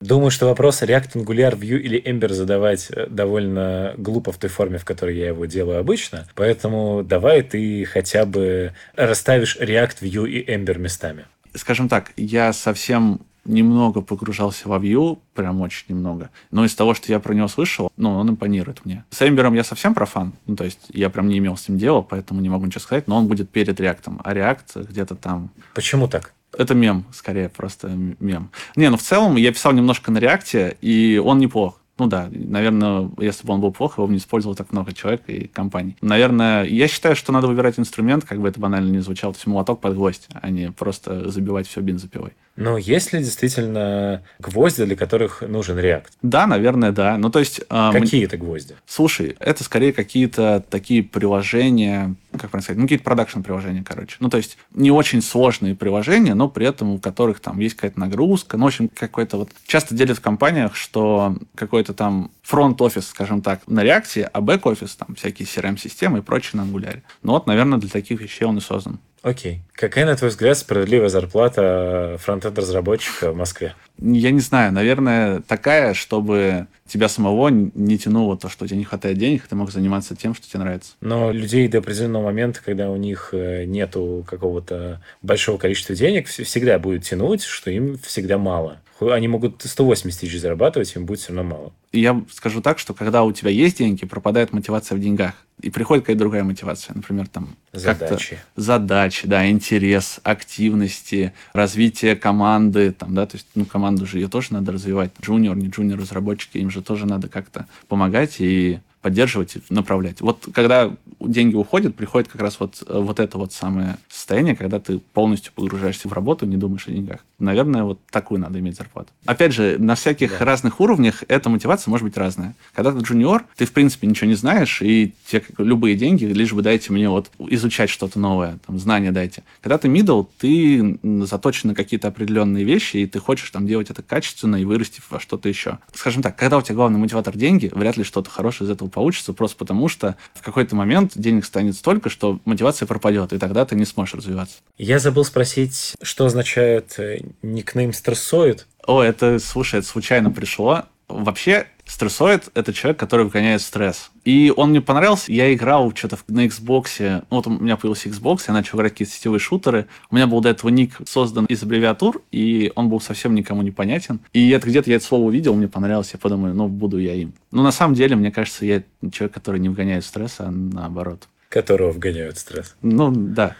Думаю, 0.03 0.31
что 0.31 0.47
вопрос 0.47 0.81
React, 0.81 1.13
Angular, 1.13 1.57
Vue 1.57 1.79
или 1.79 2.01
Ember 2.03 2.33
задавать 2.33 2.87
э, 2.91 3.07
довольно 3.07 3.93
глупо 3.95 4.33
в 4.33 4.37
той 4.37 4.49
форме, 4.49 4.77
в 4.77 4.83
которой 4.83 5.15
я 5.15 5.27
его 5.27 5.45
делаю 5.45 5.79
обычно. 5.79 6.27
Поэтому 6.35 7.03
давай 7.03 7.41
ты 7.41 7.85
хотя 7.85 8.25
бы 8.25 8.73
расставишь 8.97 9.55
React, 9.55 10.01
Vue 10.01 10.29
и 10.29 10.53
Ember 10.53 10.77
местами. 10.77 11.23
Скажем 11.53 11.87
так, 11.87 12.11
я 12.17 12.51
совсем 12.51 13.21
немного 13.45 14.01
погружался 14.01 14.69
во 14.69 14.77
Vue, 14.77 15.19
прям 15.33 15.61
очень 15.61 15.85
немного. 15.89 16.29
Но 16.51 16.65
из 16.65 16.75
того, 16.75 16.93
что 16.93 17.11
я 17.11 17.19
про 17.19 17.33
него 17.33 17.47
слышал, 17.47 17.91
ну, 17.97 18.11
он 18.11 18.29
импонирует 18.29 18.85
мне. 18.85 19.05
С 19.09 19.21
Ember 19.21 19.55
я 19.55 19.63
совсем 19.63 19.93
профан, 19.93 20.33
ну, 20.45 20.55
то 20.55 20.63
есть 20.63 20.79
я 20.89 21.09
прям 21.09 21.27
не 21.27 21.37
имел 21.37 21.57
с 21.57 21.67
ним 21.67 21.77
дела, 21.77 22.01
поэтому 22.01 22.41
не 22.41 22.49
могу 22.49 22.65
ничего 22.65 22.81
сказать, 22.81 23.07
но 23.07 23.17
он 23.17 23.27
будет 23.27 23.49
перед 23.49 23.79
React, 23.79 24.21
а 24.23 24.33
React 24.33 24.87
где-то 24.89 25.15
там... 25.15 25.49
Почему 25.73 26.07
так? 26.07 26.33
Это 26.57 26.75
мем, 26.75 27.05
скорее, 27.11 27.49
просто 27.49 27.89
мем. 27.89 28.51
Не, 28.75 28.89
ну 28.89 28.97
в 28.97 29.01
целом 29.01 29.35
я 29.37 29.51
писал 29.51 29.73
немножко 29.73 30.11
на 30.11 30.19
реакте, 30.19 30.77
и 30.81 31.21
он 31.23 31.39
неплох. 31.39 31.79
Ну 31.99 32.07
да, 32.07 32.27
наверное, 32.31 33.11
если 33.19 33.45
бы 33.45 33.53
он 33.53 33.61
был 33.61 33.71
плох, 33.71 33.97
его 33.97 34.07
бы 34.07 34.13
не 34.13 34.19
использовал 34.19 34.55
так 34.55 34.71
много 34.71 34.93
человек 34.93 35.23
и 35.27 35.47
компаний. 35.47 35.95
Наверное, 36.01 36.63
я 36.63 36.87
считаю, 36.87 37.15
что 37.15 37.31
надо 37.31 37.47
выбирать 37.47 37.77
инструмент, 37.77 38.25
как 38.25 38.39
бы 38.39 38.47
это 38.47 38.59
банально 38.59 38.89
не 38.89 38.99
звучало, 38.99 39.33
то 39.33 39.37
есть 39.37 39.47
молоток 39.47 39.79
под 39.79 39.93
гвоздь, 39.93 40.27
а 40.33 40.49
не 40.49 40.71
просто 40.71 41.29
забивать 41.29 41.67
все 41.67 41.81
бензопилой. 41.81 42.33
Но 42.55 42.77
есть 42.77 43.13
ли 43.13 43.19
действительно 43.19 44.21
гвозди, 44.39 44.85
для 44.85 44.95
которых 44.95 45.41
нужен 45.41 45.77
React? 45.79 46.05
Да, 46.21 46.45
наверное, 46.45 46.91
да. 46.91 47.17
Ну, 47.17 47.29
то 47.29 47.39
есть... 47.39 47.61
Э, 47.69 47.89
Какие 47.91 48.25
это 48.25 48.37
гвозди? 48.37 48.75
Слушай, 48.85 49.35
это 49.39 49.63
скорее 49.63 49.91
какие-то 49.91 50.63
такие 50.69 51.01
приложения, 51.03 52.15
как 52.31 52.51
правильно 52.51 52.61
сказать, 52.61 52.77
ну, 52.77 52.83
какие-то 52.83 53.03
продакшн-приложения, 53.03 53.83
короче. 53.83 54.17
Ну, 54.19 54.29
то 54.29 54.37
есть 54.37 54.57
не 54.73 54.91
очень 54.91 55.21
сложные 55.21 55.75
приложения, 55.75 56.35
но 56.35 56.47
при 56.47 56.67
этом 56.67 56.91
у 56.91 56.99
которых 56.99 57.39
там 57.39 57.59
есть 57.59 57.75
какая-то 57.75 57.99
нагрузка, 57.99 58.57
ну, 58.57 58.65
в 58.65 58.67
общем, 58.67 58.89
какой-то 58.89 59.37
вот... 59.37 59.49
Часто 59.65 59.95
делят 59.95 60.19
в 60.19 60.21
компаниях, 60.21 60.75
что 60.75 61.35
какой-то 61.55 61.93
там 61.93 62.31
фронт-офис, 62.43 63.07
скажем 63.07 63.41
так, 63.41 63.61
на 63.67 63.83
React, 63.83 64.29
а 64.31 64.41
бэк-офис, 64.41 64.95
там, 64.95 65.15
всякие 65.15 65.47
CRM-системы 65.47 66.19
и 66.19 66.21
прочее 66.21 66.61
на 66.61 66.67
Angular. 66.67 67.01
Ну, 67.23 67.33
вот, 67.33 67.47
наверное, 67.47 67.79
для 67.79 67.89
таких 67.89 68.21
вещей 68.21 68.45
он 68.45 68.59
и 68.59 68.61
создан. 68.61 68.99
Окей. 69.23 69.61
Какая, 69.71 70.05
на 70.05 70.17
твой 70.17 70.29
взгляд, 70.29 70.57
справедливая 70.57 71.07
зарплата 71.07 72.17
фронтенд-разработчика 72.19 73.31
в 73.31 73.37
Москве? 73.37 73.73
Я 73.97 74.31
не 74.31 74.41
знаю. 74.41 74.73
Наверное, 74.73 75.39
такая, 75.47 75.93
чтобы 75.93 76.67
тебя 76.93 77.09
самого 77.09 77.49
не 77.49 77.97
тянуло 77.97 78.37
то, 78.37 78.49
что 78.49 78.65
у 78.65 78.67
тебя 78.67 78.77
не 78.77 78.83
хватает 78.83 79.17
денег, 79.17 79.47
ты 79.47 79.55
мог 79.55 79.71
заниматься 79.71 80.15
тем, 80.15 80.35
что 80.35 80.47
тебе 80.47 80.59
нравится. 80.59 80.93
Но 81.01 81.31
людей 81.31 81.67
до 81.67 81.79
определенного 81.79 82.25
момента, 82.25 82.61
когда 82.63 82.91
у 82.91 82.95
них 82.95 83.29
э, 83.31 83.65
нету 83.65 84.23
какого-то 84.29 85.01
большого 85.23 85.57
количества 85.57 85.95
денег, 85.95 86.27
всегда 86.27 86.77
будет 86.77 87.03
тянуть, 87.03 87.41
что 87.41 87.71
им 87.71 87.97
всегда 87.97 88.37
мало. 88.37 88.79
Они 89.01 89.27
могут 89.27 89.61
180 89.63 90.19
тысяч 90.19 90.39
зарабатывать, 90.39 90.95
им 90.95 91.05
будет 91.05 91.19
все 91.19 91.33
равно 91.33 91.55
мало. 91.55 91.73
Я 91.91 92.23
скажу 92.31 92.61
так, 92.61 92.79
что 92.79 92.93
когда 92.93 93.23
у 93.23 93.31
тебя 93.31 93.49
есть 93.49 93.77
деньги, 93.79 94.05
пропадает 94.05 94.53
мотивация 94.53 94.95
в 94.95 95.01
деньгах. 95.01 95.33
И 95.61 95.69
приходит 95.69 96.03
какая-то 96.03 96.19
другая 96.19 96.43
мотивация. 96.43 96.95
Например, 96.95 97.27
там... 97.27 97.55
Задачи. 97.71 98.39
Задачи, 98.55 99.27
да, 99.27 99.47
интерес, 99.49 100.19
активности, 100.23 101.33
развитие 101.53 102.15
команды. 102.15 102.91
Там, 102.91 103.13
да, 103.13 103.25
то 103.25 103.37
есть, 103.37 103.47
ну, 103.55 103.65
команду 103.65 104.05
же 104.05 104.19
ее 104.19 104.27
тоже 104.27 104.47
надо 104.51 104.71
развивать. 104.71 105.11
Junior, 105.21 105.55
не 105.55 105.69
junior 105.69 105.99
разработчики, 105.99 106.57
им 106.57 106.69
же 106.69 106.81
тоже 106.83 107.05
надо 107.05 107.27
как-то 107.27 107.67
помогать. 107.87 108.35
И 108.39 108.79
поддерживать 109.03 109.57
и 109.57 109.61
направлять. 109.69 110.21
Вот 110.21 110.47
когда 110.53 110.91
деньги 111.19 111.55
уходят, 111.55 111.93
приходит 111.93 112.29
как 112.29 112.41
раз 112.41 112.59
вот, 112.59 112.81
э, 112.87 112.99
вот 112.99 113.19
это 113.19 113.37
вот 113.37 113.51
самое 113.51 113.97
состояние, 114.09 114.55
когда 114.55 114.79
ты 114.79 114.97
полностью 114.97 115.51
погружаешься 115.53 116.07
в 116.07 116.13
работу, 116.13 116.45
не 116.45 116.55
думаешь 116.55 116.87
о 116.87 116.91
деньгах. 116.91 117.19
Наверное, 117.37 117.83
вот 117.83 117.99
такую 118.09 118.39
надо 118.39 118.59
иметь 118.59 118.77
зарплату. 118.77 119.09
Опять 119.25 119.53
же, 119.53 119.75
на 119.77 119.95
всяких 119.95 120.39
да. 120.39 120.45
разных 120.45 120.79
уровнях 120.79 121.23
эта 121.27 121.49
мотивация 121.49 121.91
может 121.91 122.05
быть 122.05 122.15
разная. 122.15 122.55
Когда 122.73 122.93
ты 122.93 122.99
junior, 122.99 123.45
ты, 123.57 123.65
в 123.65 123.73
принципе, 123.73 124.07
ничего 124.07 124.27
не 124.27 124.35
знаешь, 124.35 124.81
и 124.81 125.13
тебе 125.27 125.43
любые 125.57 125.97
деньги, 125.97 126.23
лишь 126.23 126.53
бы 126.53 126.61
дайте 126.61 126.93
мне 126.93 127.09
вот 127.09 127.29
изучать 127.49 127.89
что-то 127.89 128.19
новое, 128.19 128.57
там, 128.65 128.79
знания 128.79 129.11
дайте. 129.11 129.43
Когда 129.61 129.77
ты 129.77 129.89
middle, 129.89 130.27
ты 130.39 130.97
заточен 131.25 131.69
на 131.69 131.75
какие-то 131.75 132.07
определенные 132.07 132.63
вещи, 132.63 132.97
и 132.97 133.05
ты 133.05 133.19
хочешь 133.19 133.49
там 133.49 133.67
делать 133.67 133.89
это 133.89 134.01
качественно 134.01 134.55
и 134.55 134.63
вырасти 134.63 135.01
во 135.09 135.19
что-то 135.19 135.49
еще. 135.49 135.79
Скажем 135.93 136.23
так, 136.23 136.37
когда 136.37 136.57
у 136.57 136.61
тебя 136.61 136.75
главный 136.75 136.99
мотиватор 136.99 137.35
деньги, 137.35 137.69
вряд 137.73 137.97
ли 137.97 138.05
что-то 138.05 138.29
хорошее 138.29 138.69
из 138.69 138.71
этого 138.71 138.87
получится, 138.93 139.33
просто 139.33 139.57
потому 139.57 139.89
что 139.89 140.15
в 140.33 140.41
какой-то 140.41 140.75
момент 140.75 141.13
денег 141.15 141.45
станет 141.45 141.75
столько, 141.75 142.09
что 142.09 142.39
мотивация 142.45 142.85
пропадет, 142.85 143.33
и 143.33 143.37
тогда 143.37 143.65
ты 143.65 143.75
не 143.75 143.85
сможешь 143.85 144.15
развиваться. 144.15 144.57
Я 144.77 144.99
забыл 144.99 145.25
спросить, 145.25 145.95
что 146.01 146.25
означает 146.25 146.97
э, 146.99 147.19
никнейм 147.41 147.91
стрессоид? 147.91 148.67
О, 148.85 149.01
это, 149.01 149.39
слушай, 149.39 149.79
это 149.79 149.87
случайно 149.87 150.31
пришло. 150.31 150.83
Вообще, 151.07 151.67
стрессоид— 151.85 152.49
это 152.53 152.73
человек, 152.73 152.99
который 152.99 153.25
выгоняет 153.25 153.61
стресс. 153.61 154.11
И 154.23 154.53
он 154.55 154.69
мне 154.69 154.81
понравился. 154.81 155.31
Я 155.31 155.53
играл 155.53 155.93
что-то 155.95 156.17
на 156.27 156.45
Xbox. 156.45 157.23
Ну, 157.29 157.37
вот 157.37 157.47
у 157.47 157.49
меня 157.51 157.77
появился 157.77 158.09
Xbox, 158.09 158.43
я 158.47 158.53
начал 158.53 158.77
играть 158.77 158.93
какие-то 158.93 159.13
сетевые 159.13 159.39
шутеры. 159.39 159.87
У 160.09 160.15
меня 160.15 160.27
был 160.27 160.41
до 160.41 160.49
этого 160.49 160.69
ник 160.69 160.97
создан 161.05 161.45
из 161.45 161.63
аббревиатур, 161.63 162.21
и 162.31 162.71
он 162.75 162.89
был 162.89 163.01
совсем 163.01 163.35
никому 163.35 163.61
не 163.61 163.71
понятен. 163.71 164.19
И 164.33 164.49
это 164.51 164.67
где-то 164.67 164.89
я 164.89 164.97
это 164.97 165.05
слово 165.05 165.25
увидел, 165.25 165.55
мне 165.55 165.67
понравилось, 165.67 166.11
я 166.13 166.19
подумаю, 166.19 166.53
ну, 166.53 166.67
буду 166.67 166.97
я 166.97 167.13
им. 167.13 167.33
Но 167.51 167.63
на 167.63 167.71
самом 167.71 167.95
деле, 167.95 168.15
мне 168.15 168.31
кажется, 168.31 168.65
я 168.65 168.83
человек, 169.11 169.33
который 169.33 169.59
не 169.59 169.69
вгоняет 169.69 170.05
стресс, 170.05 170.35
а 170.39 170.49
наоборот. 170.49 171.27
Которого 171.49 171.91
вгоняют 171.91 172.37
стресс. 172.37 172.75
Ну, 172.81 173.11
да. 173.11 173.55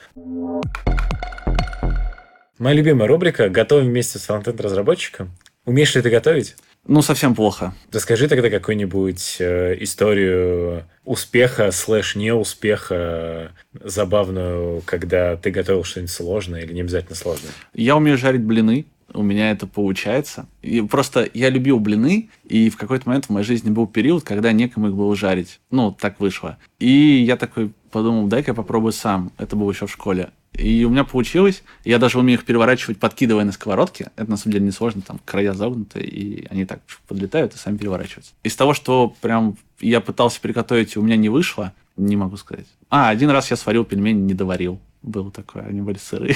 Моя 2.59 2.75
любимая 2.75 3.07
рубрика 3.07 3.49
«Готовим 3.49 3.87
вместе 3.87 4.19
с 4.19 4.23
фронтенд-разработчиком». 4.23 5.31
Умеешь 5.65 5.95
ли 5.95 6.01
ты 6.01 6.09
готовить? 6.09 6.55
Ну, 6.85 7.01
совсем 7.01 7.33
плохо. 7.33 7.73
Расскажи 7.91 8.27
тогда 8.27 8.49
какую-нибудь 8.49 9.37
э, 9.39 9.77
историю 9.81 10.83
успеха 11.05 11.71
слэш 11.71 12.15
неуспеха 12.15 13.51
забавную, 13.73 14.81
когда 14.85 15.37
ты 15.37 15.49
готовил 15.49 15.85
что-нибудь 15.85 16.11
сложное 16.11 16.61
или 16.61 16.73
не 16.73 16.81
обязательно 16.81 17.15
сложное. 17.15 17.51
Я 17.73 17.95
умею 17.95 18.17
жарить 18.17 18.41
блины, 18.41 18.85
у 19.13 19.21
меня 19.21 19.51
это 19.51 19.65
получается. 19.65 20.47
И 20.61 20.81
просто 20.81 21.29
я 21.33 21.49
любил 21.49 21.79
блины, 21.79 22.29
и 22.43 22.69
в 22.69 22.77
какой-то 22.77 23.07
момент 23.07 23.25
в 23.25 23.29
моей 23.29 23.45
жизни 23.45 23.69
был 23.69 23.87
период, 23.87 24.23
когда 24.23 24.51
некому 24.51 24.89
их 24.89 24.95
было 24.95 25.15
жарить. 25.15 25.61
Ну, 25.71 25.95
так 25.97 26.19
вышло. 26.19 26.57
И 26.79 27.23
я 27.25 27.37
такой 27.37 27.71
подумал, 27.91 28.27
дай-ка 28.27 28.51
я 28.51 28.55
попробую 28.55 28.91
сам. 28.91 29.31
Это 29.37 29.55
было 29.55 29.71
еще 29.71 29.87
в 29.87 29.91
школе. 29.91 30.31
И 30.53 30.85
у 30.85 30.89
меня 30.89 31.03
получилось. 31.03 31.63
Я 31.83 31.97
даже 31.97 32.19
умею 32.19 32.39
их 32.39 32.45
переворачивать, 32.45 32.99
подкидывая 32.99 33.43
на 33.43 33.51
сковородке. 33.51 34.11
Это 34.15 34.29
на 34.29 34.37
самом 34.37 34.53
деле 34.53 34.65
несложно, 34.65 35.01
там 35.01 35.19
края 35.25 35.53
загнуты, 35.53 35.99
и 36.01 36.45
они 36.49 36.65
так 36.65 36.79
подлетают 37.07 37.55
и 37.55 37.57
сами 37.57 37.77
переворачиваются. 37.77 38.33
Из 38.43 38.55
того, 38.55 38.73
что 38.73 39.15
прям 39.21 39.57
я 39.79 39.99
пытался 39.99 40.39
приготовить, 40.39 40.95
и 40.95 40.99
у 40.99 41.01
меня 41.01 41.15
не 41.15 41.29
вышло, 41.29 41.73
не 41.97 42.15
могу 42.15 42.37
сказать. 42.37 42.67
А, 42.89 43.09
один 43.09 43.29
раз 43.31 43.49
я 43.49 43.57
сварил 43.57 43.83
пельмени, 43.83 44.21
не 44.21 44.33
доварил. 44.33 44.79
Было 45.01 45.31
такое, 45.31 45.63
они 45.63 45.81
были 45.81 45.97
сырые. 45.97 46.35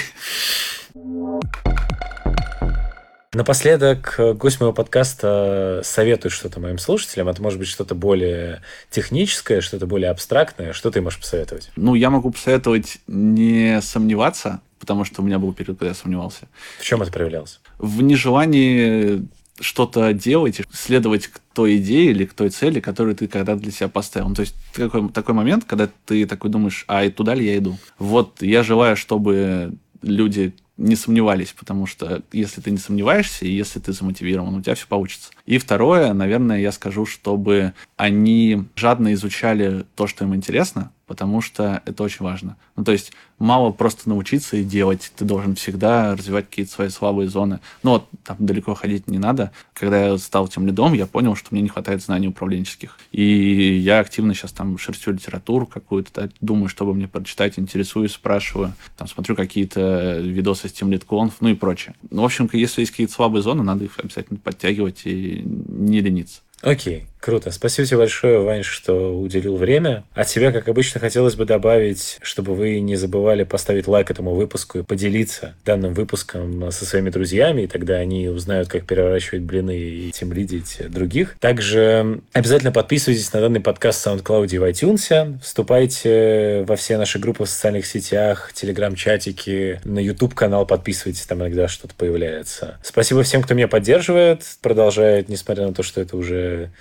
Напоследок, 3.34 4.16
э, 4.20 4.34
гость 4.34 4.62
моего 4.62 4.74
подкаста 4.74 5.82
советует 5.84 6.34
что-то 6.34 6.62
моим 6.62 6.78
слушателям. 6.78 7.28
Это 7.28 7.42
может 7.42 7.60
быть 7.60 7.68
что-то 7.68 7.94
более 7.94 8.62
техническое, 8.90 9.60
что-то 9.60 9.86
более 9.86 10.10
абстрактное. 10.12 10.72
Что 10.72 10.92
ты 10.92 11.02
можешь 11.02 11.20
посоветовать? 11.20 11.70
Ну, 11.76 11.94
я 11.96 12.10
могу 12.10 12.32
посоветовать 12.32 13.00
не 13.08 13.82
сомневаться, 13.82 14.62
потому 14.80 15.04
что 15.04 15.22
у 15.22 15.26
меня 15.26 15.40
был 15.40 15.54
период, 15.54 15.78
когда 15.78 15.90
я 15.90 15.96
сомневался. 15.96 16.48
В 16.80 16.84
чем 16.84 17.02
это 17.02 17.12
проявлялось? 17.12 17.60
В 17.80 18.02
нежелании 18.02 19.28
что-то 19.60 20.14
делать, 20.14 20.62
следовать 20.72 21.28
к 21.28 21.40
той 21.54 21.78
идее 21.78 22.12
или 22.12 22.26
к 22.26 22.34
той 22.34 22.50
цели, 22.50 22.80
которую 22.80 23.16
ты 23.16 23.28
когда 23.28 23.56
для 23.56 23.72
себя 23.72 23.90
поставил. 23.90 24.30
Ну, 24.30 24.36
то 24.36 24.42
есть 24.42 24.56
такой, 24.74 25.10
такой 25.10 25.34
момент, 25.36 25.66
когда 25.66 25.90
ты 26.06 26.26
такой 26.26 26.50
думаешь, 26.50 26.86
а 26.88 27.04
и 27.04 27.10
туда 27.10 27.36
ли 27.36 27.46
я 27.46 27.58
иду? 27.58 27.78
Вот 28.00 28.42
я 28.42 28.64
желаю, 28.64 28.96
чтобы 28.96 29.74
люди 30.02 30.54
не 30.78 30.96
сомневались, 30.96 31.54
потому 31.58 31.86
что 31.86 32.22
если 32.32 32.62
ты 32.62 32.72
не 32.72 32.78
сомневаешься, 32.78 33.46
и 33.46 33.52
если 33.52 33.80
ты 33.80 33.94
замотивирован, 33.94 34.56
у 34.56 34.62
тебя 34.62 34.76
все 34.76 34.88
получится. 34.88 35.32
И 35.46 35.58
второе, 35.58 36.14
наверное, 36.14 36.60
я 36.60 36.72
скажу, 36.72 37.06
чтобы 37.06 37.74
они 37.96 38.66
жадно 38.76 39.14
изучали 39.14 39.86
то, 39.96 40.08
что 40.08 40.26
им 40.26 40.36
интересно, 40.36 40.92
потому 41.08 41.42
что 41.42 41.82
это 41.86 42.04
очень 42.04 42.24
важно. 42.24 42.58
Ну, 42.76 42.84
то 42.84 42.92
есть 42.92 43.14
мало 43.40 43.72
просто 43.72 44.10
научиться 44.10 44.58
и 44.58 44.64
делать, 44.64 45.12
ты 45.16 45.26
должен 45.26 45.56
всегда 45.56 46.16
развивать 46.16 46.50
какие-то 46.50 46.72
свои 46.72 46.90
слабые 46.90 47.30
зоны. 47.30 47.60
Ну, 47.82 47.92
вот 47.92 48.08
там 48.24 48.36
далеко 48.40 48.76
ходить 48.76 49.08
не 49.08 49.18
надо. 49.18 49.52
Когда 49.74 50.08
я 50.08 50.18
стал 50.18 50.48
тем 50.48 50.68
лидом, 50.68 50.94
я 50.94 51.08
понял, 51.08 51.36
что 51.36 51.48
мне 51.52 51.62
не 51.62 51.70
хватает 51.70 52.04
знаний 52.04 52.28
управленческих. 52.28 53.00
И 53.12 53.78
я 53.78 54.00
активно 54.00 54.34
сейчас 54.34 54.52
там 54.52 54.78
шерстю 54.78 55.14
литературу 55.14 55.66
какую-то, 55.66 56.12
да, 56.14 56.30
думаю, 56.42 56.68
чтобы 56.68 56.94
мне 56.94 57.08
прочитать, 57.08 57.58
интересуюсь, 57.58 58.12
спрашиваю, 58.12 58.74
там 58.98 59.08
смотрю 59.08 59.36
какие-то 59.36 60.20
видосы 60.20 60.68
с 60.68 60.74
тем 60.74 60.92
литконф, 60.92 61.36
ну 61.40 61.50
и 61.50 61.54
прочее. 61.54 61.96
Ну, 62.12 62.22
в 62.22 62.26
общем, 62.26 62.50
если 62.52 62.82
есть 62.82 62.92
какие-то 62.92 63.14
слабые 63.14 63.42
зоны, 63.42 63.64
надо 63.64 63.86
их 63.86 63.98
обязательно 63.98 64.40
подтягивать 64.40 65.02
и 65.06 65.42
не 65.46 66.02
лениться. 66.02 66.42
Окей, 66.62 67.06
круто. 67.28 67.52
Спасибо 67.52 67.86
тебе 67.86 67.98
большое, 67.98 68.40
Вань, 68.40 68.64
что 68.64 69.20
уделил 69.20 69.58
время. 69.58 70.06
От 70.14 70.30
себя, 70.30 70.54
как 70.54 70.70
обычно, 70.70 71.02
хотелось 71.02 71.36
бы 71.36 71.44
добавить, 71.44 72.20
чтобы 72.22 72.56
вы 72.56 72.80
не 72.80 72.96
забывали 72.96 73.44
поставить 73.44 73.86
лайк 73.86 74.10
этому 74.10 74.34
выпуску 74.34 74.80
и 74.80 74.84
поделиться 74.84 75.54
данным 75.66 75.94
выпуском 75.94 76.72
со 76.72 76.86
своими 76.86 77.10
друзьями, 77.10 77.64
и 77.64 77.68
тогда 77.68 77.96
они 77.96 78.30
узнают, 78.30 78.70
как 78.70 78.86
переворачивать 78.86 79.42
блины 79.42 79.78
и 79.78 80.12
тем 80.12 80.32
лидить 80.32 80.80
других. 80.88 81.36
Также 81.42 82.22
обязательно 82.32 82.72
подписывайтесь 82.72 83.34
на 83.34 83.42
данный 83.42 83.60
подкаст 83.60 84.06
в 84.06 84.08
SoundCloud 84.08 84.48
и 84.48 84.58
в 84.58 84.64
iTunes. 84.64 85.38
Вступайте 85.42 86.64
во 86.66 86.78
все 86.78 86.98
наши 86.98 87.20
группы 87.20 87.44
в 87.44 87.50
социальных 87.50 87.88
сетях, 87.88 88.52
телеграм-чатики, 88.54 89.82
на 89.84 90.00
YouTube-канал 90.00 90.66
подписывайтесь, 90.66 91.26
там 91.26 91.40
иногда 91.40 91.68
что-то 91.68 91.94
появляется. 91.94 92.78
Спасибо 92.82 93.24
всем, 93.24 93.42
кто 93.42 93.54
меня 93.54 93.68
поддерживает, 93.68 94.44
продолжает, 94.62 95.28
несмотря 95.28 95.68
на 95.68 95.74
то, 95.74 95.84
что 95.84 96.00
это 96.00 96.16
уже 96.16 96.72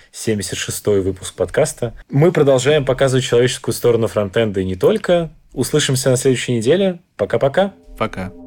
76-й 0.41 1.01
выпуск 1.01 1.35
подкаста. 1.35 1.93
Мы 2.09 2.31
продолжаем 2.31 2.85
показывать 2.85 3.25
человеческую 3.25 3.73
сторону 3.73 4.07
фронтенда 4.07 4.61
и 4.61 4.65
не 4.65 4.75
только. 4.75 5.31
Услышимся 5.53 6.09
на 6.09 6.17
следующей 6.17 6.53
неделе. 6.53 6.99
Пока-пока. 7.15 7.73
Пока. 7.97 8.27
-пока. 8.27 8.29
Пока. 8.29 8.46